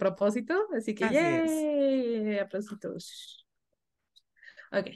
propósito, 0.00 0.66
así 0.76 0.96
que, 0.96 1.04
Así 1.04 1.14
yay, 1.14 2.38
aplausitos. 2.40 3.46
Ok. 4.72 4.88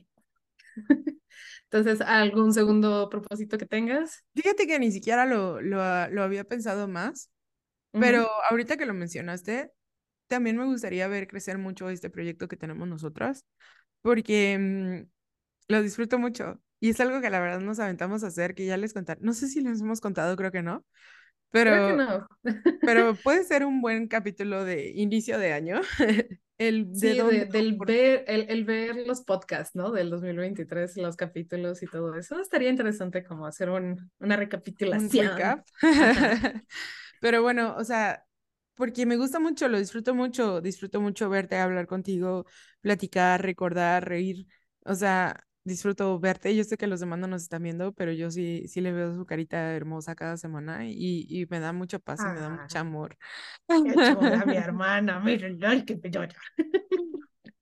Entonces, 1.71 2.01
¿algún 2.01 2.53
segundo 2.53 3.09
propósito 3.09 3.57
que 3.57 3.67
tengas? 3.67 4.25
Fíjate 4.35 4.67
que 4.67 4.81
ni 4.81 4.91
siquiera 4.91 5.27
lo, 5.27 5.61
lo, 5.61 6.09
lo 6.09 6.23
había 6.25 6.43
pensado 6.43 6.89
más, 6.89 7.31
uh 7.95 7.99
-huh. 7.99 8.01
pero 8.01 8.29
ahorita 8.51 8.77
que 8.77 8.87
lo 8.87 8.95
mencionaste, 8.95 9.73
también 10.29 10.57
me 10.57 10.65
gustaría 10.65 11.09
ver 11.09 11.27
crecer 11.27 11.59
mucho 11.59 11.89
este 11.89 12.11
proyecto 12.11 12.49
que 12.49 12.57
tenemos 12.57 12.89
nosotras, 12.89 13.45
porque 14.03 14.59
mmm, 14.59 15.09
lo 15.69 15.83
disfruto 15.83 16.19
mucho 16.19 16.61
y 16.81 16.91
es 16.91 17.01
algo 17.01 17.21
que 17.21 17.31
la 17.31 17.41
verdad 17.41 17.61
nos 17.61 17.79
aventamos 17.79 18.25
a 18.25 18.27
hacer, 18.27 18.55
que 18.55 18.67
ya 18.67 18.77
les 18.77 18.93
contaré. 18.93 19.21
No 19.23 19.33
sé 19.33 19.49
si 19.49 19.61
les 19.63 19.81
hemos 19.81 20.01
contado, 20.01 20.37
creo 20.37 20.53
que 20.53 20.63
no, 20.63 20.85
pero, 21.51 21.71
creo 21.71 21.89
que 21.89 21.95
no. 21.95 22.29
pero 22.83 23.15
puede 23.23 23.45
ser 23.45 23.65
un 23.65 23.81
buen 23.81 24.09
capítulo 24.09 24.65
de 24.65 24.91
inicio 24.91 25.39
de 25.39 25.53
año. 25.53 25.81
El, 26.57 26.95
sí, 26.95 27.09
de 27.09 27.25
de, 27.25 27.45
del 27.47 27.77
ver, 27.77 28.25
el, 28.29 28.47
el, 28.49 28.65
ver 28.65 28.95
los 29.09 29.23
podcasts, 29.23 29.75
¿no? 29.75 29.91
Del 29.91 30.09
2023, 30.09 30.97
los 30.99 31.17
capítulos 31.17 31.83
y 31.83 31.87
todo 31.87 32.15
eso. 32.15 32.39
Estaría 32.39 32.71
interesante 32.71 33.25
como 33.25 33.45
hacer 33.47 33.71
un, 33.71 34.09
una 34.21 34.37
recapitulación. 34.37 35.33
Un. 35.83 36.63
Pero 37.25 37.41
bueno, 37.41 37.75
o 37.79 37.85
sea, 37.85 38.27
porque 38.75 39.07
me 39.07 39.17
gusta 39.17 39.41
mucho, 39.41 39.67
lo 39.69 39.79
disfruto 39.79 40.15
mucho, 40.15 40.61
disfruto 40.61 41.01
mucho 41.01 41.31
verte, 41.31 41.57
hablar 41.57 41.87
contigo, 41.87 42.45
platicar, 42.83 43.41
recordar, 43.41 44.07
reír. 44.07 44.47
O 44.85 44.95
sea, 44.95 45.43
disfruto 45.65 46.21
verte. 46.21 46.55
Yo 46.55 46.65
sé 46.65 46.77
que 46.77 46.87
los 46.87 47.01
demás 47.01 47.19
no 47.19 47.27
nos 47.27 47.41
están 47.41 47.63
viendo, 47.63 47.95
pero 47.95 48.13
yo 48.13 48.31
sí, 48.31 48.69
sí 48.69 48.83
le 48.83 48.93
veo 48.93 49.15
su 49.15 49.25
carita 49.25 49.73
hermosa 49.73 50.15
cada 50.15 50.37
semana 50.37 50.87
y, 50.87 51.25
y 51.27 51.47
me 51.49 51.61
da 51.61 51.73
mucha 51.73 51.99
paz 51.99 52.21
ah, 52.21 52.29
y 52.31 52.35
me 52.35 52.41
da 52.41 52.51
mucho 52.51 52.79
amor. 52.79 53.17
Chula, 53.69 54.45
mi 54.45 54.57
hermana, 54.59 55.19
miren, 55.19 55.59
ay, 55.65 55.87
qué. 55.87 55.99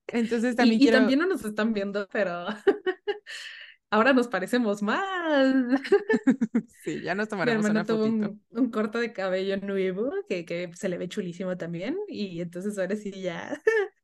Entonces 0.09 0.57
también 0.57 0.81
y, 0.81 0.83
quiero... 0.83 0.97
y 0.97 1.01
también 1.03 1.21
no 1.21 1.27
nos 1.27 1.45
están 1.45 1.73
viendo, 1.73 2.09
pero 2.11 2.47
ahora 3.93 4.13
nos 4.15 4.27
parecemos 4.27 4.83
más. 4.83 5.55
sí, 6.83 7.03
ya 7.03 7.15
nos 7.15 7.29
tomaremos 7.29 7.69
una 7.69 7.85
tuvo 7.85 8.07
fotito. 8.07 8.31
Un, 8.31 8.43
un, 8.51 8.71
corte 8.71 8.99
de 8.99 9.13
cabello 9.13 9.59
nuevo 9.59 10.11
que, 10.29 10.45
que 10.45 10.71
se 10.75 10.89
le 10.89 10.99
ve 10.99 11.09
chulísimo 11.09 11.57
también 11.57 11.97
y 12.09 12.41
entonces 12.41 12.79
ahora 12.79 12.97
sí 12.97 13.13
ya 13.13 13.63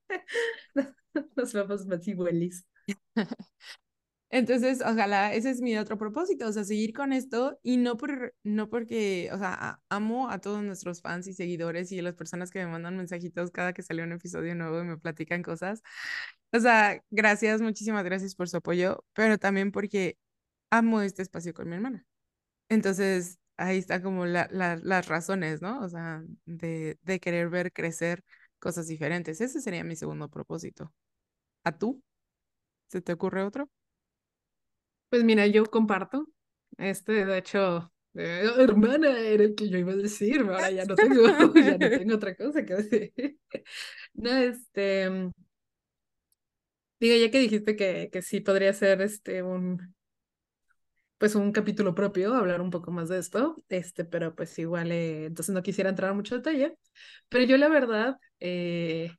nos 1.37 1.53
vemos 1.53 1.87
más 1.87 2.07
iguales. 2.07 2.67
Entonces, 4.31 4.81
ojalá, 4.83 5.33
ese 5.33 5.51
es 5.51 5.63
mi 5.63 5.77
otro 5.79 5.97
propósito, 5.97 6.47
o 6.49 6.53
sea, 6.53 6.63
seguir 6.65 6.93
con 6.93 7.15
esto 7.15 7.59
y 7.63 7.79
no 7.79 7.97
por, 7.97 8.35
no 8.43 8.69
porque, 8.69 9.31
o 9.33 9.39
sea, 9.39 9.81
amo 9.89 10.29
a 10.31 10.39
todos 10.41 10.63
nuestros 10.63 11.01
fans 11.01 11.27
y 11.29 11.33
seguidores 11.33 11.91
y 11.93 11.99
a 12.01 12.03
las 12.03 12.15
personas 12.15 12.51
que 12.51 12.59
me 12.59 12.71
mandan 12.71 12.97
mensajitos 12.99 13.51
cada 13.51 13.73
que 13.73 13.83
sale 13.83 14.03
un 14.03 14.13
episodio 14.13 14.55
nuevo 14.55 14.81
y 14.81 14.85
me 14.85 14.99
platican 14.99 15.43
cosas. 15.43 15.83
O 16.53 16.61
sea, 16.61 17.03
gracias, 17.11 17.61
muchísimas 17.63 18.05
gracias 18.05 18.35
por 18.35 18.49
su 18.49 18.59
apoyo, 18.59 19.05
pero 19.15 19.39
también 19.39 19.73
porque 19.73 20.19
amo 20.71 21.01
este 21.03 21.23
espacio 21.23 21.55
con 21.55 21.69
mi 21.69 21.77
hermana. 21.77 22.07
Entonces, 22.69 23.39
ahí 23.57 23.79
está 23.79 24.03
como 24.03 24.27
la, 24.27 24.49
la- 24.53 24.77
las 24.77 25.09
razones, 25.09 25.63
¿no? 25.63 25.81
O 25.83 25.89
sea, 25.89 26.23
de, 26.47 26.99
de 27.03 27.21
querer 27.21 27.49
ver 27.51 27.73
crecer 27.73 28.25
cosas 28.61 28.89
diferentes. 28.89 29.41
Ese 29.41 29.61
sería 29.61 29.85
mi 29.85 29.97
segundo 29.97 30.29
propósito. 30.31 30.93
¿A 31.65 31.73
tú? 31.79 32.03
¿Se 32.89 33.03
te 33.03 33.13
ocurre 33.15 33.45
otro? 33.45 33.71
Pues 35.09 35.25
mira, 35.25 35.47
yo 35.47 35.65
comparto. 35.67 36.27
Este, 36.77 37.25
de 37.25 37.39
hecho, 37.39 37.93
eh, 38.15 38.49
hermana 38.59 39.19
era 39.21 39.45
el 39.45 39.55
que 39.55 39.69
yo 39.69 39.79
iba 39.79 39.93
a 39.93 39.97
decir, 39.97 40.41
ahora 40.43 40.71
ya 40.71 40.85
no 40.85 40.95
tengo, 40.95 41.23
ya 41.55 41.79
no 41.79 41.91
tengo 41.91 42.15
otra 42.17 42.37
cosa 42.37 42.65
que 42.65 42.75
decir. 42.75 43.13
No, 44.15 44.31
este, 44.33 45.09
mm, 45.11 45.33
digo, 47.01 47.17
ya 47.17 47.31
que 47.31 47.39
dijiste 47.41 47.77
que, 47.77 48.09
que 48.13 48.23
sí 48.23 48.41
podría 48.41 48.73
ser 48.73 49.01
este 49.03 49.43
un, 49.43 49.95
pues 51.19 51.35
un 51.35 51.53
capítulo 51.53 51.95
propio, 51.95 52.35
hablar 52.35 52.61
un 52.61 52.71
poco 52.71 52.91
más 52.93 53.09
de 53.09 53.19
esto, 53.19 53.57
este, 53.69 54.05
pero 54.05 54.35
pues 54.35 54.57
igual, 54.59 54.93
eh, 54.93 55.27
entonces 55.27 55.55
no 55.55 55.63
quisiera 55.63 55.91
entrar 55.91 56.11
en 56.11 56.17
mucho 56.17 56.37
detalle, 56.37 56.77
pero 57.29 57.45
yo 57.45 57.57
la 57.57 57.69
verdad, 57.69 58.17
eh, 58.41 59.13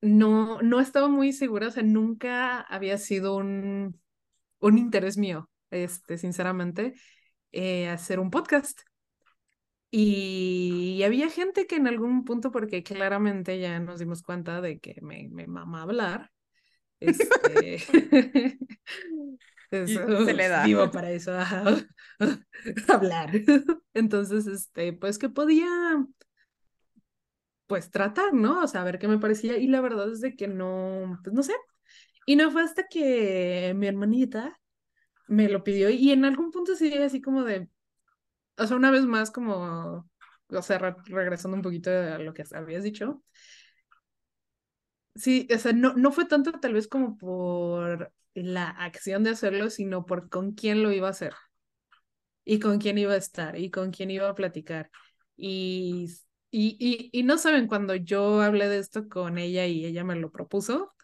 no, 0.00 0.62
no 0.62 0.80
estaba 0.80 1.08
muy 1.08 1.32
segura, 1.32 1.68
o 1.68 1.70
sea, 1.70 1.82
nunca 1.82 2.60
había 2.60 2.98
sido 2.98 3.36
un, 3.36 4.00
un 4.60 4.78
interés 4.78 5.16
mío, 5.18 5.50
este, 5.70 6.18
sinceramente, 6.18 6.94
eh, 7.52 7.88
hacer 7.88 8.20
un 8.20 8.30
podcast. 8.30 8.80
Y 9.90 11.02
había 11.04 11.30
gente 11.30 11.66
que 11.66 11.76
en 11.76 11.86
algún 11.86 12.24
punto, 12.24 12.50
porque 12.50 12.82
claramente 12.82 13.58
ya 13.58 13.80
nos 13.80 13.98
dimos 13.98 14.22
cuenta 14.22 14.60
de 14.60 14.78
que 14.80 14.96
me, 15.00 15.28
me 15.30 15.46
mama 15.46 15.82
hablar, 15.82 16.30
este, 17.00 17.76
es, 17.76 17.88
Y 19.70 20.24
se 20.24 20.34
le 20.34 20.48
da. 20.48 20.64
vivo 20.64 20.90
para 20.90 21.10
eso, 21.10 21.32
hablar. 22.88 23.30
Entonces, 23.94 24.46
este, 24.46 24.92
pues 24.94 25.18
que 25.18 25.28
podía, 25.28 25.68
pues 27.68 27.90
tratar, 27.92 28.34
¿no? 28.34 28.64
O 28.64 28.68
sea, 28.68 28.84
ver 28.84 29.00
qué 29.00 29.08
me 29.08 29.18
parecía. 29.20 29.58
Y 29.58 29.68
la 29.68 29.82
verdad 29.82 30.12
es 30.12 30.22
de 30.22 30.36
que 30.36 30.48
no, 30.48 31.20
pues 31.24 31.34
no 31.34 31.44
sé. 31.44 31.54
Y 32.26 32.36
no 32.36 32.50
fue 32.50 32.62
hasta 32.62 32.88
que 32.88 33.74
mi 33.76 33.86
hermanita 33.88 34.60
me 35.28 35.48
lo 35.48 35.64
pidió 35.64 35.90
y 35.90 36.12
en 36.12 36.24
algún 36.26 36.50
punto 36.52 36.76
sí, 36.76 36.92
así 36.98 37.20
como 37.22 37.44
de, 37.44 37.68
o 38.58 38.66
sea, 38.66 38.76
una 38.76 38.90
vez 38.92 39.04
más 39.04 39.30
como, 39.30 40.08
o 40.50 40.62
sea, 40.62 40.78
re- 40.78 40.96
regresando 41.06 41.56
un 41.56 41.62
poquito 41.62 41.90
a 41.90 42.18
lo 42.18 42.34
que 42.34 42.44
habías 42.54 42.84
dicho. 42.84 43.22
Sí, 45.14 45.48
o 45.54 45.58
sea, 45.58 45.72
no, 45.72 45.94
no 45.94 46.12
fue 46.12 46.26
tanto 46.26 46.52
tal 46.60 46.74
vez 46.74 46.86
como 46.88 47.16
por 47.18 48.12
la 48.34 48.68
acción 48.70 49.24
de 49.24 49.30
hacerlo, 49.30 49.68
sino 49.70 50.06
por 50.06 50.28
con 50.28 50.52
quién 50.52 50.82
lo 50.82 50.92
iba 50.92 51.08
a 51.08 51.10
hacer 51.10 51.34
y 52.44 52.58
con 52.60 52.78
quién 52.78 52.98
iba 52.98 53.12
a 53.14 53.16
estar 53.16 53.56
y 53.58 53.70
con 53.70 53.90
quién 53.90 54.10
iba 54.10 54.28
a 54.28 54.34
platicar. 54.34 54.90
Y, 55.36 56.08
y, 56.50 56.76
y, 56.80 57.10
y 57.18 57.22
no 57.24 57.38
saben, 57.38 57.66
cuando 57.66 57.94
yo 57.96 58.40
hablé 58.42 58.68
de 58.68 58.78
esto 58.78 59.08
con 59.08 59.38
ella 59.38 59.66
y 59.66 59.84
ella 59.86 60.04
me 60.04 60.16
lo 60.16 60.30
propuso, 60.30 60.94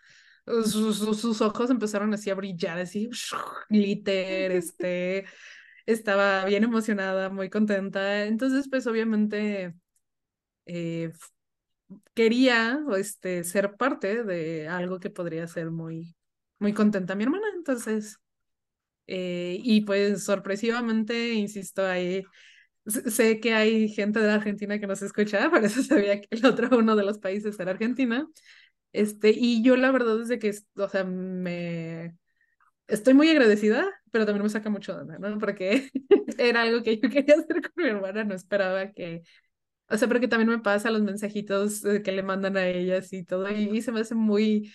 sus, 0.46 0.98
sus, 0.98 1.20
sus 1.20 1.40
ojos 1.42 1.70
empezaron 1.70 2.14
así 2.14 2.30
a 2.30 2.34
brillar, 2.34 2.78
así, 2.78 3.10
glitter, 3.70 4.52
este, 4.52 5.26
estaba 5.86 6.44
bien 6.46 6.64
emocionada, 6.64 7.30
muy 7.30 7.50
contenta. 7.50 8.24
Entonces, 8.26 8.68
pues 8.70 8.86
obviamente 8.86 9.74
eh, 10.66 11.12
quería 12.14 12.80
este, 12.96 13.44
ser 13.44 13.76
parte 13.76 14.24
de 14.24 14.68
algo 14.68 15.00
que 15.00 15.10
podría 15.10 15.46
ser 15.48 15.70
muy, 15.70 16.16
muy 16.58 16.72
contenta 16.72 17.14
mi 17.14 17.24
hermana. 17.24 17.46
Entonces, 17.56 18.18
eh, 19.06 19.58
y 19.62 19.82
pues 19.82 20.24
sorpresivamente, 20.24 21.34
insisto, 21.34 21.86
ahí 21.86 22.24
sé 22.86 23.40
que 23.40 23.54
hay 23.54 23.88
gente 23.88 24.20
de 24.20 24.26
la 24.26 24.34
Argentina 24.34 24.78
que 24.78 24.86
nos 24.86 25.02
escucha, 25.02 25.50
por 25.50 25.64
eso 25.64 25.82
sabía 25.82 26.20
que 26.20 26.28
el 26.30 26.44
otro 26.46 26.76
uno 26.78 26.96
de 26.96 27.04
los 27.04 27.18
países 27.18 27.58
era 27.58 27.72
Argentina. 27.72 28.26
Este, 28.92 29.30
y 29.30 29.62
yo 29.62 29.76
la 29.76 29.90
verdad 29.90 30.20
es 30.22 30.28
de 30.28 30.38
que, 30.38 30.52
o 30.76 30.88
sea, 30.88 31.04
me 31.04 32.14
estoy 32.86 33.14
muy 33.14 33.28
agradecida, 33.28 33.88
pero 34.10 34.26
también 34.26 34.44
me 34.44 34.48
saca 34.50 34.70
mucho 34.70 34.94
de 34.94 35.02
onda, 35.02 35.18
¿no? 35.18 35.38
Porque 35.38 35.90
era 36.38 36.62
algo 36.62 36.82
que 36.82 36.98
yo 36.98 37.08
quería 37.10 37.36
hacer 37.36 37.62
con 37.62 37.72
mi 37.76 37.88
hermana, 37.88 38.24
no 38.24 38.34
esperaba 38.34 38.92
que, 38.92 39.22
o 39.88 39.96
sea, 39.96 40.08
porque 40.08 40.28
también 40.28 40.50
me 40.50 40.60
pasa 40.60 40.90
los 40.90 41.02
mensajitos 41.02 41.84
eh, 41.84 42.02
que 42.02 42.12
le 42.12 42.22
mandan 42.22 42.56
a 42.56 42.66
ellas 42.66 43.12
y 43.12 43.24
todo, 43.24 43.50
y, 43.50 43.82
se 43.82 43.92
me 43.92 44.00
hace 44.00 44.14
muy, 44.14 44.72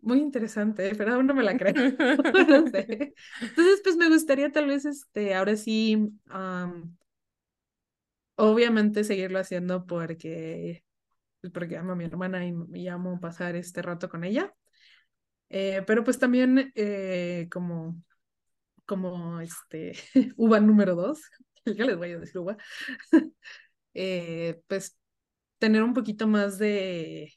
muy 0.00 0.20
interesante, 0.20 0.94
pero 0.96 1.14
aún 1.14 1.26
no 1.26 1.34
me 1.34 1.42
la 1.42 1.56
creo, 1.56 1.74
no 1.74 2.66
sé. 2.68 3.14
Entonces, 3.42 3.80
pues 3.82 3.96
me 3.96 4.08
gustaría 4.08 4.50
tal 4.50 4.66
vez, 4.66 4.84
este, 4.84 5.34
ahora 5.34 5.56
sí, 5.56 6.10
obviamente 8.38 9.04
seguirlo 9.04 9.38
haciendo 9.38 9.84
porque, 9.86 10.84
pues, 11.40 11.52
porque 11.52 11.76
amo 11.76 11.92
a 11.92 11.96
mi 11.96 12.04
hermana 12.04 12.46
y, 12.46 12.54
y 12.72 12.88
amo 12.88 13.20
pasar 13.20 13.56
este 13.56 13.82
rato 13.82 14.08
con 14.08 14.24
ella. 14.24 14.54
Eh, 15.50 15.82
pero 15.86 16.04
pues 16.04 16.18
también 16.18 16.72
eh, 16.74 17.48
como, 17.50 18.02
como 18.84 19.40
este 19.40 19.92
uva 20.36 20.60
número 20.60 20.94
dos, 20.94 21.20
ya 21.64 21.84
les 21.84 21.96
voy 21.96 22.12
a 22.12 22.18
decir 22.18 22.38
uva, 22.38 22.56
eh, 23.94 24.60
pues 24.66 24.96
tener 25.58 25.82
un 25.82 25.94
poquito 25.94 26.26
más 26.26 26.58
de 26.58 27.32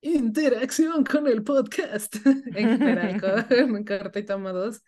interacción 0.00 1.04
con 1.04 1.26
el 1.26 1.42
podcast 1.44 2.16
en 2.26 2.78
general, 2.78 3.20
con 3.20 3.84
Carta 3.84 4.18
y 4.18 4.24
Toma 4.24 4.52
2. 4.52 4.82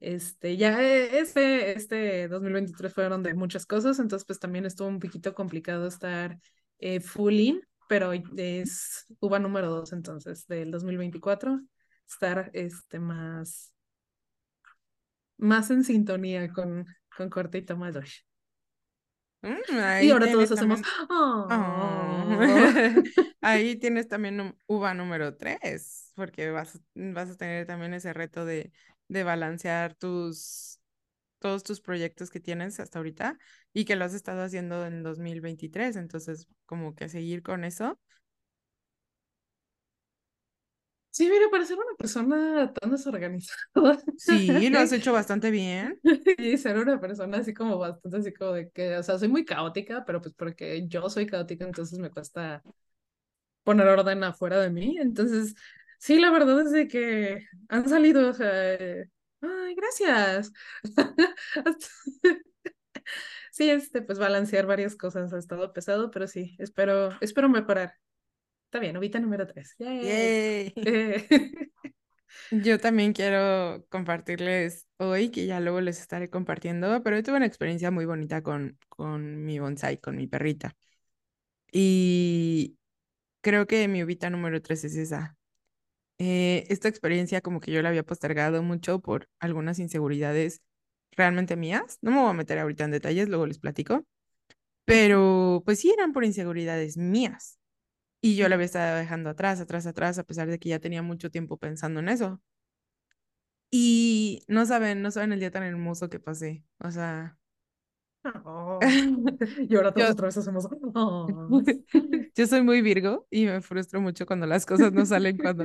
Este, 0.00 0.56
ya 0.56 0.82
eh, 0.82 1.18
este, 1.18 1.72
este 1.72 2.28
2023 2.28 2.92
fueron 2.92 3.22
de 3.22 3.34
muchas 3.34 3.64
cosas, 3.66 3.98
entonces 3.98 4.26
pues 4.26 4.38
también 4.38 4.66
estuvo 4.66 4.88
un 4.88 5.00
poquito 5.00 5.34
complicado 5.34 5.86
estar 5.86 6.38
eh, 6.78 7.00
full 7.00 7.34
in, 7.34 7.60
pero 7.88 8.12
es 8.12 9.06
uva 9.20 9.38
número 9.38 9.70
2, 9.70 9.92
entonces 9.92 10.46
del 10.46 10.70
2024 10.70 11.60
estar 12.06 12.50
este, 12.52 12.98
más, 12.98 13.72
más 15.38 15.70
en 15.70 15.84
sintonía 15.84 16.52
con, 16.52 16.86
con 17.16 17.30
Corte 17.30 17.58
y 17.58 17.62
Toma 17.62 17.90
2. 17.90 18.26
Mm, 19.42 20.02
Y 20.02 20.10
ahora 20.10 20.30
todos 20.30 20.52
hacemos, 20.52 20.82
también- 20.82 21.10
"Oh". 21.10 21.46
Oh. 21.50 22.38
Ahí 23.40 23.76
tienes 23.76 24.08
también 24.08 24.56
uva 24.66 24.94
número 24.94 25.36
tres, 25.36 26.12
porque 26.16 26.50
vas, 26.50 26.80
vas 26.94 27.30
a 27.30 27.36
tener 27.36 27.66
también 27.66 27.94
ese 27.94 28.12
reto 28.12 28.44
de, 28.44 28.72
de 29.08 29.24
balancear 29.24 29.94
tus, 29.94 30.80
todos 31.38 31.62
tus 31.64 31.80
proyectos 31.80 32.30
que 32.30 32.40
tienes 32.40 32.80
hasta 32.80 32.98
ahorita 32.98 33.38
y 33.72 33.84
que 33.84 33.96
lo 33.96 34.04
has 34.04 34.14
estado 34.14 34.42
haciendo 34.42 34.86
en 34.86 35.02
2023. 35.02 35.96
Entonces, 35.96 36.48
como 36.66 36.94
que 36.94 37.08
seguir 37.08 37.42
con 37.42 37.64
eso. 37.64 37.98
Sí, 41.10 41.30
mira, 41.30 41.46
para 41.50 41.64
ser 41.64 41.78
una 41.78 41.96
persona 41.96 42.72
tan 42.74 42.90
desorganizada. 42.90 43.58
Sí, 44.16 44.68
lo 44.70 44.78
has 44.80 44.92
hecho 44.92 45.12
bastante 45.12 45.50
bien. 45.50 45.98
Y 46.38 46.56
ser 46.58 46.78
una 46.78 47.00
persona 47.00 47.38
así 47.38 47.54
como 47.54 47.78
bastante 47.78 48.16
así 48.18 48.32
como 48.32 48.52
de 48.52 48.70
que, 48.70 48.96
o 48.98 49.02
sea, 49.02 49.18
soy 49.18 49.28
muy 49.28 49.44
caótica, 49.44 50.04
pero 50.04 50.20
pues 50.20 50.34
porque 50.34 50.86
yo 50.88 51.08
soy 51.08 51.26
caótica, 51.26 51.64
entonces 51.64 51.98
me 51.98 52.10
cuesta 52.10 52.62
poner 53.64 53.86
orden 53.88 54.24
afuera 54.24 54.60
de 54.60 54.70
mí. 54.70 54.96
Entonces, 54.98 55.54
sí, 55.98 56.18
la 56.18 56.30
verdad 56.30 56.60
es 56.62 56.72
de 56.72 56.88
que 56.88 57.46
han 57.68 57.88
salido, 57.88 58.30
o 58.30 58.32
sea, 58.34 58.74
eh, 58.74 59.10
ay, 59.40 59.74
gracias. 59.74 60.52
Sí, 63.52 63.70
este, 63.70 64.02
pues 64.02 64.18
balancear 64.18 64.66
varias 64.66 64.96
cosas 64.96 65.32
ha 65.32 65.38
estado 65.38 65.72
pesado, 65.72 66.10
pero 66.10 66.26
sí, 66.26 66.54
espero, 66.58 67.10
espero 67.22 67.48
mejorar. 67.48 67.94
Está 68.66 68.80
bien, 68.80 68.96
Ovita 68.98 69.18
número 69.18 69.46
3. 69.46 69.74
Yay. 69.78 70.74
Yo 72.50 72.78
también 72.78 73.12
quiero 73.12 73.84
compartirles 73.88 74.86
hoy, 74.98 75.30
que 75.30 75.46
ya 75.46 75.60
luego 75.60 75.80
les 75.80 76.00
estaré 76.00 76.28
compartiendo, 76.28 77.02
pero 77.02 77.16
yo 77.16 77.22
tuve 77.22 77.36
una 77.36 77.46
experiencia 77.46 77.90
muy 77.90 78.04
bonita 78.04 78.42
con, 78.42 78.78
con 78.88 79.44
mi 79.44 79.58
bonsai, 79.58 79.98
con 79.98 80.16
mi 80.16 80.26
perrita. 80.26 80.76
Y 81.72 82.78
creo 83.42 83.66
que 83.66 83.88
mi 83.88 84.02
ubita 84.04 84.30
número 84.30 84.62
tres 84.62 84.84
es 84.84 84.96
esa. 84.96 85.35
Eh, 86.18 86.64
esta 86.68 86.88
experiencia 86.88 87.40
como 87.42 87.60
que 87.60 87.72
yo 87.72 87.82
la 87.82 87.90
había 87.90 88.02
postergado 88.02 88.62
mucho 88.62 89.00
por 89.00 89.28
algunas 89.38 89.78
inseguridades 89.78 90.62
realmente 91.12 91.56
mías. 91.56 91.98
No 92.02 92.10
me 92.10 92.20
voy 92.20 92.30
a 92.30 92.32
meter 92.34 92.58
ahorita 92.58 92.84
en 92.84 92.92
detalles, 92.92 93.28
luego 93.28 93.46
les 93.46 93.58
platico. 93.58 94.06
Pero 94.84 95.62
pues 95.66 95.80
sí 95.80 95.92
eran 95.92 96.12
por 96.12 96.24
inseguridades 96.24 96.96
mías. 96.96 97.58
Y 98.22 98.36
yo 98.36 98.48
la 98.48 98.56
había 98.56 98.66
estado 98.66 98.96
dejando 98.98 99.30
atrás, 99.30 99.60
atrás, 99.60 99.86
atrás, 99.86 100.18
a 100.18 100.24
pesar 100.24 100.48
de 100.48 100.58
que 100.58 100.70
ya 100.70 100.80
tenía 100.80 101.02
mucho 101.02 101.30
tiempo 101.30 101.58
pensando 101.58 102.00
en 102.00 102.08
eso. 102.10 102.40
Y 103.70 104.44
no 104.48 104.64
saben, 104.66 105.02
no 105.02 105.10
saben 105.10 105.32
el 105.32 105.40
día 105.40 105.50
tan 105.50 105.62
hermoso 105.62 106.08
que 106.08 106.20
pasé. 106.20 106.64
O 106.78 106.90
sea, 106.90 107.38
Oh. 108.44 108.78
Y 109.68 109.76
ahora 109.76 109.92
todos 109.92 110.08
yo, 110.08 110.12
otra 110.12 110.26
vez 110.26 110.36
hacemos. 110.36 110.68
"Oh". 110.94 111.26
yo 112.34 112.46
soy 112.46 112.62
muy 112.62 112.80
Virgo 112.82 113.26
y 113.30 113.46
me 113.46 113.60
frustro 113.60 114.00
mucho 114.00 114.26
cuando 114.26 114.46
las 114.46 114.66
cosas 114.66 114.92
no 114.92 115.06
salen 115.06 115.36
cuando... 115.38 115.64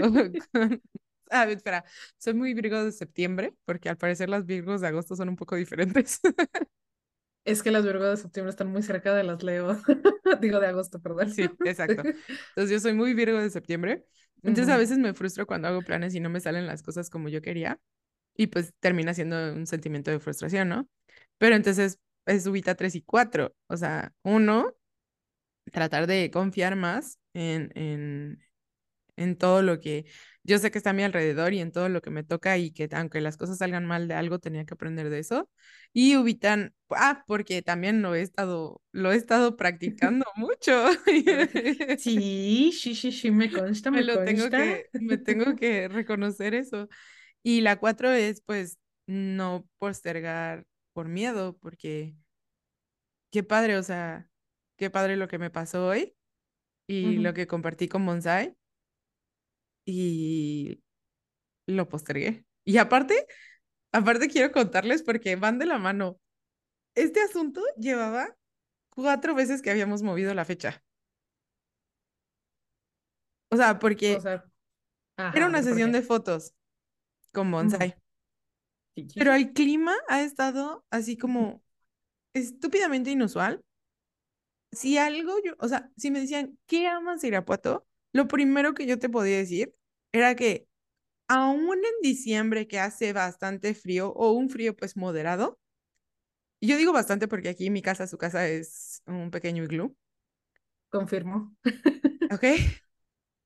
Ah, 1.29 1.45
espera, 1.45 1.85
soy 2.17 2.33
muy 2.33 2.53
Virgo 2.53 2.83
de 2.83 2.91
septiembre, 2.91 3.53
porque 3.65 3.87
al 3.87 3.97
parecer 3.97 4.29
las 4.29 4.45
Virgos 4.45 4.81
de 4.81 4.87
agosto 4.87 5.15
son 5.15 5.29
un 5.29 5.37
poco 5.37 5.55
diferentes. 5.55 6.19
Es 7.45 7.63
que 7.63 7.71
las 7.71 7.83
Virgo 7.85 8.05
de 8.05 8.17
septiembre 8.17 8.51
están 8.51 8.67
muy 8.67 8.83
cerca 8.83 9.15
de 9.15 9.23
las 9.23 9.41
Leo. 9.41 9.77
Digo 10.41 10.59
de 10.59 10.67
agosto, 10.67 10.99
perdón. 10.99 11.31
Sí, 11.31 11.43
exacto. 11.65 12.03
Entonces 12.03 12.69
yo 12.69 12.79
soy 12.79 12.93
muy 12.93 13.13
Virgo 13.13 13.39
de 13.39 13.49
septiembre. 13.49 14.05
Entonces 14.43 14.69
a 14.69 14.77
veces 14.77 14.97
me 14.97 15.13
frustro 15.13 15.47
cuando 15.47 15.67
hago 15.67 15.81
planes 15.81 16.13
y 16.15 16.19
no 16.19 16.29
me 16.29 16.39
salen 16.39 16.67
las 16.67 16.83
cosas 16.83 17.09
como 17.09 17.29
yo 17.29 17.41
quería. 17.41 17.79
Y 18.35 18.47
pues 18.47 18.73
termina 18.79 19.13
siendo 19.13 19.53
un 19.53 19.67
sentimiento 19.67 20.11
de 20.11 20.19
frustración, 20.19 20.69
¿no? 20.69 20.87
Pero 21.37 21.55
entonces 21.55 21.99
es 22.25 22.45
ubita 22.47 22.75
3 22.75 22.95
y 22.95 23.01
4. 23.01 23.53
O 23.67 23.77
sea, 23.77 24.13
uno, 24.23 24.73
tratar 25.71 26.07
de 26.07 26.31
confiar 26.31 26.75
más 26.75 27.19
en, 27.33 27.71
en, 27.75 28.39
en 29.17 29.37
todo 29.37 29.61
lo 29.61 29.79
que 29.79 30.05
yo 30.43 30.59
sé 30.59 30.71
que 30.71 30.79
está 30.79 30.91
a 30.91 30.93
mi 30.93 31.03
alrededor 31.03 31.53
y 31.53 31.59
en 31.61 31.71
todo 31.71 31.89
lo 31.89 32.01
que 32.01 32.09
me 32.09 32.23
toca 32.23 32.57
y 32.57 32.71
que 32.71 32.89
aunque 32.93 33.21
las 33.21 33.37
cosas 33.37 33.59
salgan 33.59 33.85
mal 33.85 34.07
de 34.07 34.15
algo, 34.15 34.39
tenía 34.39 34.65
que 34.65 34.73
aprender 34.73 35.09
de 35.09 35.19
eso. 35.19 35.49
Y 35.93 36.15
ubitan, 36.17 36.73
ah, 36.89 37.23
porque 37.27 37.61
también 37.61 38.01
lo 38.01 38.15
he 38.15 38.21
estado, 38.21 38.81
lo 38.91 39.11
he 39.11 39.15
estado 39.15 39.57
practicando 39.57 40.25
mucho. 40.35 40.73
Sí, 41.95 42.71
sí, 42.71 42.95
sí, 42.95 43.11
sí, 43.11 43.29
me 43.31 43.51
consta, 43.51 43.91
Me 43.91 43.97
me 43.97 44.03
lo 44.03 44.23
tengo 44.23 44.43
consta. 44.43 44.57
que, 44.57 44.89
me 44.93 45.17
tengo 45.17 45.55
que 45.55 45.87
reconocer 45.87 46.53
eso. 46.55 46.89
Y 47.43 47.61
la 47.61 47.77
cuatro 47.79 48.11
es, 48.11 48.41
pues, 48.41 48.79
no 49.07 49.67
postergar 49.79 50.65
por 50.93 51.07
miedo, 51.07 51.57
porque 51.59 52.15
qué 53.31 53.43
padre, 53.43 53.77
o 53.77 53.83
sea, 53.83 54.29
qué 54.77 54.89
padre 54.89 55.17
lo 55.17 55.27
que 55.27 55.39
me 55.39 55.49
pasó 55.49 55.87
hoy 55.87 56.15
y 56.87 57.17
lo 57.19 57.33
que 57.33 57.47
compartí 57.47 57.87
con 57.89 58.05
Bonsai 58.05 58.57
y 59.85 60.81
lo 61.67 61.89
postergué. 61.89 62.45
Y 62.65 62.77
aparte, 62.77 63.27
aparte 63.91 64.29
quiero 64.29 64.51
contarles 64.53 65.03
porque 65.03 65.37
van 65.37 65.59
de 65.59 65.65
la 65.67 65.79
mano. 65.79 66.19
Este 66.95 67.21
asunto 67.21 67.61
llevaba 67.77 68.37
cuatro 68.89 69.35
veces 69.35 69.61
que 69.61 69.71
habíamos 69.71 70.03
movido 70.03 70.33
la 70.35 70.45
fecha. 70.45 70.83
O 73.49 73.57
sea, 73.57 73.79
O 74.09 74.19
porque 74.19 74.21
sea, 74.21 74.45
era 75.31 75.45
ajá, 75.45 75.47
una 75.47 75.61
ver, 75.61 75.67
¿por 75.67 75.79
sesión 75.79 75.91
de 75.91 76.01
fotos 76.03 76.53
con. 77.33 77.51
Bonsai. 77.51 78.00
Pero 79.15 79.33
el 79.33 79.53
clima 79.53 79.93
ha 80.07 80.21
estado 80.21 80.85
así 80.89 81.17
como 81.17 81.63
estúpidamente 82.33 83.11
inusual. 83.11 83.63
Si 84.71 84.97
algo 84.97 85.35
yo, 85.43 85.53
o 85.59 85.67
sea, 85.67 85.91
si 85.97 86.11
me 86.11 86.21
decían, 86.21 86.57
¿qué 86.65 86.87
amas 86.87 87.21
de 87.21 87.29
Irapuato? 87.29 87.85
Lo 88.13 88.27
primero 88.27 88.73
que 88.73 88.85
yo 88.85 88.99
te 88.99 89.09
podía 89.09 89.37
decir 89.37 89.73
era 90.11 90.35
que 90.35 90.67
aún 91.27 91.77
en 91.77 92.01
diciembre 92.01 92.67
que 92.67 92.79
hace 92.79 93.13
bastante 93.13 93.73
frío 93.73 94.11
o 94.13 94.31
un 94.31 94.49
frío 94.49 94.75
pues 94.75 94.97
moderado, 94.97 95.59
y 96.59 96.67
yo 96.67 96.77
digo 96.77 96.93
bastante 96.93 97.27
porque 97.27 97.49
aquí 97.49 97.69
mi 97.69 97.81
casa, 97.81 98.07
su 98.07 98.17
casa 98.17 98.47
es 98.47 99.01
un 99.07 99.31
pequeño 99.31 99.63
iglú, 99.63 99.95
Confirmo. 100.89 101.55
¿ok? 102.31 102.43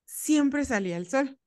Siempre 0.04 0.64
salía 0.64 0.96
el 0.96 1.08
sol. 1.08 1.38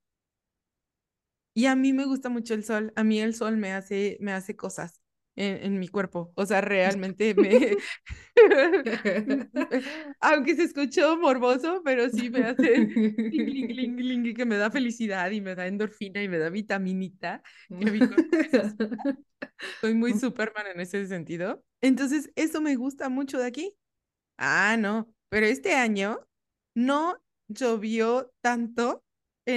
Y 1.54 1.66
a 1.66 1.76
mí 1.76 1.94
me 1.94 2.06
gusta 2.06 2.30
mucho 2.30 2.54
el 2.54 2.64
sol. 2.64 2.94
A 2.96 3.04
mí 3.04 3.20
el 3.20 3.34
sol 3.36 3.58
me 3.58 3.74
hace, 3.74 4.18
me 4.22 4.32
hace 4.32 4.56
cosas 4.56 5.02
en, 5.36 5.64
en 5.66 5.80
mi 5.80 5.88
cuerpo. 5.88 6.32
O 6.36 6.46
sea, 6.46 6.62
realmente 6.62 7.34
me... 7.36 7.76
Aunque 10.22 10.56
se 10.56 10.64
escuchó 10.64 11.18
morboso, 11.18 11.82
pero 11.84 12.10
sí 12.10 12.30
me 12.30 12.44
hace 12.44 12.88
que 14.36 14.46
me 14.46 14.58
da 14.58 14.72
felicidad 14.72 15.32
y 15.32 15.42
me 15.42 15.56
da 15.56 15.68
endorfina 15.68 16.22
y 16.24 16.30
me 16.30 16.38
da 16.38 16.50
vitaminita. 16.50 17.42
Soy 19.82 19.94
muy 19.94 20.14
Superman 20.20 20.68
en 20.68 20.80
ese 20.80 21.08
sentido. 21.08 21.64
Entonces, 21.82 22.32
eso 22.36 22.62
me 22.62 22.76
gusta 22.76 23.10
mucho 23.10 23.40
de 23.40 23.48
aquí. 23.48 23.76
Ah, 24.38 24.78
no, 24.80 25.14
pero 25.30 25.46
este 25.46 25.74
año 25.74 26.20
no 26.76 27.18
llovió 27.48 28.32
tanto 28.42 29.04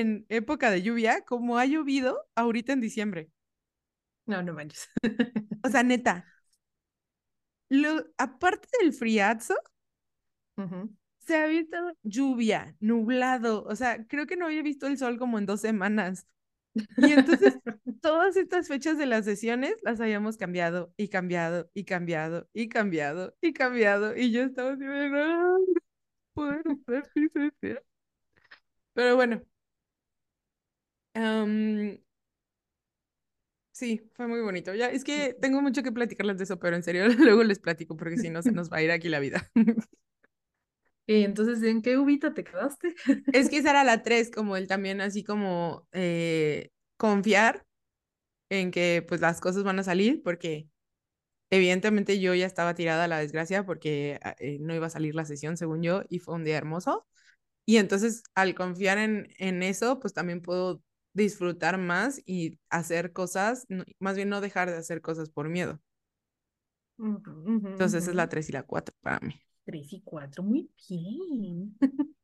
en 0.01 0.27
época 0.29 0.71
de 0.71 0.83
lluvia 0.83 1.25
como 1.25 1.59
ha 1.59 1.67
llovido 1.67 2.27
ahorita 2.37 2.73
en 2.75 2.81
diciembre. 2.81 3.31
No, 4.27 4.43
no 4.43 4.53
manches. 4.53 4.89
O 5.65 5.69
sea, 5.71 5.83
neta, 5.85 6.27
lo, 7.71 8.05
aparte 8.19 8.69
del 8.81 8.93
friazo, 8.93 9.55
Ujú. 10.57 10.89
se 11.19 11.37
ha 11.37 11.47
visto 11.47 11.77
lluvia, 12.03 12.77
nublado, 12.81 13.65
o 13.65 13.77
sea, 13.77 14.07
creo 14.07 14.27
que 14.27 14.37
no 14.37 14.47
había 14.47 14.63
visto 14.63 14.87
el 14.87 14.99
sol 14.99 15.19
como 15.19 15.39
en 15.39 15.47
dos 15.47 15.61
semanas. 15.61 16.27
Y 16.99 17.13
entonces 17.13 17.61
todas 18.03 18.37
estas 18.37 18.69
fechas 18.69 18.99
de 18.99 19.07
las 19.07 19.25
sesiones 19.27 19.75
las 19.83 20.01
habíamos 20.01 20.37
cambiado 20.39 20.93
y 20.97 21.09
cambiado 21.09 21.71
y 21.75 21.85
cambiado 21.87 22.49
y 22.55 22.69
cambiado 22.71 23.37
y 23.43 23.53
cambiado 23.55 24.17
y 24.17 24.33
yo 24.33 24.45
estaba 24.45 24.73
así 24.75 24.85
no 24.85 24.95
sesión". 27.31 27.81
Pero 28.95 29.17
bueno, 29.17 29.43
am, 31.15 31.99
sí, 33.73 34.03
fue 34.15 34.27
muy 34.29 34.41
bonito. 34.41 34.75
Ya, 34.75 34.91
es 34.91 35.05
que 35.05 35.35
tengo 35.41 35.61
mucho 35.63 35.83
que 35.83 35.93
platicarles 35.93 36.39
de 36.39 36.45
eso, 36.45 36.59
pero 36.59 36.77
en 36.77 36.83
serio 36.83 37.07
luego 37.19 37.43
les 37.45 37.59
platico 37.59 37.97
porque 37.97 38.19
si 38.19 38.31
no 38.31 38.43
se 38.43 38.53
nos 38.53 38.71
va 38.73 38.79
a 38.79 38.83
ir 38.83 38.91
aquí 38.91 39.09
la 39.09 39.21
vida. 39.21 39.51
Y 41.07 41.25
entonces, 41.25 41.63
¿en 41.63 41.83
qué 41.83 41.99
ubita 41.99 42.33
te 42.35 42.45
quedaste? 42.45 42.95
Es 43.31 43.49
que 43.49 43.59
esa 43.59 43.71
era 43.71 43.85
la 43.85 44.03
tres, 44.03 44.31
como 44.31 44.57
el 44.57 44.67
también 44.69 45.01
así 45.01 45.25
como 45.25 45.87
eh, 45.93 46.71
confiar 46.97 47.67
en 48.51 48.71
que 48.71 49.05
pues 49.09 49.21
las 49.21 49.41
cosas 49.41 49.65
van 49.65 49.79
a 49.79 49.85
salir 49.85 50.23
porque 50.23 50.69
evidentemente 51.51 52.21
yo 52.21 52.35
ya 52.35 52.47
estaba 52.47 52.75
tirada 52.75 53.05
a 53.05 53.09
la 53.09 53.19
desgracia 53.21 53.65
porque 53.67 54.19
ah, 54.23 54.37
eh, 54.39 54.59
no 54.61 54.75
iba 54.75 54.87
a 54.87 54.91
salir 54.91 55.15
la 55.15 55.25
sesión 55.25 55.57
según 55.57 55.83
yo 55.83 56.03
y 56.09 56.19
fue 56.21 56.35
un 56.35 56.45
día 56.45 56.59
hermoso. 56.59 57.07
Y 57.67 57.79
entonces 57.79 58.25
al 58.35 58.55
confiar 58.55 58.99
en, 58.99 59.29
en 59.39 59.63
eso, 59.63 60.01
pues 60.01 60.15
también 60.15 60.43
puedo 60.43 60.83
disfrutar 61.15 61.79
más 61.79 62.21
y 62.27 62.59
hacer 62.71 63.13
cosas, 63.13 63.67
más 63.99 64.17
bien 64.17 64.29
no 64.29 64.41
dejar 64.41 64.71
de 64.71 64.77
hacer 64.79 65.01
cosas 65.03 65.31
por 65.31 65.49
miedo. 65.49 65.81
Entonces 67.73 68.03
esa 68.05 68.11
es 68.13 68.17
la 68.17 68.29
ujú. 68.29 68.31
3 68.31 68.49
y 68.49 68.53
la 68.53 68.63
4 68.63 68.95
para 69.03 69.21
mí. 69.21 69.35
Tres 69.65 69.93
y 69.93 70.03
cuatro, 70.03 70.43
muy 70.45 70.71
bien. 70.89 71.77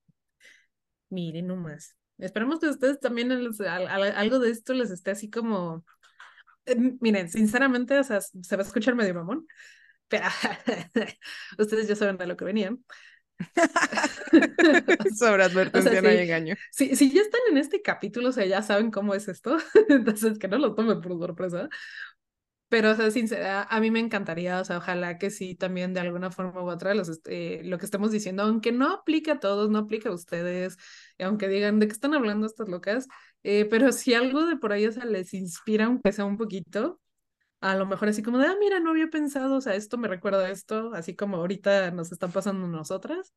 Miren 1.10 1.46
nomás. 1.46 1.96
Esperemos 2.18 2.60
que 2.60 2.68
ustedes 2.68 3.00
también 3.00 3.28
les- 3.44 3.60
al- 3.60 3.88
al- 3.88 4.16
algo 4.16 4.38
de 4.38 4.50
esto 4.50 4.74
les 4.74 4.90
esté 4.90 5.10
así 5.12 5.30
como. 5.30 5.84
Eh, 6.66 6.76
miren, 7.00 7.30
sinceramente, 7.30 7.98
o 7.98 8.04
sea, 8.04 8.20
se 8.22 8.56
va 8.56 8.62
a 8.62 8.66
escuchar 8.66 8.94
medio 8.96 9.14
mamón, 9.14 9.46
pero 10.08 10.26
ustedes 11.58 11.88
ya 11.88 11.96
saben 11.96 12.20
a 12.22 12.26
lo 12.26 12.36
que 12.36 12.44
venían. 12.46 12.84
Sobre 15.16 15.44
O 15.74 15.82
sea, 15.82 15.92
advertencia 15.92 16.02
no 16.02 16.08
hay 16.08 16.18
engaño. 16.18 16.56
sí, 16.70 16.96
si 16.96 17.12
ya 17.12 17.22
están 17.22 17.40
en 17.50 17.58
este 17.58 17.82
capítulo, 17.82 18.30
o 18.30 18.32
sea, 18.32 18.46
ya 18.46 18.62
saben 18.62 18.90
cómo 18.90 19.14
es 19.14 19.28
esto, 19.28 19.56
entonces 19.88 20.38
que 20.38 20.48
no 20.48 20.58
lo 20.58 20.74
tomen 20.74 21.00
por 21.00 21.18
sorpresa. 21.18 21.68
Pero, 22.70 22.90
o 22.90 22.94
sea, 22.94 23.10
sincera, 23.10 23.62
a 23.62 23.80
mí 23.80 23.90
me 23.90 23.98
encantaría, 23.98 24.60
o 24.60 24.64
sea, 24.64 24.76
ojalá 24.76 25.16
que 25.16 25.30
sí, 25.30 25.54
también 25.54 25.94
de 25.94 26.00
alguna 26.00 26.30
forma 26.30 26.62
u 26.62 26.68
otra, 26.68 26.94
los, 26.94 27.20
eh, 27.24 27.62
lo 27.64 27.78
que 27.78 27.86
estemos 27.86 28.10
diciendo, 28.10 28.42
aunque 28.42 28.72
no 28.72 28.92
aplique 28.92 29.30
a 29.30 29.40
todos, 29.40 29.70
no 29.70 29.78
aplique 29.78 30.08
a 30.08 30.12
ustedes, 30.12 30.76
y 31.16 31.22
aunque 31.22 31.48
digan 31.48 31.78
de 31.78 31.86
qué 31.88 31.92
están 31.94 32.12
hablando 32.12 32.46
estas 32.46 32.68
locas, 32.68 33.08
eh, 33.42 33.64
pero 33.70 33.90
si 33.90 34.12
algo 34.12 34.44
de 34.44 34.56
por 34.56 34.72
ahí, 34.72 34.86
o 34.86 34.92
sea, 34.92 35.06
les 35.06 35.32
inspira, 35.32 35.86
aunque 35.86 36.12
sea 36.12 36.26
un 36.26 36.36
poquito, 36.36 37.00
a 37.60 37.76
lo 37.76 37.86
mejor 37.86 38.08
así 38.08 38.22
como 38.22 38.38
de, 38.38 38.46
ah, 38.46 38.56
mira, 38.60 38.80
no 38.80 38.90
había 38.90 39.08
pensado, 39.08 39.56
o 39.56 39.60
sea, 39.60 39.74
esto 39.74 39.98
me 39.98 40.08
recuerda 40.08 40.46
a 40.46 40.50
esto, 40.50 40.92
así 40.94 41.16
como 41.16 41.36
ahorita 41.38 41.90
nos 41.90 42.12
están 42.12 42.32
pasando 42.32 42.66
nosotras. 42.68 43.34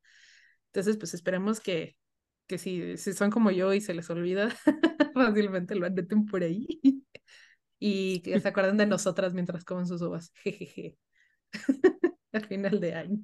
Entonces, 0.66 0.96
pues 0.98 1.14
esperemos 1.14 1.60
que, 1.60 1.96
que 2.46 2.58
si, 2.58 2.96
si 2.98 3.12
son 3.14 3.30
como 3.30 3.50
yo 3.50 3.72
y 3.74 3.80
se 3.80 3.94
les 3.94 4.10
olvida, 4.10 4.50
fácilmente 5.14 5.74
lo 5.74 5.86
anoten 5.86 6.26
por 6.26 6.42
ahí. 6.42 6.66
Y 7.84 8.22
que 8.22 8.40
se 8.40 8.48
acuerden 8.48 8.76
de 8.76 8.86
nosotras 8.86 9.34
mientras 9.34 9.64
comen 9.64 9.86
sus 9.86 10.02
uvas. 10.02 10.32
Jejeje. 10.36 10.96
Al 12.32 12.46
final 12.46 12.80
de 12.80 12.94
año. 12.94 13.22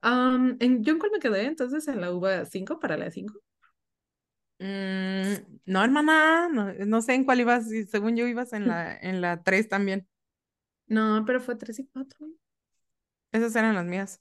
Am, 0.00 0.56
en, 0.60 0.82
¿yo 0.84 0.92
en 0.92 0.98
cuál 0.98 1.12
me 1.12 1.18
quedé? 1.20 1.44
Entonces 1.46 1.86
en 1.88 2.00
la 2.00 2.12
uva 2.12 2.44
5 2.44 2.78
para 2.80 2.96
la 2.96 3.10
5. 3.10 3.40
Mm, 4.62 5.58
no, 5.66 5.82
hermana, 5.82 6.48
no, 6.48 6.72
no 6.86 7.02
sé 7.02 7.14
en 7.14 7.24
cuál 7.24 7.40
ibas, 7.40 7.66
según 7.90 8.16
yo 8.16 8.28
ibas 8.28 8.52
en 8.52 8.68
la, 8.68 8.96
en 8.96 9.20
la 9.20 9.42
3 9.42 9.68
también. 9.68 10.06
No, 10.86 11.24
pero 11.26 11.40
fue 11.40 11.56
3 11.56 11.80
y 11.80 11.86
4. 11.88 12.28
Esas 13.32 13.56
eran 13.56 13.74
las 13.74 13.84
mías. 13.86 14.20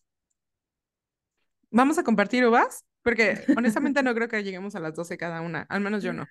¿Vamos 1.69 1.99
a 1.99 2.03
compartir 2.03 2.43
uvas? 2.45 2.85
Porque 3.03 3.37
honestamente 3.55 4.01
no 4.01 4.15
creo 4.15 4.27
que 4.27 4.43
lleguemos 4.43 4.75
a 4.75 4.79
las 4.79 4.95
12 4.95 5.15
cada 5.15 5.41
una, 5.41 5.61
al 5.69 5.81
menos 5.81 6.01
yo 6.01 6.11
no. 6.11 6.25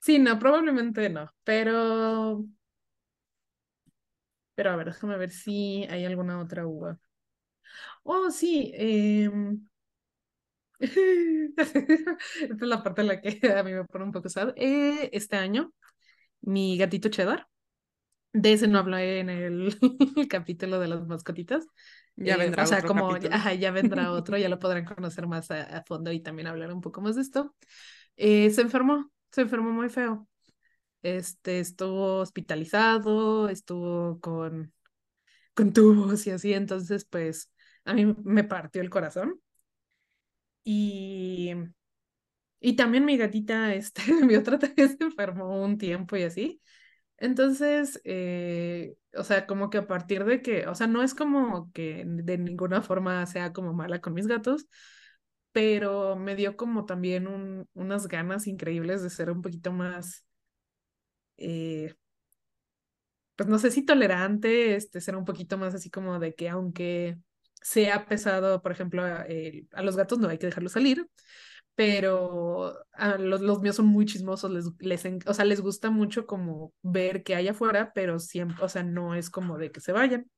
Sí, 0.00 0.18
no, 0.18 0.38
probablemente 0.38 1.08
no, 1.08 1.32
pero... 1.44 2.44
Pero 4.54 4.70
a 4.70 4.76
ver, 4.76 4.86
déjame 4.86 5.16
ver 5.18 5.30
si 5.30 5.84
hay 5.90 6.04
alguna 6.04 6.40
otra 6.40 6.66
uva. 6.66 6.98
Oh, 8.04 8.30
sí. 8.30 8.72
em, 8.74 9.66
Esta 11.56 11.62
es 12.50 12.60
la 12.62 12.82
parte 12.82 13.02
en 13.02 13.08
la 13.08 13.20
que 13.20 13.40
a 13.56 13.62
mí 13.62 13.72
me 13.72 13.84
pone 13.84 14.04
un 14.04 14.12
poco 14.12 14.28
sad. 14.28 14.52
Eh, 14.56 15.10
este 15.12 15.36
año, 15.36 15.72
mi 16.42 16.78
gatito 16.78 17.08
Cheddar, 17.10 17.48
de 18.32 18.52
ese 18.54 18.68
no 18.68 18.78
hablé 18.80 19.20
en 19.20 19.30
el 19.30 19.78
capítulo 20.30 20.80
de 20.80 20.88
las 20.88 21.06
mascotitas. 21.06 21.66
Ya 22.16 22.36
Eh, 22.36 22.38
vendrá 22.38 22.64
o 22.64 22.66
sea, 22.66 22.82
otro 22.82 22.86
como 22.86 23.14
ajá, 23.30 23.54
ya 23.54 23.70
vendrá 23.72 24.12
otro, 24.12 24.38
ya 24.38 24.48
lo 24.48 24.58
podrán 24.58 24.84
conocer 24.84 25.26
más 25.26 25.50
a, 25.50 25.62
a 25.78 25.84
fondo 25.84 26.12
y 26.12 26.20
también 26.20 26.48
hablar 26.48 26.72
un 26.72 26.80
poco 26.80 27.00
más 27.00 27.16
de 27.16 27.22
esto. 27.22 27.54
Eh, 28.16 28.50
se 28.50 28.62
enfermó, 28.62 29.10
se 29.32 29.42
enfermó 29.42 29.70
muy 29.72 29.88
feo. 29.90 30.28
Este, 31.02 31.60
estuvo 31.60 32.18
hospitalizado, 32.20 33.48
estuvo 33.48 34.20
con, 34.20 34.72
con 35.54 35.72
tubos 35.72 36.26
y 36.26 36.30
así, 36.30 36.54
entonces 36.54 37.04
pues 37.06 37.50
a 37.84 37.94
mí 37.94 38.06
me 38.24 38.44
partió 38.44 38.82
el 38.82 38.90
corazón. 38.90 39.40
Y, 40.64 41.52
y 42.60 42.76
también 42.76 43.04
mi 43.04 43.16
gatita, 43.16 43.74
este, 43.74 44.02
mi 44.24 44.36
otra 44.36 44.58
también 44.58 44.96
se 44.96 45.04
enfermó 45.04 45.62
un 45.62 45.78
tiempo 45.78 46.16
y 46.16 46.22
así. 46.24 46.60
Entonces, 47.18 48.00
eh, 48.04 48.94
o 49.16 49.24
sea, 49.24 49.46
como 49.46 49.70
que 49.70 49.78
a 49.78 49.86
partir 49.88 50.24
de 50.24 50.42
que, 50.42 50.66
o 50.68 50.74
sea, 50.74 50.86
no 50.88 51.02
es 51.02 51.14
como 51.14 51.72
que 51.72 52.04
de 52.06 52.38
ninguna 52.38 52.82
forma 52.82 53.26
sea 53.26 53.52
como 53.52 53.72
mala 53.74 54.00
con 54.00 54.14
mis 54.14 54.26
gatos, 54.28 54.66
pero 55.52 56.16
me 56.16 56.36
dio 56.36 56.56
como 56.56 56.86
también 56.86 57.28
un, 57.28 57.68
unas 57.74 58.08
ganas 58.08 58.46
increíbles 58.48 59.02
de 59.02 59.10
ser 59.10 59.30
un 59.30 59.42
poquito 59.42 59.72
más, 59.72 60.26
eh, 61.36 61.92
pues 63.36 63.48
no 63.48 63.58
sé 63.58 63.70
si 63.70 63.84
tolerante, 63.84 64.74
este, 64.76 65.00
ser 65.00 65.16
un 65.16 65.24
poquito 65.24 65.58
más 65.58 65.74
así 65.74 65.90
como 65.90 66.18
de 66.18 66.34
que 66.34 66.48
aunque 66.48 67.18
sea 67.62 68.06
pesado, 68.06 68.62
por 68.62 68.72
ejemplo, 68.72 69.04
a, 69.04 69.24
los 69.82 69.96
gatos 69.96 70.18
no 70.18 70.28
hay 70.28 70.38
que 70.38 70.46
dejarlos 70.46 70.72
salir, 70.72 71.08
pero 71.74 72.74
los, 73.18 73.40
los 73.40 73.60
míos 73.62 73.76
son 73.76 73.86
muy 73.86 74.06
chismosos, 74.06 74.50
les, 74.50 74.66
les, 74.80 75.26
o 75.26 75.34
sea, 75.34 75.44
les 75.44 75.60
gusta 75.60 75.90
mucho 75.90 76.26
como 76.26 76.74
ver 76.82 77.22
qué 77.24 77.34
hay 77.36 77.48
afuera, 77.48 77.92
pero 77.94 78.18
siempre, 78.18 78.64
o 78.64 78.68
sea, 78.68 78.82
no 78.82 79.14
es 79.14 79.30
como 79.30 79.58
de 79.58 79.72
que 79.72 79.80
se 79.80 79.92
vayan. 79.92 80.30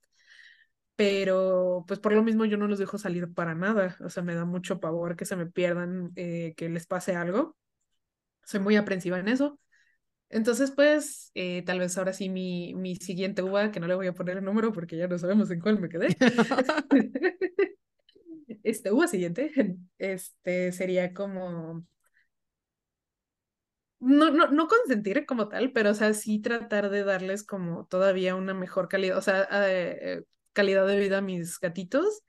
Pero 0.96 1.84
pues 1.88 1.98
por 1.98 2.12
lo 2.12 2.22
mismo 2.22 2.44
yo 2.44 2.56
no 2.56 2.68
los 2.68 2.78
dejo 2.78 2.98
salir 2.98 3.32
para 3.34 3.54
nada, 3.54 3.96
o 4.00 4.08
sea, 4.10 4.22
me 4.22 4.34
da 4.34 4.44
mucho 4.44 4.78
pavor 4.80 5.16
que 5.16 5.24
se 5.24 5.34
me 5.36 5.46
pierdan, 5.46 6.12
eh, 6.16 6.54
que 6.56 6.68
les 6.68 6.86
pase 6.86 7.16
algo. 7.16 7.56
Soy 8.44 8.60
muy 8.60 8.76
aprensiva 8.76 9.18
en 9.18 9.28
eso. 9.28 9.58
Entonces, 10.34 10.72
pues, 10.72 11.30
eh, 11.34 11.62
tal 11.62 11.78
vez 11.78 11.96
ahora 11.96 12.12
sí 12.12 12.28
mi, 12.28 12.74
mi 12.74 12.96
siguiente 12.96 13.40
uva, 13.40 13.70
que 13.70 13.78
no 13.78 13.86
le 13.86 13.94
voy 13.94 14.08
a 14.08 14.14
poner 14.14 14.38
el 14.38 14.44
número 14.44 14.72
porque 14.72 14.96
ya 14.96 15.06
no 15.06 15.16
sabemos 15.16 15.48
en 15.52 15.60
cuál 15.60 15.78
me 15.80 15.88
quedé. 15.88 16.08
Este 18.62 18.90
uva 18.92 19.06
siguiente, 19.08 19.52
este 19.98 20.72
sería 20.72 21.12
como, 21.14 21.84
no, 24.00 24.30
no, 24.30 24.48
no 24.48 24.68
consentir 24.68 25.24
como 25.26 25.48
tal, 25.48 25.72
pero 25.72 25.90
o 25.90 25.94
sea, 25.94 26.12
sí 26.14 26.40
tratar 26.40 26.90
de 26.90 27.04
darles 27.04 27.44
como 27.44 27.86
todavía 27.86 28.34
una 28.34 28.54
mejor 28.54 28.88
calidad, 28.88 29.16
o 29.18 29.22
sea, 29.22 29.48
eh, 29.52 30.24
calidad 30.52 30.86
de 30.86 30.98
vida 30.98 31.18
a 31.18 31.20
mis 31.22 31.58
gatitos 31.60 32.22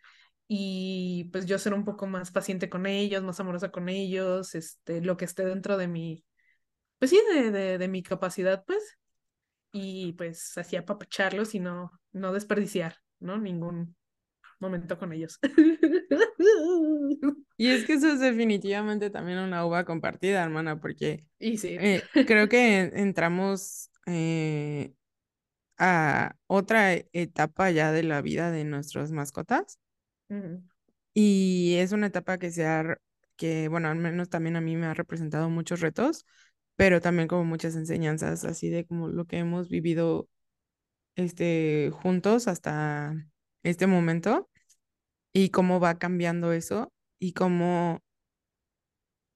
y 0.48 1.30
pues 1.32 1.46
yo 1.46 1.60
ser 1.60 1.74
un 1.74 1.86
poco 1.86 2.08
más 2.08 2.32
paciente 2.32 2.70
con 2.70 2.86
ellos, 2.86 3.24
más 3.24 3.40
amorosa 3.40 3.72
con 3.72 3.90
ellos, 3.90 4.56
este, 4.56 5.02
lo 5.02 5.18
que 5.18 5.26
esté 5.26 5.46
dentro 5.46 5.78
de 5.78 5.88
mi, 5.88 6.24
pues 7.06 7.12
sí, 7.12 7.22
de, 7.34 7.52
de, 7.52 7.78
de 7.78 7.88
mi 7.88 8.02
capacidad, 8.04 8.64
pues, 8.66 8.98
y 9.72 10.14
pues 10.14 10.58
así 10.58 10.76
apapacharlos 10.76 11.56
y 11.56 11.60
no, 11.60 11.92
no 12.14 12.34
desperdiciar, 12.34 12.98
¿no? 13.20 13.38
Ningún 13.38 13.96
momento 14.60 14.98
con 15.00 15.14
ellos. 15.14 15.40
Y 17.58 17.70
es 17.70 17.86
que 17.86 17.94
eso 17.94 18.12
es 18.12 18.20
definitivamente 18.20 19.10
también 19.10 19.40
una 19.40 19.66
uva 19.66 19.86
compartida, 19.86 20.44
hermana, 20.44 20.80
porque 20.80 21.26
Y 21.40 21.58
sí. 21.58 21.78
eh, 21.78 22.02
creo 22.26 22.50
que 22.50 22.80
en- 22.80 22.92
entramos 22.98 23.90
eh, 24.08 24.94
a 25.78 26.36
otra 26.48 26.94
e- 26.96 27.10
etapa 27.14 27.72
ya 27.72 27.92
de 27.94 28.04
la 28.04 28.22
vida 28.22 28.52
de 28.52 28.66
nuestras 28.66 29.12
mascotas 29.12 29.80
Ujú. 30.30 30.62
y 31.14 31.76
es 31.78 31.92
una 31.92 32.08
etapa 32.08 32.38
que 32.38 32.52
se 32.52 32.66
ha, 32.68 32.98
que 33.38 33.68
bueno, 33.70 33.90
al 33.90 33.98
menos 33.98 34.30
también 34.30 34.56
a 34.56 34.62
mí 34.62 34.76
me 34.76 34.86
ha 34.88 34.94
representado 34.94 35.50
muchos 35.50 35.80
retos, 35.82 36.26
pero 36.76 37.02
también 37.02 37.28
como 37.28 37.46
muchas 37.46 37.76
enseñanzas, 37.76 38.46
así 38.46 38.70
de 38.70 38.86
como 38.86 39.08
lo 39.10 39.26
que 39.26 39.38
hemos 39.40 39.70
vivido 39.70 40.28
este, 41.16 41.92
juntos 41.94 42.48
hasta 42.48 43.16
este 43.64 43.88
momento 43.88 44.50
y 45.34 45.50
cómo 45.50 45.80
va 45.80 46.00
cambiando 46.00 46.54
eso 46.54 46.94
y 47.20 47.34
cómo 47.34 48.02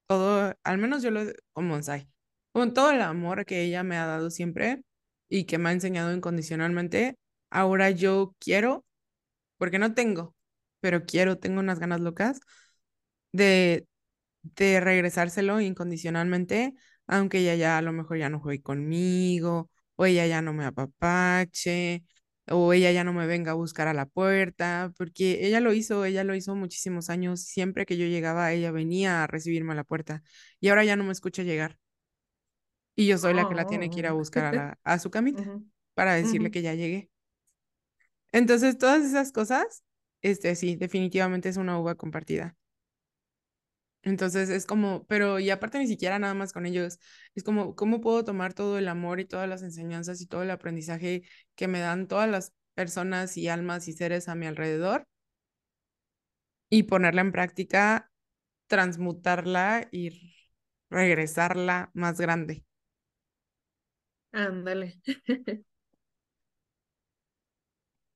todo, 0.08 0.54
al 0.64 0.78
menos 0.78 1.04
yo 1.04 1.12
lo, 1.12 1.22
como 1.54 1.70
Bonsai, 1.74 2.10
con 2.52 2.74
todo 2.74 2.92
el 2.92 3.02
amor 3.02 3.46
que 3.46 3.62
ella 3.64 3.84
me 3.84 3.98
ha 3.98 4.06
dado 4.06 4.30
siempre 4.32 4.82
y 5.30 5.46
que 5.46 5.58
me 5.58 5.70
ha 5.70 5.72
enseñado 5.74 6.14
incondicionalmente, 6.14 7.18
ahora 7.50 7.92
yo 7.92 8.36
quiero, 8.40 8.86
porque 9.58 9.80
no 9.80 9.94
tengo, 9.94 10.36
pero 10.82 11.06
quiero, 11.06 11.40
tengo 11.40 11.60
unas 11.60 11.80
ganas 11.80 12.02
locas 12.02 12.40
de, 13.32 13.88
de 14.44 14.80
regresárselo 14.80 15.62
incondicionalmente, 15.62 16.74
aunque 17.10 17.40
ella 17.40 17.56
ya 17.56 17.80
a 17.80 17.84
lo 17.84 17.94
mejor 17.94 18.18
ya 18.20 18.30
no 18.30 18.40
juegue 18.42 18.64
conmigo, 18.64 19.72
o 19.98 20.06
ella 20.08 20.28
ya 20.28 20.42
no 20.44 20.54
me 20.54 20.66
apapache, 20.66 22.06
o 22.50 22.74
ella 22.74 22.92
ya 22.94 23.04
no 23.06 23.14
me 23.14 23.28
venga 23.28 23.52
a 23.52 23.56
buscar 23.56 23.88
a 23.90 23.94
la 23.96 24.08
puerta, 24.08 24.94
porque 24.98 25.46
ella 25.48 25.62
lo 25.62 25.74
hizo, 25.74 26.06
ella 26.06 26.24
lo 26.26 26.36
hizo 26.36 26.56
muchísimos 26.56 27.10
años, 27.10 27.42
siempre 27.44 27.86
que 27.88 27.98
yo 27.98 28.06
llegaba, 28.08 28.54
ella 28.54 28.72
venía 28.72 29.24
a 29.24 29.28
recibirme 29.28 29.74
a 29.74 29.76
la 29.76 29.86
puerta, 29.86 30.24
y 30.62 30.70
ahora 30.70 30.86
ya 30.86 30.96
no 30.98 31.06
me 31.06 31.14
escucha 31.14 31.44
llegar, 31.44 31.78
y 32.96 33.08
yo 33.08 33.18
soy 33.18 33.34
la 33.34 33.46
que 33.46 33.56
la 33.56 33.66
tiene 33.66 33.90
que 33.90 34.00
ir 34.02 34.08
a 34.08 34.12
Oh. 34.12 34.16
buscar 34.16 34.46
a, 34.46 34.54
la, 34.54 34.80
a 34.84 35.00
su 35.00 35.10
camita 35.12 35.52
para 35.94 36.14
decirle 36.16 36.52
que 36.52 36.62
ya 36.62 36.74
llegué. 36.76 37.10
Entonces, 38.32 38.78
todas 38.78 39.04
esas 39.06 39.32
cosas, 39.32 39.84
este 40.22 40.56
sí, 40.56 40.76
definitivamente 40.76 41.50
es 41.50 41.58
una 41.58 41.80
uva 41.80 41.96
compartida. 41.96 42.56
Entonces 44.04 44.50
es 44.50 44.66
como, 44.66 45.06
pero 45.08 45.40
y 45.40 45.50
aparte 45.50 45.78
ni 45.80 45.88
siquiera 45.88 46.20
nada 46.20 46.34
más 46.34 46.54
con 46.54 46.66
ellos, 46.66 47.00
es 47.36 47.44
como, 47.44 47.76
¿cómo 47.76 48.02
puedo 48.02 48.24
tomar 48.24 48.54
todo 48.54 48.78
el 48.78 48.88
amor 48.88 49.20
y 49.20 49.26
todas 49.26 49.50
las 49.50 49.62
enseñanzas 49.64 50.22
y 50.22 50.28
todo 50.28 50.44
el 50.44 50.52
aprendizaje 50.52 51.24
que 51.56 51.68
me 51.68 51.80
dan 51.80 52.08
todas 52.08 52.30
las 52.30 52.54
personas 52.76 53.36
y 53.38 53.50
almas 53.50 53.88
y 53.90 53.94
seres 53.94 54.30
a 54.30 54.36
mi 54.36 54.46
alrededor 54.48 55.06
y 56.70 56.84
ponerla 56.84 57.22
en 57.22 57.32
práctica, 57.32 58.12
transmutarla 58.68 59.88
y 59.92 60.34
regresarla 60.90 61.92
más 61.94 62.20
grande? 62.20 62.66
Ándale. 64.34 65.00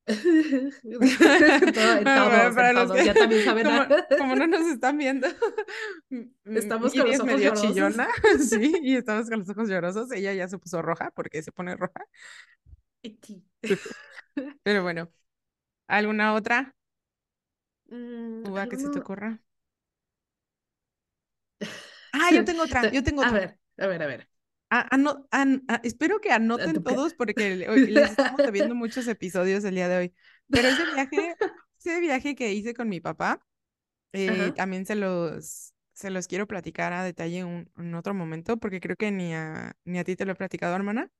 Todo- 2.14 2.52
en 2.56 2.56
para 2.56 2.74
los 2.74 2.90
todos, 2.90 3.04
que- 3.04 3.04
ya 3.04 3.18
también 3.18 3.44
saben. 3.44 3.68
como, 3.68 3.82
como 4.18 4.36
no 4.36 4.48
nos 4.48 4.62
están 4.68 4.98
viendo, 4.98 5.28
m- 6.10 6.30
m- 6.46 6.76
Estamos 6.82 6.96
con 6.96 7.08
los 7.08 7.20
ojos 7.20 7.40
medio 7.40 7.42
llorosos. 7.42 7.52
chillona, 7.52 8.08
sí, 8.40 8.80
y 8.84 8.96
estamos 8.98 9.30
con 9.30 9.40
los 9.40 9.50
ojos 9.50 9.70
llorosos. 9.70 10.12
Ella 10.12 10.34
ya 10.34 10.48
se 10.48 10.58
puso 10.60 10.82
roja 10.82 11.12
porque 11.16 11.42
se 11.44 11.52
pone 11.52 11.76
roja. 11.76 12.06
Pero 14.64 14.84
bueno, 14.84 15.10
¿alguna 15.88 16.34
otra 16.36 16.76
Mm, 17.92 18.48
uva 18.50 18.68
que 18.68 18.78
se 18.78 18.90
te 18.90 19.00
ocurra? 19.00 19.42
Ah, 22.12 22.32
yo 22.32 22.44
tengo 22.46 22.64
otra, 22.64 22.88
yo 22.90 23.04
tengo 23.04 23.22
A 23.22 23.32
otra. 23.32 23.40
ver, 23.40 23.60
a 23.78 23.88
ver, 23.88 24.04
a 24.04 24.08
ver. 24.08 24.30
Ano- 24.92 25.28
an- 25.32 25.64
ah, 25.68 25.80
espero 25.84 26.20
que 26.20 26.32
anoten 26.32 26.84
todos 26.84 27.14
porque 27.14 27.68
les 27.86 28.12
estamos 28.12 28.42
debiendo 28.44 28.76
muchos 28.76 29.08
episodios 29.08 29.64
el 29.64 29.76
día 29.76 29.90
de 29.90 29.98
hoy. 29.98 30.14
Pero 30.52 30.70
ese 30.70 30.86
viaje, 30.86 31.36
ese 31.80 32.00
viaje 32.02 32.36
que 32.36 32.54
hice 32.54 32.74
con 32.74 32.90
mi 32.90 33.00
papá, 33.02 33.46
eh, 34.14 34.54
también 34.56 34.86
se 34.86 34.96
los, 34.96 35.74
se 35.94 36.10
los 36.12 36.28
quiero 36.28 36.48
platicar 36.48 36.94
a 36.94 37.04
detalle 37.04 37.44
un- 37.46 37.72
en 37.78 37.96
otro 37.96 38.14
momento 38.14 38.58
porque 38.58 38.82
creo 38.82 38.96
que 38.98 39.12
ni 39.12 39.34
a, 39.36 39.76
ni 39.86 40.00
a 40.00 40.04
ti 40.06 40.16
te 40.16 40.26
lo 40.26 40.34
he 40.34 40.36
platicado, 40.36 40.76
hermana. 40.76 41.12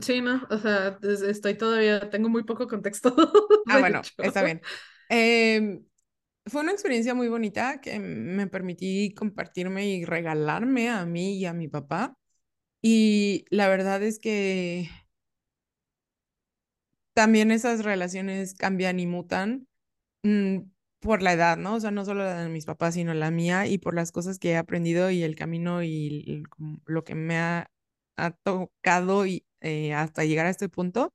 Sí, 0.00 0.20
no, 0.20 0.46
o 0.50 0.58
sea, 0.58 0.98
es- 1.02 1.22
estoy 1.22 1.56
todavía, 1.56 2.08
tengo 2.10 2.28
muy 2.28 2.44
poco 2.44 2.68
contexto. 2.68 3.14
Ah, 3.66 3.78
bueno, 3.78 4.10
hecho. 4.18 4.22
está 4.22 4.42
bien. 4.42 4.62
Em, 5.08 5.84
fue 6.46 6.62
una 6.62 6.72
experiencia 6.72 7.14
muy 7.14 7.28
bonita 7.28 7.80
que 7.82 8.00
me 8.00 8.48
permití 8.48 9.14
compartirme 9.14 9.88
y 9.88 10.06
regalarme 10.06 10.90
a 10.90 11.06
mí 11.06 11.38
y 11.38 11.46
a 11.46 11.54
mi 11.54 11.68
papá. 11.68 12.17
Y 12.82 13.44
la 13.50 13.68
verdad 13.68 14.02
es 14.02 14.18
que 14.18 14.88
también 17.14 17.50
esas 17.50 17.84
relaciones 17.84 18.54
cambian 18.54 19.00
y 19.00 19.06
mutan. 19.06 19.66
Mm, 20.24 20.60
por 21.00 21.22
la 21.22 21.32
edad, 21.34 21.58
¿no? 21.58 21.76
O 21.76 21.80
sea, 21.80 21.90
no 21.92 22.04
solo 22.04 22.24
la 22.24 22.42
de 22.44 22.48
mis 22.50 22.66
papás, 22.66 22.94
sino 22.94 23.14
la 23.14 23.30
mía 23.30 23.66
y 23.66 23.78
por 23.78 23.94
las 23.94 24.12
cosas 24.12 24.38
que 24.38 24.50
he 24.52 24.56
aprendido 24.58 25.10
y 25.10 25.22
el 25.24 25.36
camino 25.36 25.82
y 25.82 26.44
lo 26.86 27.04
que 27.04 27.14
me 27.16 27.38
ha, 27.38 27.70
ha 28.16 28.32
tocado 28.32 29.26
y, 29.26 29.44
eh, 29.62 29.94
hasta 29.94 30.24
llegar 30.24 30.46
a 30.46 30.50
este 30.50 30.68
punto. 30.68 31.14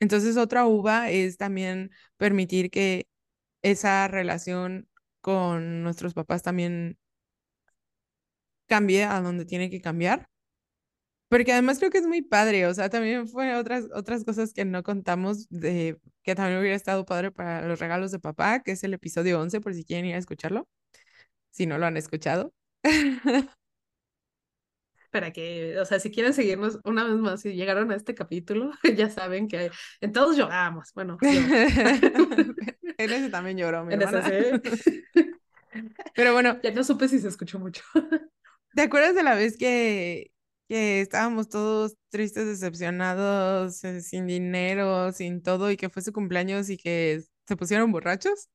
Entonces, 0.00 0.36
otra 0.36 0.66
uva 0.66 1.10
es 1.10 1.36
también 1.38 1.90
permitir 2.18 2.70
que 2.70 3.08
esa 3.62 4.08
relación 4.08 4.88
con 5.22 5.82
nuestros 5.82 6.14
papás 6.14 6.42
también 6.42 6.98
cambie 8.66 9.04
a 9.04 9.20
donde 9.20 9.44
tiene 9.44 9.68
que 9.70 9.80
cambiar. 9.82 10.26
Porque 11.30 11.52
además 11.52 11.78
creo 11.78 11.90
que 11.92 11.98
es 11.98 12.06
muy 12.08 12.22
padre, 12.22 12.66
o 12.66 12.74
sea, 12.74 12.90
también 12.90 13.28
fue 13.28 13.54
otras, 13.54 13.86
otras 13.94 14.24
cosas 14.24 14.52
que 14.52 14.64
no 14.64 14.82
contamos 14.82 15.48
de 15.48 16.00
que 16.24 16.34
también 16.34 16.58
hubiera 16.60 16.74
estado 16.76 17.06
padre 17.06 17.30
para 17.30 17.66
los 17.68 17.78
regalos 17.78 18.10
de 18.10 18.18
papá, 18.18 18.62
que 18.64 18.72
es 18.72 18.82
el 18.82 18.94
episodio 18.94 19.40
11, 19.40 19.60
por 19.60 19.72
si 19.72 19.84
quieren 19.84 20.06
ir 20.06 20.16
a 20.16 20.18
escucharlo, 20.18 20.68
si 21.50 21.66
no 21.66 21.78
lo 21.78 21.86
han 21.86 21.96
escuchado. 21.96 22.52
Para 25.10 25.32
que, 25.32 25.76
o 25.78 25.84
sea, 25.84 25.98
si 25.98 26.10
quieren 26.12 26.32
seguirnos 26.34 26.78
una 26.84 27.04
vez 27.04 27.16
más, 27.16 27.40
si 27.40 27.54
llegaron 27.54 27.90
a 27.90 27.96
este 27.96 28.14
capítulo, 28.14 28.70
ya 28.96 29.10
saben 29.10 29.48
que 29.48 29.70
en 30.00 30.12
todos 30.12 30.36
lloramos. 30.36 30.92
Bueno, 30.94 31.18
yo. 31.22 31.30
En 31.30 33.12
ese 33.12 33.30
también 33.30 33.56
lloró 33.56 33.84
mi 33.84 33.94
En 33.94 34.02
hermana. 34.02 34.28
sí. 34.28 35.02
Pero 36.14 36.32
bueno, 36.32 36.60
Ya 36.62 36.70
no 36.72 36.84
supe 36.84 37.08
si 37.08 37.18
se 37.18 37.28
escuchó 37.28 37.58
mucho. 37.58 37.82
¿te 38.74 38.82
acuerdas 38.82 39.14
de 39.14 39.22
la 39.22 39.34
vez 39.34 39.56
que, 39.56 40.29
que 40.70 41.00
estábamos 41.00 41.48
todos 41.48 41.96
tristes, 42.10 42.46
decepcionados, 42.46 43.82
eh, 43.82 44.00
sin 44.02 44.28
dinero, 44.28 45.10
sin 45.10 45.42
todo, 45.42 45.72
y 45.72 45.76
que 45.76 45.88
fue 45.90 46.00
su 46.00 46.12
cumpleaños 46.12 46.70
y 46.70 46.76
que 46.76 47.24
se 47.48 47.56
pusieron 47.56 47.90
borrachos? 47.90 48.48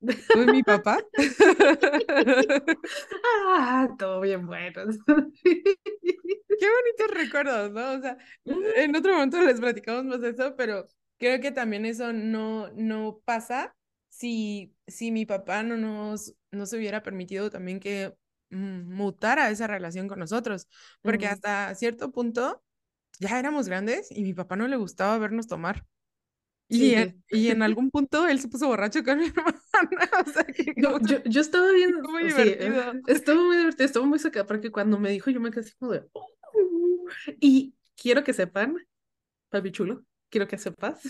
¿Tú 0.00 0.42
y 0.42 0.46
mi 0.46 0.62
papá? 0.62 0.98
Ah, 3.56 3.88
todo 3.98 4.20
bien 4.20 4.46
bueno. 4.46 4.82
Qué 5.42 6.66
bonitos 6.68 7.10
recuerdos, 7.12 7.72
¿no? 7.72 7.92
O 7.92 8.00
sea, 8.00 8.16
en 8.44 8.94
otro 8.94 9.14
momento 9.14 9.40
les 9.42 9.60
platicamos 9.60 10.04
más 10.04 10.20
de 10.20 10.30
eso, 10.30 10.54
pero 10.56 10.86
creo 11.18 11.40
que 11.40 11.50
también 11.50 11.86
eso 11.86 12.12
no, 12.12 12.70
no 12.74 13.20
pasa 13.24 13.74
si, 14.08 14.74
si 14.86 15.10
mi 15.10 15.26
papá 15.26 15.62
no 15.62 15.76
nos, 15.76 16.34
no 16.52 16.66
se 16.66 16.76
hubiera 16.76 17.02
permitido 17.02 17.50
también 17.50 17.80
que 17.80 18.14
mutara 18.54 19.50
esa 19.50 19.66
relación 19.66 20.08
con 20.08 20.18
nosotros, 20.18 20.68
porque 21.02 21.26
Ujú. 21.26 21.28
hasta 21.28 21.74
cierto 21.74 22.10
punto 22.12 22.62
ya 23.20 23.38
éramos 23.38 23.68
grandes 23.68 24.10
y 24.10 24.22
mi 24.24 24.34
papá 24.34 24.56
no 24.56 24.68
le 24.68 24.76
gustaba 24.76 25.18
vernos 25.18 25.48
tomar. 25.48 25.86
Y, 26.68 26.94
Sí, 26.94 26.94
en, 26.96 27.24
y 27.30 27.50
en 27.50 27.62
algún 27.62 27.90
punto 27.90 28.26
él 28.28 28.40
se 28.40 28.48
puso 28.48 28.68
borracho 28.68 29.04
con 29.04 29.18
mi 29.20 29.26
hermana, 29.36 29.60
o 30.26 30.30
sea 30.30 30.44
que 30.44 30.74
Yo, 30.76 30.98
yo, 31.02 31.22
yo 31.24 31.40
estaba 31.40 31.66
Estuvo 31.74 32.12
muy 32.12 32.24
sí, 32.30 32.56
divertido. 32.64 32.92
estuvo 33.06 33.44
muy 33.44 33.56
divertido, 33.56 33.86
estuvo 33.86 34.06
muy 34.06 34.18
sacada, 34.18 34.46
porque 34.46 34.70
cuando 34.70 34.98
me 34.98 35.10
dijo 35.10 35.30
yo 35.30 35.40
me 35.40 35.50
quedé 35.50 35.60
así 35.62 35.72
como 35.78 35.92
de, 35.92 36.08
"Oh". 36.12 36.26
y 37.40 37.74
quiero 37.96 38.24
que 38.24 38.32
sepan, 38.32 38.76
papi 39.50 39.72
chulo, 39.72 40.04
quiero 40.30 40.48
que 40.48 40.58
sepas, 40.58 41.02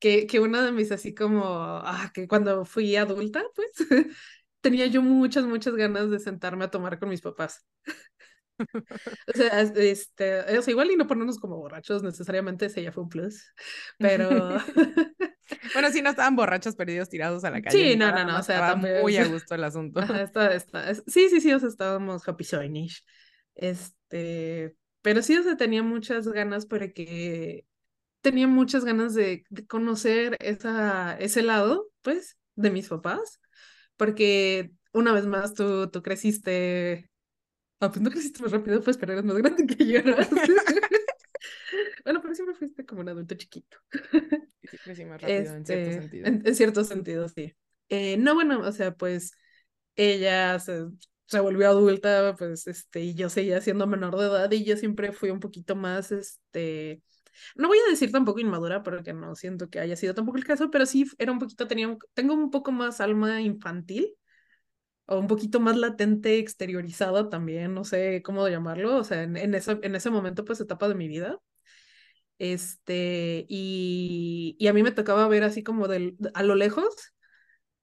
que, 0.00 0.26
que 0.26 0.40
una 0.40 0.64
de 0.64 0.72
mis 0.72 0.92
así 0.92 1.14
como, 1.14 1.44
ah, 1.46 2.10
que 2.14 2.28
cuando 2.28 2.64
fui 2.66 2.96
adulta, 2.96 3.44
pues, 3.54 3.72
tenía 4.62 4.86
yo 4.86 5.02
muchas, 5.02 5.44
muchas 5.44 5.74
ganas 5.76 6.10
de 6.10 6.18
sentarme 6.20 6.64
a 6.64 6.70
tomar 6.72 6.98
con 6.98 7.10
mis 7.10 7.20
papás. 7.22 7.66
O 9.26 9.32
sea, 9.36 9.60
es- 9.60 9.72
este, 9.76 10.58
o 10.58 10.62
sea, 10.62 10.70
igual 10.70 10.90
y 10.90 10.96
no 10.96 11.06
ponernos 11.06 11.38
como 11.38 11.56
borrachos 11.56 12.02
necesariamente, 12.02 12.66
ese 12.66 12.82
ya 12.82 12.92
fue 12.92 13.02
un 13.04 13.08
plus, 13.08 13.52
pero... 13.98 14.30
Bueno, 15.74 15.90
sí, 15.90 16.00
no 16.00 16.10
estaban 16.10 16.34
borrachos 16.36 16.76
perdidos 16.76 17.10
tirados 17.10 17.44
a 17.44 17.50
la 17.50 17.60
calle. 17.60 17.92
Sí, 17.92 17.96
no, 17.96 18.10
no, 18.10 18.24
no, 18.24 18.38
o 18.38 18.42
sea, 18.42 18.56
estaba 18.56 18.72
también- 18.72 19.02
muy 19.02 19.16
a 19.16 19.26
gusto 19.28 19.54
el 19.54 19.64
asunto. 19.64 20.00
Ajá, 20.00 20.22
está, 20.22 20.54
está. 20.54 20.90
es- 20.90 21.02
Sí, 21.06 21.28
sí, 21.28 21.40
sí, 21.40 21.52
o 21.52 21.58
sea, 21.58 21.68
estábamos 21.68 22.26
happy 22.26 22.44
soinish. 22.44 23.04
Este, 23.54 24.74
pero 25.02 25.20
sí, 25.22 25.36
o 25.36 25.42
sea, 25.42 25.56
tenía 25.56 25.82
muchas 25.82 26.26
ganas 26.28 26.64
porque 26.66 27.66
tenía 28.22 28.46
muchas 28.48 28.84
ganas 28.84 29.14
de, 29.14 29.44
de 29.50 29.66
conocer 29.66 30.36
esa, 30.40 31.16
ese 31.18 31.42
lado, 31.42 31.90
pues, 32.02 32.38
de 32.54 32.70
mis 32.70 32.88
papás, 32.88 33.40
porque 34.02 34.72
una 34.92 35.12
vez 35.12 35.26
más 35.26 35.54
tú, 35.54 35.88
tú 35.88 36.02
creciste, 36.02 37.08
ah, 37.80 37.90
pues 37.90 38.02
no 38.02 38.10
creciste 38.10 38.42
más 38.42 38.52
rápido, 38.52 38.82
pues, 38.82 38.98
pero 38.98 39.12
eres 39.12 39.24
más 39.24 39.36
grande 39.38 39.66
que 39.66 39.86
yo, 39.86 40.02
¿no? 40.02 40.16
Bueno, 42.04 42.20
pero 42.20 42.34
siempre 42.34 42.54
fuiste 42.56 42.84
como 42.84 43.00
un 43.00 43.08
adulto 43.08 43.34
chiquito. 43.34 43.78
Sí, 44.64 44.78
crecí 44.78 45.04
más 45.04 45.20
rápido 45.20 45.54
en 45.54 45.66
cierto 45.66 45.90
Este, 45.90 46.00
sentido. 46.02 46.26
En, 46.26 46.42
en 46.46 46.54
cierto 46.54 46.84
sentido, 46.84 47.28
sí. 47.28 47.54
Eh, 47.88 48.16
no, 48.16 48.34
bueno, 48.34 48.60
o 48.60 48.72
sea, 48.72 48.92
pues 48.94 49.32
ella 49.96 50.58
se, 50.58 50.86
se 51.26 51.40
volvió 51.40 51.68
adulta, 51.68 52.34
pues, 52.38 52.66
este, 52.66 53.00
y 53.00 53.14
yo 53.14 53.28
seguía 53.30 53.60
siendo 53.60 53.86
menor 53.86 54.16
de 54.18 54.26
edad 54.26 54.50
y 54.52 54.64
yo 54.64 54.76
siempre 54.76 55.12
fui 55.12 55.30
un 55.30 55.40
poquito 55.40 55.76
más, 55.76 56.12
este, 56.12 57.02
no 57.56 57.68
voy 57.68 57.78
a 57.78 57.90
decir 57.90 58.12
tampoco 58.12 58.40
inmadura, 58.40 58.82
porque 58.82 59.12
no 59.12 59.34
siento 59.36 59.68
que 59.70 59.80
haya 59.80 59.96
sido 59.96 60.14
tampoco 60.14 60.38
el 60.38 60.44
caso, 60.44 60.70
pero 60.70 60.86
sí 60.86 61.06
era 61.18 61.32
un 61.32 61.38
poquito, 61.38 61.66
tenía, 61.68 61.88
un- 61.88 61.98
tengo 62.14 62.34
un 62.34 62.50
poco 62.50 62.72
más 62.72 63.00
alma 63.00 63.40
infantil 63.42 64.14
o 65.06 65.18
un 65.18 65.26
poquito 65.28 65.60
más 65.60 65.76
latente, 65.76 66.38
exteriorizada 66.38 67.28
también, 67.30 67.74
no 67.74 67.84
sé 67.84 68.22
cómo 68.24 68.48
llamarlo, 68.48 68.96
o 68.98 69.04
sea, 69.04 69.22
en, 69.24 69.36
ese, 69.54 69.78
en 69.82 69.94
ese 69.96 70.10
momento, 70.10 70.44
pues, 70.44 70.60
etapa 70.60 70.88
de 70.88 70.94
mi 70.94 71.08
vida. 71.08 71.38
Este, 72.38 73.46
y, 73.48 74.56
y 74.58 74.66
a 74.68 74.72
mí 74.72 74.82
me 74.82 74.90
tocaba 74.92 75.28
ver 75.28 75.44
así 75.44 75.62
como 75.62 75.86
del, 75.88 76.16
a 76.34 76.42
lo 76.42 76.54
lejos 76.56 77.12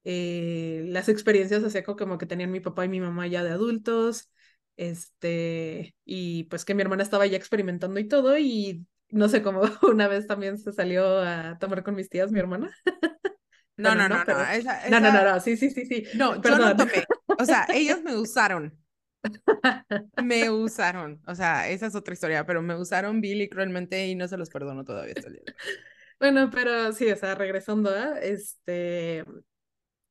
eh, 0.06 0.84
las 0.88 1.10
experiencias 1.10 1.64
así 1.64 1.84
co- 1.84 1.96
como 1.98 2.18
que 2.18 2.26
tenían 2.28 2.52
mi 2.52 2.60
papá 2.62 2.86
y 2.86 2.90
mi 2.90 3.02
mamá 3.02 3.28
ya 3.28 3.44
de 3.44 3.52
adultos, 3.52 4.32
este, 4.78 5.96
y 6.06 6.46
pues 6.46 6.66
que 6.66 6.76
mi 6.76 6.82
hermana 6.84 7.04
estaba 7.04 7.26
ya 7.28 7.38
experimentando 7.38 8.00
y 8.00 8.08
todo, 8.08 8.38
y 8.38 8.86
no 9.12 9.30
sé 9.30 9.42
cómo 9.42 9.62
una 9.84 10.08
vez 10.08 10.28
también 10.28 10.58
se 10.58 10.74
salió 10.74 11.20
a 11.22 11.58
tomar 11.60 11.84
con 11.84 11.96
mis 11.96 12.10
tías 12.10 12.32
mi 12.32 12.40
hermana. 12.40 12.72
No, 13.78 13.92
Bueno, 13.92 14.10
no, 14.10 14.10
no, 14.10 14.18
no. 14.20 14.26
pero- 14.26 14.42
esa- 14.42 14.90
No, 14.90 15.00
no, 15.00 15.12
no, 15.12 15.24
no, 15.24 15.40
sí, 15.40 15.56
sí, 15.56 15.70
sí, 15.70 15.86
sí. 15.86 16.04
No, 16.16 16.32
yo 16.32 16.36
no 16.36 16.42
Perdón. 16.42 16.78
tomé. 16.78 17.06
O 17.38 17.46
sea, 17.46 17.66
ellos 17.74 18.02
me 18.04 18.16
usaron. 18.18 18.78
Me 20.22 20.50
usaron. 20.50 21.22
O 21.28 21.36
sea, 21.36 21.70
esa 21.70 21.88
es 21.88 21.96
otra 21.96 22.14
historia, 22.14 22.46
pero 22.46 22.62
me 22.62 22.76
usaron 22.76 23.22
vil 23.22 23.42
y 23.42 23.50
cruelmente 23.50 24.08
y 24.08 24.16
no 24.16 24.28
se 24.28 24.38
los 24.38 24.50
perdono 24.50 24.84
todavía. 24.84 25.14
Bueno, 26.20 26.50
pero 26.52 26.92
sí, 26.94 27.10
o 27.12 27.16
sea, 27.16 27.36
regresando 27.36 27.90
a 27.92 28.20
este. 28.20 29.24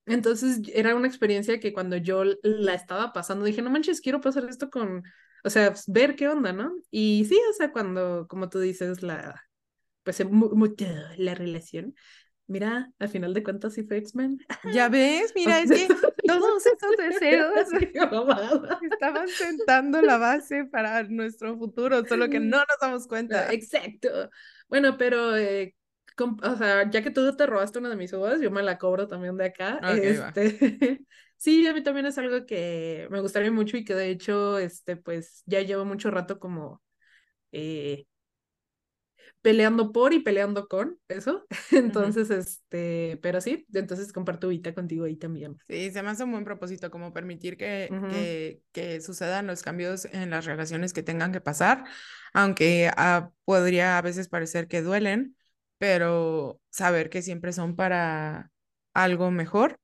Entonces 0.06 0.60
era 0.74 0.94
una 0.94 1.08
experiencia 1.08 1.60
que 1.60 1.72
cuando 1.72 1.96
yo 1.96 2.24
la 2.42 2.74
estaba 2.74 3.12
pasando 3.12 3.44
dije, 3.44 3.62
no 3.62 3.70
manches, 3.70 4.00
quiero 4.00 4.20
pasar 4.20 4.44
esto 4.48 4.70
con, 4.70 5.02
o 5.48 5.50
sea, 5.50 5.70
pues, 5.70 5.84
ver 5.86 6.14
qué 6.14 6.28
onda, 6.28 6.52
¿no? 6.52 6.76
Y 6.90 7.24
sí, 7.26 7.40
o 7.48 7.52
sea, 7.54 7.72
cuando, 7.72 8.26
como 8.28 8.50
tú 8.50 8.60
dices, 8.60 9.02
la, 9.02 9.42
pues 10.02 10.22
la 11.16 11.34
relación. 11.34 11.94
Mira, 12.46 12.92
al 12.98 13.08
final 13.08 13.32
de 13.32 13.42
cuentas 13.42 13.72
sí 13.72 13.82
fue 13.82 13.96
X-Men. 13.96 14.44
Ya 14.74 14.90
ves, 14.90 15.32
mira, 15.34 15.60
es 15.60 15.70
que 15.70 15.88
todos 16.26 16.66
esos 16.66 16.96
deseos 16.98 17.72
estaban 18.82 19.28
sentando 19.28 20.02
la 20.02 20.18
base 20.18 20.66
para 20.66 21.02
nuestro 21.04 21.56
futuro, 21.56 22.04
solo 22.04 22.28
que 22.28 22.40
no 22.40 22.58
nos 22.58 22.78
damos 22.78 23.06
cuenta. 23.06 23.50
Exacto. 23.50 24.28
Bueno, 24.68 24.98
pero, 24.98 25.34
eh, 25.34 25.74
o 26.42 26.56
sea, 26.56 26.90
ya 26.90 27.00
que 27.00 27.10
tú 27.10 27.34
te 27.34 27.46
robaste 27.46 27.78
una 27.78 27.88
de 27.88 27.96
mis 27.96 28.12
uvas, 28.12 28.38
yo 28.42 28.50
me 28.50 28.62
la 28.62 28.76
cobro 28.76 29.08
también 29.08 29.38
de 29.38 29.46
acá. 29.46 29.78
Ok, 29.78 29.84
va. 29.84 30.28
este, 30.28 31.00
sí, 31.38 31.66
a 31.66 31.72
mí 31.72 31.82
también 31.82 32.06
es 32.06 32.18
algo 32.18 32.44
que 32.44 33.08
me 33.10 33.20
gustaría 33.20 33.50
mucho 33.50 33.76
y 33.76 33.84
que 33.84 33.94
de 33.94 34.10
hecho, 34.10 34.58
este, 34.58 34.96
pues 34.96 35.42
ya 35.46 35.62
llevo 35.62 35.84
mucho 35.84 36.10
rato 36.10 36.38
como 36.38 36.82
eh, 37.52 38.06
peleando 39.42 39.92
por 39.92 40.12
y 40.12 40.20
peleando 40.20 40.68
con 40.68 40.98
eso. 41.08 41.46
Entonces, 41.72 42.30
este, 42.30 43.18
pero 43.22 43.40
sí, 43.40 43.66
entonces 43.72 44.12
comparto 44.12 44.48
uvita 44.48 44.74
contigo 44.74 45.04
ahí 45.04 45.16
también. 45.16 45.56
Sí, 45.68 45.90
se 45.90 46.02
me 46.02 46.10
hace 46.10 46.24
un 46.24 46.32
buen 46.32 46.44
propósito 46.44 46.90
como 46.90 47.12
permitir 47.12 47.56
que, 47.56 47.88
que, 48.10 48.62
que 48.72 49.00
sucedan 49.00 49.46
los 49.46 49.62
cambios 49.62 50.06
en 50.06 50.30
las 50.30 50.44
relaciones 50.44 50.92
que 50.92 51.02
tengan 51.02 51.32
que 51.32 51.40
pasar, 51.40 51.84
aunque 52.34 52.90
ah, 52.96 53.30
podría 53.44 53.98
a 53.98 54.02
veces 54.02 54.28
parecer 54.28 54.68
que 54.68 54.82
duelen, 54.82 55.36
pero 55.78 56.60
saber 56.70 57.08
que 57.10 57.22
siempre 57.22 57.52
son 57.52 57.76
para 57.76 58.50
algo 58.92 59.30
mejor 59.30 59.78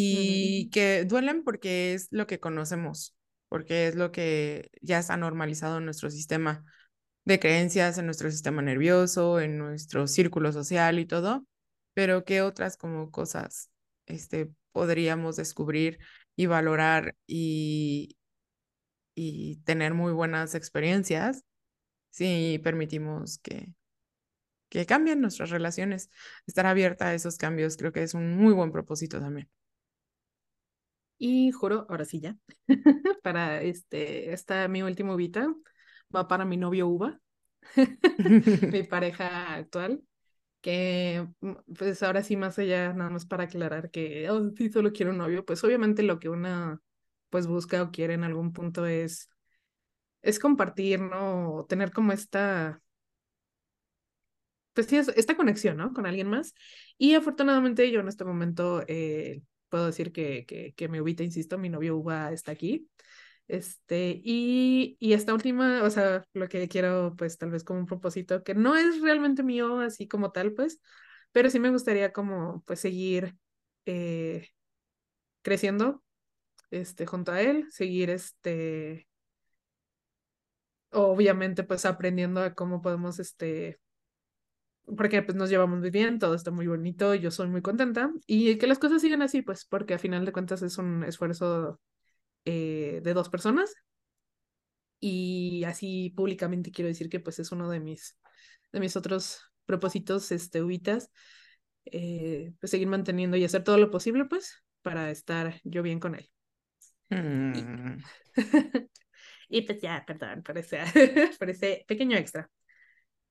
y 0.00 0.70
que 0.70 1.04
duelen 1.04 1.42
porque 1.44 1.94
es 1.94 2.08
lo 2.10 2.26
que 2.26 2.40
conocemos, 2.40 3.16
porque 3.48 3.88
es 3.88 3.96
lo 3.96 4.12
que 4.12 4.70
ya 4.80 4.98
está 4.98 5.16
normalizado 5.16 5.78
en 5.78 5.84
nuestro 5.86 6.10
sistema 6.10 6.64
de 7.24 7.40
creencias, 7.40 7.98
en 7.98 8.06
nuestro 8.06 8.30
sistema 8.30 8.62
nervioso, 8.62 9.40
en 9.40 9.58
nuestro 9.58 10.06
círculo 10.06 10.52
social 10.52 10.98
y 10.98 11.06
todo, 11.06 11.46
pero 11.94 12.24
qué 12.24 12.42
otras 12.42 12.76
como 12.76 13.10
cosas 13.10 13.70
este, 14.06 14.50
podríamos 14.72 15.36
descubrir 15.36 15.98
y 16.36 16.46
valorar 16.46 17.16
y, 17.26 18.16
y 19.14 19.56
tener 19.64 19.94
muy 19.94 20.12
buenas 20.12 20.54
experiencias 20.54 21.44
si 22.10 22.60
permitimos 22.62 23.38
que, 23.38 23.74
que 24.68 24.86
cambien 24.86 25.20
nuestras 25.20 25.50
relaciones, 25.50 26.10
estar 26.46 26.66
abierta 26.66 27.08
a 27.08 27.14
esos 27.14 27.36
cambios, 27.38 27.76
creo 27.76 27.92
que 27.92 28.02
es 28.02 28.14
un 28.14 28.36
muy 28.36 28.52
buen 28.54 28.72
propósito 28.72 29.20
también. 29.20 29.48
Y 31.18 31.50
juro, 31.52 31.86
ahora 31.88 32.04
sí 32.04 32.20
ya, 32.20 32.36
para 33.22 33.62
este, 33.62 34.32
esta 34.32 34.68
mi 34.68 34.82
última 34.82 35.14
uvita, 35.14 35.52
va 36.14 36.28
para 36.28 36.44
mi 36.44 36.56
novio 36.56 36.88
Uva, 36.88 37.20
mi 38.72 38.82
pareja 38.84 39.54
actual, 39.54 40.02
que 40.60 41.26
mm, 41.40 41.52
pues 41.78 42.02
ahora 42.02 42.22
sí 42.22 42.36
más 42.36 42.58
allá, 42.58 42.92
nada 42.94 43.10
más 43.10 43.26
para 43.26 43.44
aclarar 43.44 43.90
que, 43.90 44.30
oh, 44.30 44.50
sí, 44.56 44.70
solo 44.70 44.92
quiero 44.92 45.12
un 45.12 45.18
novio, 45.18 45.44
pues 45.44 45.64
obviamente 45.64 46.02
lo 46.02 46.18
que 46.20 46.28
una 46.30 46.80
pues 47.30 47.46
busca 47.46 47.82
o 47.82 47.90
quiere 47.92 48.14
en 48.14 48.24
algún 48.24 48.52
punto 48.52 48.86
es, 48.86 49.30
es 50.22 50.38
compartir, 50.38 51.00
¿no? 51.00 51.54
O 51.54 51.66
tener 51.66 51.92
como 51.92 52.12
esta, 52.12 52.82
pues 54.72 54.86
sí, 54.86 54.96
esta 54.96 55.36
conexión, 55.36 55.76
¿no? 55.76 55.92
Con 55.92 56.06
alguien 56.06 56.28
más. 56.28 56.54
Y 56.98 57.14
afortunadamente 57.14 57.90
yo 57.90 58.00
en 58.00 58.08
este 58.08 58.24
momento 58.24 58.84
eh, 58.86 59.42
puedo 59.68 59.86
decir 59.86 60.12
que, 60.12 60.46
que, 60.46 60.74
que 60.74 60.88
mi 60.88 61.00
ubita, 61.00 61.22
insisto, 61.24 61.58
mi 61.58 61.68
novio 61.68 61.96
Uva 61.96 62.32
está 62.32 62.52
aquí. 62.52 62.88
Este, 63.48 64.20
y, 64.24 64.96
y 65.00 65.14
esta 65.14 65.34
última, 65.34 65.82
o 65.82 65.90
sea, 65.90 66.26
lo 66.34 66.48
que 66.48 66.68
quiero, 66.68 67.14
pues 67.16 67.38
tal 67.38 67.50
vez 67.50 67.64
como 67.64 67.80
un 67.80 67.86
propósito 67.86 68.42
que 68.44 68.54
no 68.54 68.76
es 68.76 69.00
realmente 69.00 69.42
mío, 69.42 69.80
así 69.80 70.06
como 70.08 70.32
tal, 70.32 70.52
pues, 70.52 70.80
pero 71.32 71.50
sí 71.50 71.58
me 71.60 71.70
gustaría 71.70 72.12
como, 72.12 72.62
pues, 72.66 72.80
seguir 72.80 73.36
eh, 73.86 74.48
creciendo, 75.42 76.02
este, 76.70 77.06
junto 77.06 77.32
a 77.32 77.42
él, 77.42 77.66
seguir, 77.70 78.10
este, 78.10 79.08
obviamente, 80.90 81.64
pues, 81.64 81.84
aprendiendo 81.86 82.42
a 82.42 82.54
cómo 82.54 82.82
podemos, 82.82 83.18
este, 83.18 83.80
porque 84.96 85.22
pues 85.22 85.36
nos 85.36 85.50
llevamos 85.50 85.78
muy 85.80 85.90
bien, 85.90 86.18
todo 86.18 86.34
está 86.34 86.50
muy 86.50 86.66
bonito, 86.66 87.14
yo 87.14 87.30
soy 87.30 87.48
muy 87.48 87.62
contenta 87.62 88.10
y 88.26 88.56
que 88.58 88.66
las 88.66 88.78
cosas 88.78 89.02
sigan 89.02 89.22
así, 89.22 89.42
pues 89.42 89.64
porque 89.64 89.94
a 89.94 89.98
final 89.98 90.24
de 90.24 90.32
cuentas 90.32 90.62
es 90.62 90.78
un 90.78 91.04
esfuerzo 91.04 91.80
eh, 92.44 93.00
de 93.02 93.14
dos 93.14 93.28
personas 93.28 93.74
y 95.00 95.64
así 95.64 96.10
públicamente 96.16 96.70
quiero 96.70 96.88
decir 96.88 97.08
que 97.08 97.20
pues 97.20 97.38
es 97.38 97.52
uno 97.52 97.70
de 97.70 97.80
mis, 97.80 98.18
de 98.72 98.80
mis 98.80 98.96
otros 98.96 99.40
propósitos, 99.66 100.32
este, 100.32 100.62
ubitas, 100.62 101.10
eh, 101.84 102.52
pues 102.60 102.70
seguir 102.70 102.88
manteniendo 102.88 103.36
y 103.36 103.44
hacer 103.44 103.64
todo 103.64 103.78
lo 103.78 103.90
posible 103.90 104.24
pues 104.24 104.64
para 104.82 105.10
estar 105.10 105.60
yo 105.64 105.82
bien 105.82 106.00
con 106.00 106.14
él. 106.14 106.30
Mm. 107.10 107.98
Y, 109.50 109.62
pues 109.62 109.80
ya, 109.80 110.04
perdón 110.06 110.42
por 110.42 110.58
ese, 110.58 110.78
por 111.38 111.48
ese 111.48 111.82
pequeño 111.88 112.18
extra. 112.18 112.50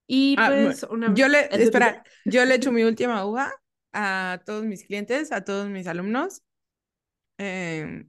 Y 0.07 0.35
Ah, 0.37 0.47
pues 0.49 0.83
una... 0.83 1.13
Yo 1.13 1.27
le, 1.27 1.49
espera, 1.51 2.03
yo 2.25 2.45
le 2.45 2.55
echo 2.55 2.71
mi 2.71 2.83
última 2.83 3.25
uva 3.25 3.51
a 3.93 4.39
todos 4.45 4.63
mis 4.63 4.85
clientes, 4.85 5.31
a 5.31 5.43
todos 5.43 5.69
mis 5.69 5.87
alumnos. 5.87 6.41
Em, 7.37 8.07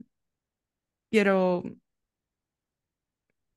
quiero, 1.11 1.62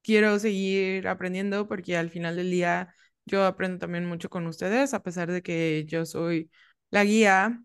quiero 0.02 0.40
seguir 0.40 1.08
aprendiendo 1.08 1.68
porque 1.68 1.98
al 1.98 2.10
final 2.10 2.36
del 2.36 2.52
día 2.52 2.96
yo 3.26 3.46
aprendo 3.46 3.80
también 3.80 4.06
mucho 4.06 4.30
con 4.30 4.48
ustedes, 4.48 4.94
a 4.94 5.04
pesar 5.04 5.32
de 5.32 5.42
que 5.44 5.86
yo 5.88 6.06
soy 6.06 6.52
la 6.90 7.04
guía 7.04 7.62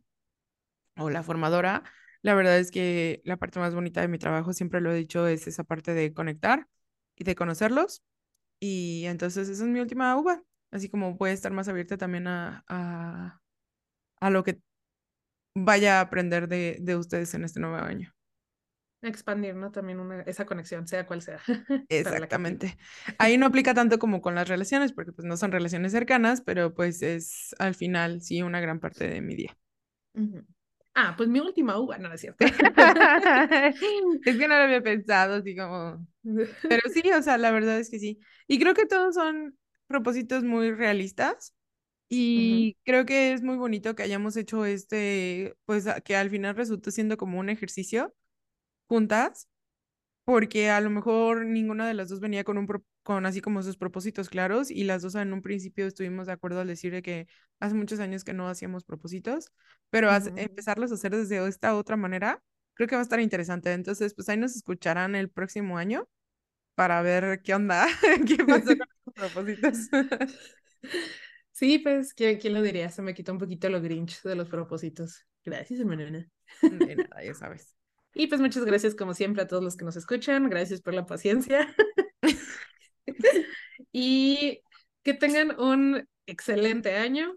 o 0.97 1.11
la 1.11 1.23
formadora. 1.23 1.83
La 2.23 2.35
verdad 2.35 2.59
es 2.59 2.71
que 2.71 3.21
la 3.25 3.37
parte 3.37 3.59
más 3.61 3.75
bonita 3.75 4.01
de 4.01 4.09
mi 4.09 4.19
trabajo, 4.19 4.53
siempre 4.53 4.81
lo 4.81 4.93
he 4.93 4.97
dicho, 4.97 5.27
es 5.27 5.47
esa 5.47 5.65
parte 5.65 5.95
de 5.95 6.13
conectar 6.13 6.67
y 7.17 7.25
de 7.25 7.35
conocerlos. 7.35 8.03
Y 8.61 9.05
entonces 9.07 9.49
esa 9.49 9.65
es 9.65 9.71
mi 9.71 9.81
última 9.81 10.17
uva. 10.17 10.43
Así 10.77 10.91
como 10.91 11.17
a 11.19 11.31
estar 11.31 11.53
más 11.53 11.69
abierta 11.69 11.97
también 11.97 12.27
a, 12.27 12.63
a, 12.69 13.41
a 14.21 14.31
lo 14.31 14.45
que 14.45 14.61
vaya 15.55 15.99
a 15.99 16.01
aprender 16.03 16.49
de, 16.49 16.77
de 16.81 16.97
ustedes 16.97 17.33
en 17.33 17.45
este 17.45 17.61
nuevo 17.61 17.77
año. 17.77 18.13
Expandir, 19.01 19.55
¿no? 19.55 19.73
También 19.73 20.01
una, 20.01 20.21
esa 20.23 20.45
conexión, 20.45 20.87
sea 20.87 21.07
cual 21.07 21.23
sea. 21.23 21.41
Exactamente. 21.89 22.77
Ahí 23.19 23.39
no 23.39 23.47
aplica 23.47 23.73
tanto 23.73 23.99
como 23.99 24.21
con 24.21 24.35
las 24.35 24.49
relaciones, 24.49 24.93
porque 24.93 25.13
pues 25.13 25.27
no 25.27 25.39
son 25.39 25.51
relaciones 25.51 25.93
cercanas, 25.93 26.43
pero 26.43 26.75
pues 26.75 27.01
es 27.01 27.55
al 27.59 27.75
final 27.75 28.21
sí 28.21 28.43
una 28.43 28.61
gran 28.61 28.79
parte 28.79 29.09
de 29.09 29.23
mi 29.23 29.35
día. 29.35 29.57
Ah, 30.95 31.15
pues 31.17 31.31
mi 31.31 31.41
última 31.41 31.79
uva, 31.79 31.97
no, 31.97 32.09
no 32.09 32.17
es 32.17 32.21
cierto. 32.21 32.45
es 32.45 34.37
que 34.37 34.47
no 34.47 34.59
lo 34.59 34.65
había 34.65 34.83
pensado, 34.83 35.37
así 35.37 35.57
como... 35.57 36.07
Pero 36.69 36.83
sí, 36.93 37.03
o 37.17 37.23
sea, 37.23 37.39
la 37.39 37.51
verdad 37.51 37.79
es 37.79 37.89
que 37.89 37.99
sí. 37.99 38.21
Y 38.47 38.59
creo 38.59 38.75
que 38.75 38.85
todos 38.85 39.15
son 39.15 39.57
propósitos 39.87 40.45
muy 40.45 40.73
realistas. 40.73 41.55
Y 42.11 42.77
creo 42.85 43.07
que 43.07 43.33
es 43.33 43.43
muy 43.43 43.57
bonito 43.57 43.95
que 43.97 44.03
hayamos 44.05 44.37
hecho 44.37 44.65
este, 44.67 45.57
pues 45.67 45.87
que 46.05 46.17
al 46.17 46.31
final 46.31 46.57
resultó 46.57 46.91
siendo 46.93 47.17
como 47.19 47.39
un 47.41 47.51
ejercicio 47.51 48.15
juntas, 48.89 49.49
porque 50.25 50.71
a 50.71 50.81
lo 50.81 50.91
mejor 50.91 51.47
ninguna 51.47 51.87
de 51.87 51.95
las 51.95 52.09
dos 52.09 52.21
venía 52.21 52.45
con 52.45 52.59
un 52.59 52.67
pro- 52.67 52.85
con 53.03 53.27
así 53.27 53.41
como 53.41 53.63
sus 53.63 53.77
propósitos 53.77 54.29
claros 54.29 54.71
y 54.71 54.85
las 54.85 55.03
dos 55.03 55.15
en 55.15 55.33
un 55.33 55.43
principio 55.43 55.87
estuvimos 55.87 56.27
de 56.27 56.33
acuerdo 56.33 56.61
al 56.61 56.67
decir 56.69 56.93
de 56.93 57.03
que 57.03 57.29
hace 57.61 57.75
muchos 57.77 58.01
años 58.01 58.25
que 58.25 58.33
no 58.35 58.49
hacíamos 58.49 58.85
propósitos, 58.85 59.53
pero 59.91 60.11
hace- 60.11 60.33
Ujú. 60.33 60.37
empezarlos 60.37 60.91
a 60.93 60.95
hacer 60.97 61.15
desde 61.17 61.47
esta 61.49 61.77
otra 61.77 61.97
manera, 61.97 62.43
creo 62.75 62.89
que 62.89 62.97
va 62.97 63.01
a 63.03 63.05
estar 63.05 63.21
interesante. 63.21 63.73
Entonces, 63.73 64.15
pues 64.15 64.29
ahí 64.29 64.37
nos 64.39 64.57
escucharán 64.57 65.15
el 65.15 65.31
próximo 65.31 65.79
año 65.79 66.09
para 66.75 67.03
ver 67.03 67.43
qué 67.43 67.55
onda, 67.55 67.87
qué 68.29 68.45
pasó 68.47 68.77
con 68.77 68.87
propósitos. 69.17 69.89
Sí, 71.51 71.79
pues, 71.79 72.13
¿quién, 72.13 72.39
quién 72.39 72.53
lo 72.53 72.61
diría? 72.61 72.91
Se 72.91 73.01
me 73.01 73.15
quitó 73.15 73.33
un 73.33 73.39
poquito 73.39 73.71
lo 73.71 73.81
grinch 73.81 74.21
de 74.21 74.35
los 74.37 74.47
propósitos. 74.47 75.25
Gracias, 75.43 75.81
hermana. 75.81 76.05
De 76.61 76.97
nada, 76.97 77.25
ya 77.25 77.33
sabes. 77.33 77.75
Y 78.13 78.27
pues 78.27 78.43
muchas 78.43 78.67
gracias 78.67 78.95
como 78.95 79.15
siempre 79.15 79.43
a 79.43 79.47
todos 79.47 79.65
los 79.65 79.75
que 79.75 79.87
nos 79.87 79.97
escuchan. 79.97 80.51
Gracias 80.51 80.83
por 80.83 80.93
la 80.93 81.07
paciencia. 81.07 81.75
y 83.91 84.61
que 85.03 85.15
tengan 85.15 85.59
un 85.59 86.07
excelente 86.27 86.95
año. 86.95 87.35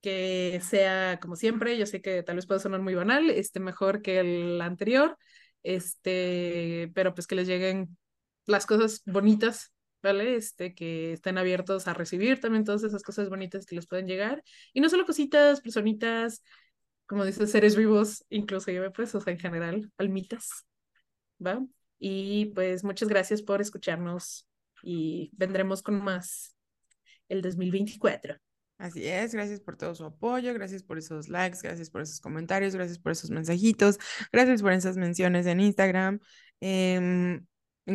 Que 0.00 0.60
sea 0.62 1.18
como 1.20 1.36
siempre, 1.36 1.76
yo 1.76 1.86
sé 1.86 2.00
que 2.00 2.22
tal 2.22 2.36
vez 2.36 2.46
pueda 2.46 2.60
sonar 2.60 2.80
muy 2.80 2.94
banal, 2.94 3.30
este 3.30 3.60
mejor 3.60 4.00
que 4.00 4.20
el 4.20 4.60
anterior, 4.60 5.18
este, 5.62 6.90
pero 6.94 7.14
pues 7.14 7.26
que 7.26 7.34
les 7.34 7.48
lleguen 7.48 7.98
las 8.46 8.64
cosas 8.64 9.02
bonitas, 9.04 9.72
¿vale? 10.02 10.36
Este, 10.36 10.74
que 10.74 11.12
estén 11.12 11.38
abiertos 11.38 11.88
a 11.88 11.94
recibir 11.94 12.40
también 12.40 12.64
todas 12.64 12.82
esas 12.84 13.02
cosas 13.02 13.28
bonitas 13.28 13.66
que 13.66 13.74
les 13.76 13.86
pueden 13.86 14.06
llegar. 14.06 14.42
Y 14.72 14.80
no 14.80 14.88
solo 14.88 15.06
cositas, 15.06 15.60
personitas, 15.60 16.42
como 17.06 17.24
dices, 17.24 17.50
seres 17.50 17.76
vivos, 17.76 18.24
inclusive, 18.30 18.90
pues, 18.90 19.14
o 19.14 19.20
sea, 19.20 19.32
en 19.32 19.38
general, 19.38 19.90
almitas, 19.98 20.66
¿va? 21.44 21.60
Y 21.98 22.46
pues 22.54 22.84
muchas 22.84 23.08
gracias 23.08 23.42
por 23.42 23.60
escucharnos 23.60 24.48
y 24.82 25.30
vendremos 25.34 25.82
con 25.82 26.02
más 26.02 26.56
el 27.28 27.42
2024. 27.42 28.36
Así 28.78 29.06
es, 29.06 29.34
gracias 29.34 29.60
por 29.60 29.76
todo 29.76 29.94
su 29.94 30.06
apoyo, 30.06 30.54
gracias 30.54 30.82
por 30.82 30.96
esos 30.96 31.28
likes, 31.28 31.58
gracias 31.62 31.90
por 31.90 32.00
esos 32.00 32.18
comentarios, 32.18 32.74
gracias 32.74 32.98
por 32.98 33.12
esos 33.12 33.30
mensajitos, 33.30 33.98
gracias 34.32 34.62
por 34.62 34.72
esas 34.72 34.96
menciones 34.96 35.44
en 35.44 35.60
Instagram, 35.60 36.20
em, 36.60 37.44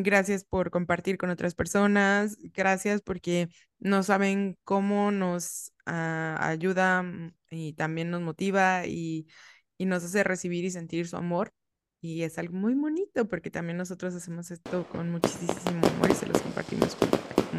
gracias 0.04 0.44
por 0.44 0.72
compartir 0.72 1.18
con 1.18 1.30
otras 1.30 1.56
personas, 1.56 2.38
gracias 2.54 3.02
porque 3.02 3.50
no 3.80 4.04
saben 4.04 4.58
cómo 4.64 5.12
nos 5.12 5.72
ah, 5.86 6.38
ayuda 6.42 7.04
mm, 7.04 7.34
y 7.52 7.74
también 7.74 8.10
nos 8.10 8.22
motiva 8.22 8.86
y, 8.86 9.28
y 9.78 9.86
nos 9.86 10.04
hace 10.04 10.24
recibir 10.24 10.66
y 10.66 10.72
sentir 10.72 11.08
su 11.08 11.18
amor. 11.18 11.54
Y 12.02 12.22
es 12.24 12.38
algo 12.38 12.56
muy 12.56 12.76
bonito 12.76 13.28
porque 13.28 13.50
también 13.50 13.78
nosotros 13.78 14.14
hacemos 14.14 14.52
esto 14.52 14.88
con 14.90 15.10
muchísimo 15.10 15.88
amor 15.88 16.12
y 16.12 16.14
se 16.14 16.28
los 16.28 16.40
compartimos 16.42 16.96
con 16.96 17.10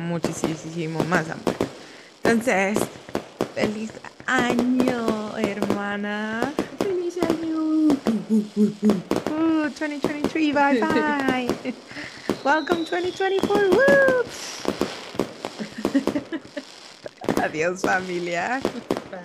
muchísimo 0.07 1.03
más 1.05 1.29
amor. 1.31 1.55
Entonces, 2.23 2.79
feliz 3.55 3.93
año, 4.27 5.37
hermana. 5.39 6.53
¡Feliz 6.79 7.19
año! 7.23 7.89
Uh, 8.29 9.71
2023, 9.71 10.55
bye 10.55 10.81
bye. 10.81 11.75
Welcome 12.47 12.85
2024. 12.85 13.71
Woo. 13.71 14.23
Adiós, 17.43 17.81
familia. 17.81 18.61
Bye. 19.11 19.19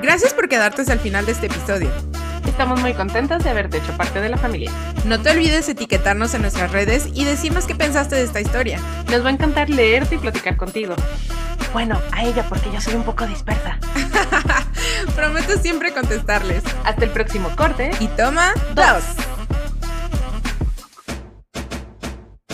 Gracias 0.00 0.32
por 0.32 0.48
quedarte 0.48 0.80
hasta 0.80 0.94
el 0.94 1.00
final 1.00 1.26
de 1.26 1.32
este 1.32 1.48
episodio. 1.48 1.90
Estamos 2.52 2.82
muy 2.82 2.92
contentas 2.92 3.42
de 3.42 3.48
haberte 3.48 3.78
hecho 3.78 3.96
parte 3.96 4.20
de 4.20 4.28
la 4.28 4.36
familia. 4.36 4.70
No 5.06 5.18
te 5.18 5.30
olvides 5.30 5.70
etiquetarnos 5.70 6.34
en 6.34 6.42
nuestras 6.42 6.70
redes 6.70 7.08
y 7.14 7.24
decirnos 7.24 7.64
qué 7.64 7.74
pensaste 7.74 8.14
de 8.14 8.24
esta 8.24 8.42
historia. 8.42 8.78
Nos 9.10 9.24
va 9.24 9.30
a 9.30 9.32
encantar 9.32 9.70
leerte 9.70 10.16
y 10.16 10.18
platicar 10.18 10.58
contigo. 10.58 10.94
Bueno, 11.72 11.98
a 12.12 12.24
ella 12.24 12.44
porque 12.50 12.70
yo 12.70 12.78
soy 12.78 12.94
un 12.94 13.04
poco 13.04 13.26
dispersa. 13.26 13.78
Prometo 15.16 15.56
siempre 15.56 15.92
contestarles. 15.92 16.62
Hasta 16.84 17.06
el 17.06 17.10
próximo 17.10 17.48
corte. 17.56 17.90
Y 18.00 18.08
toma 18.08 18.52
dos. 18.74 19.02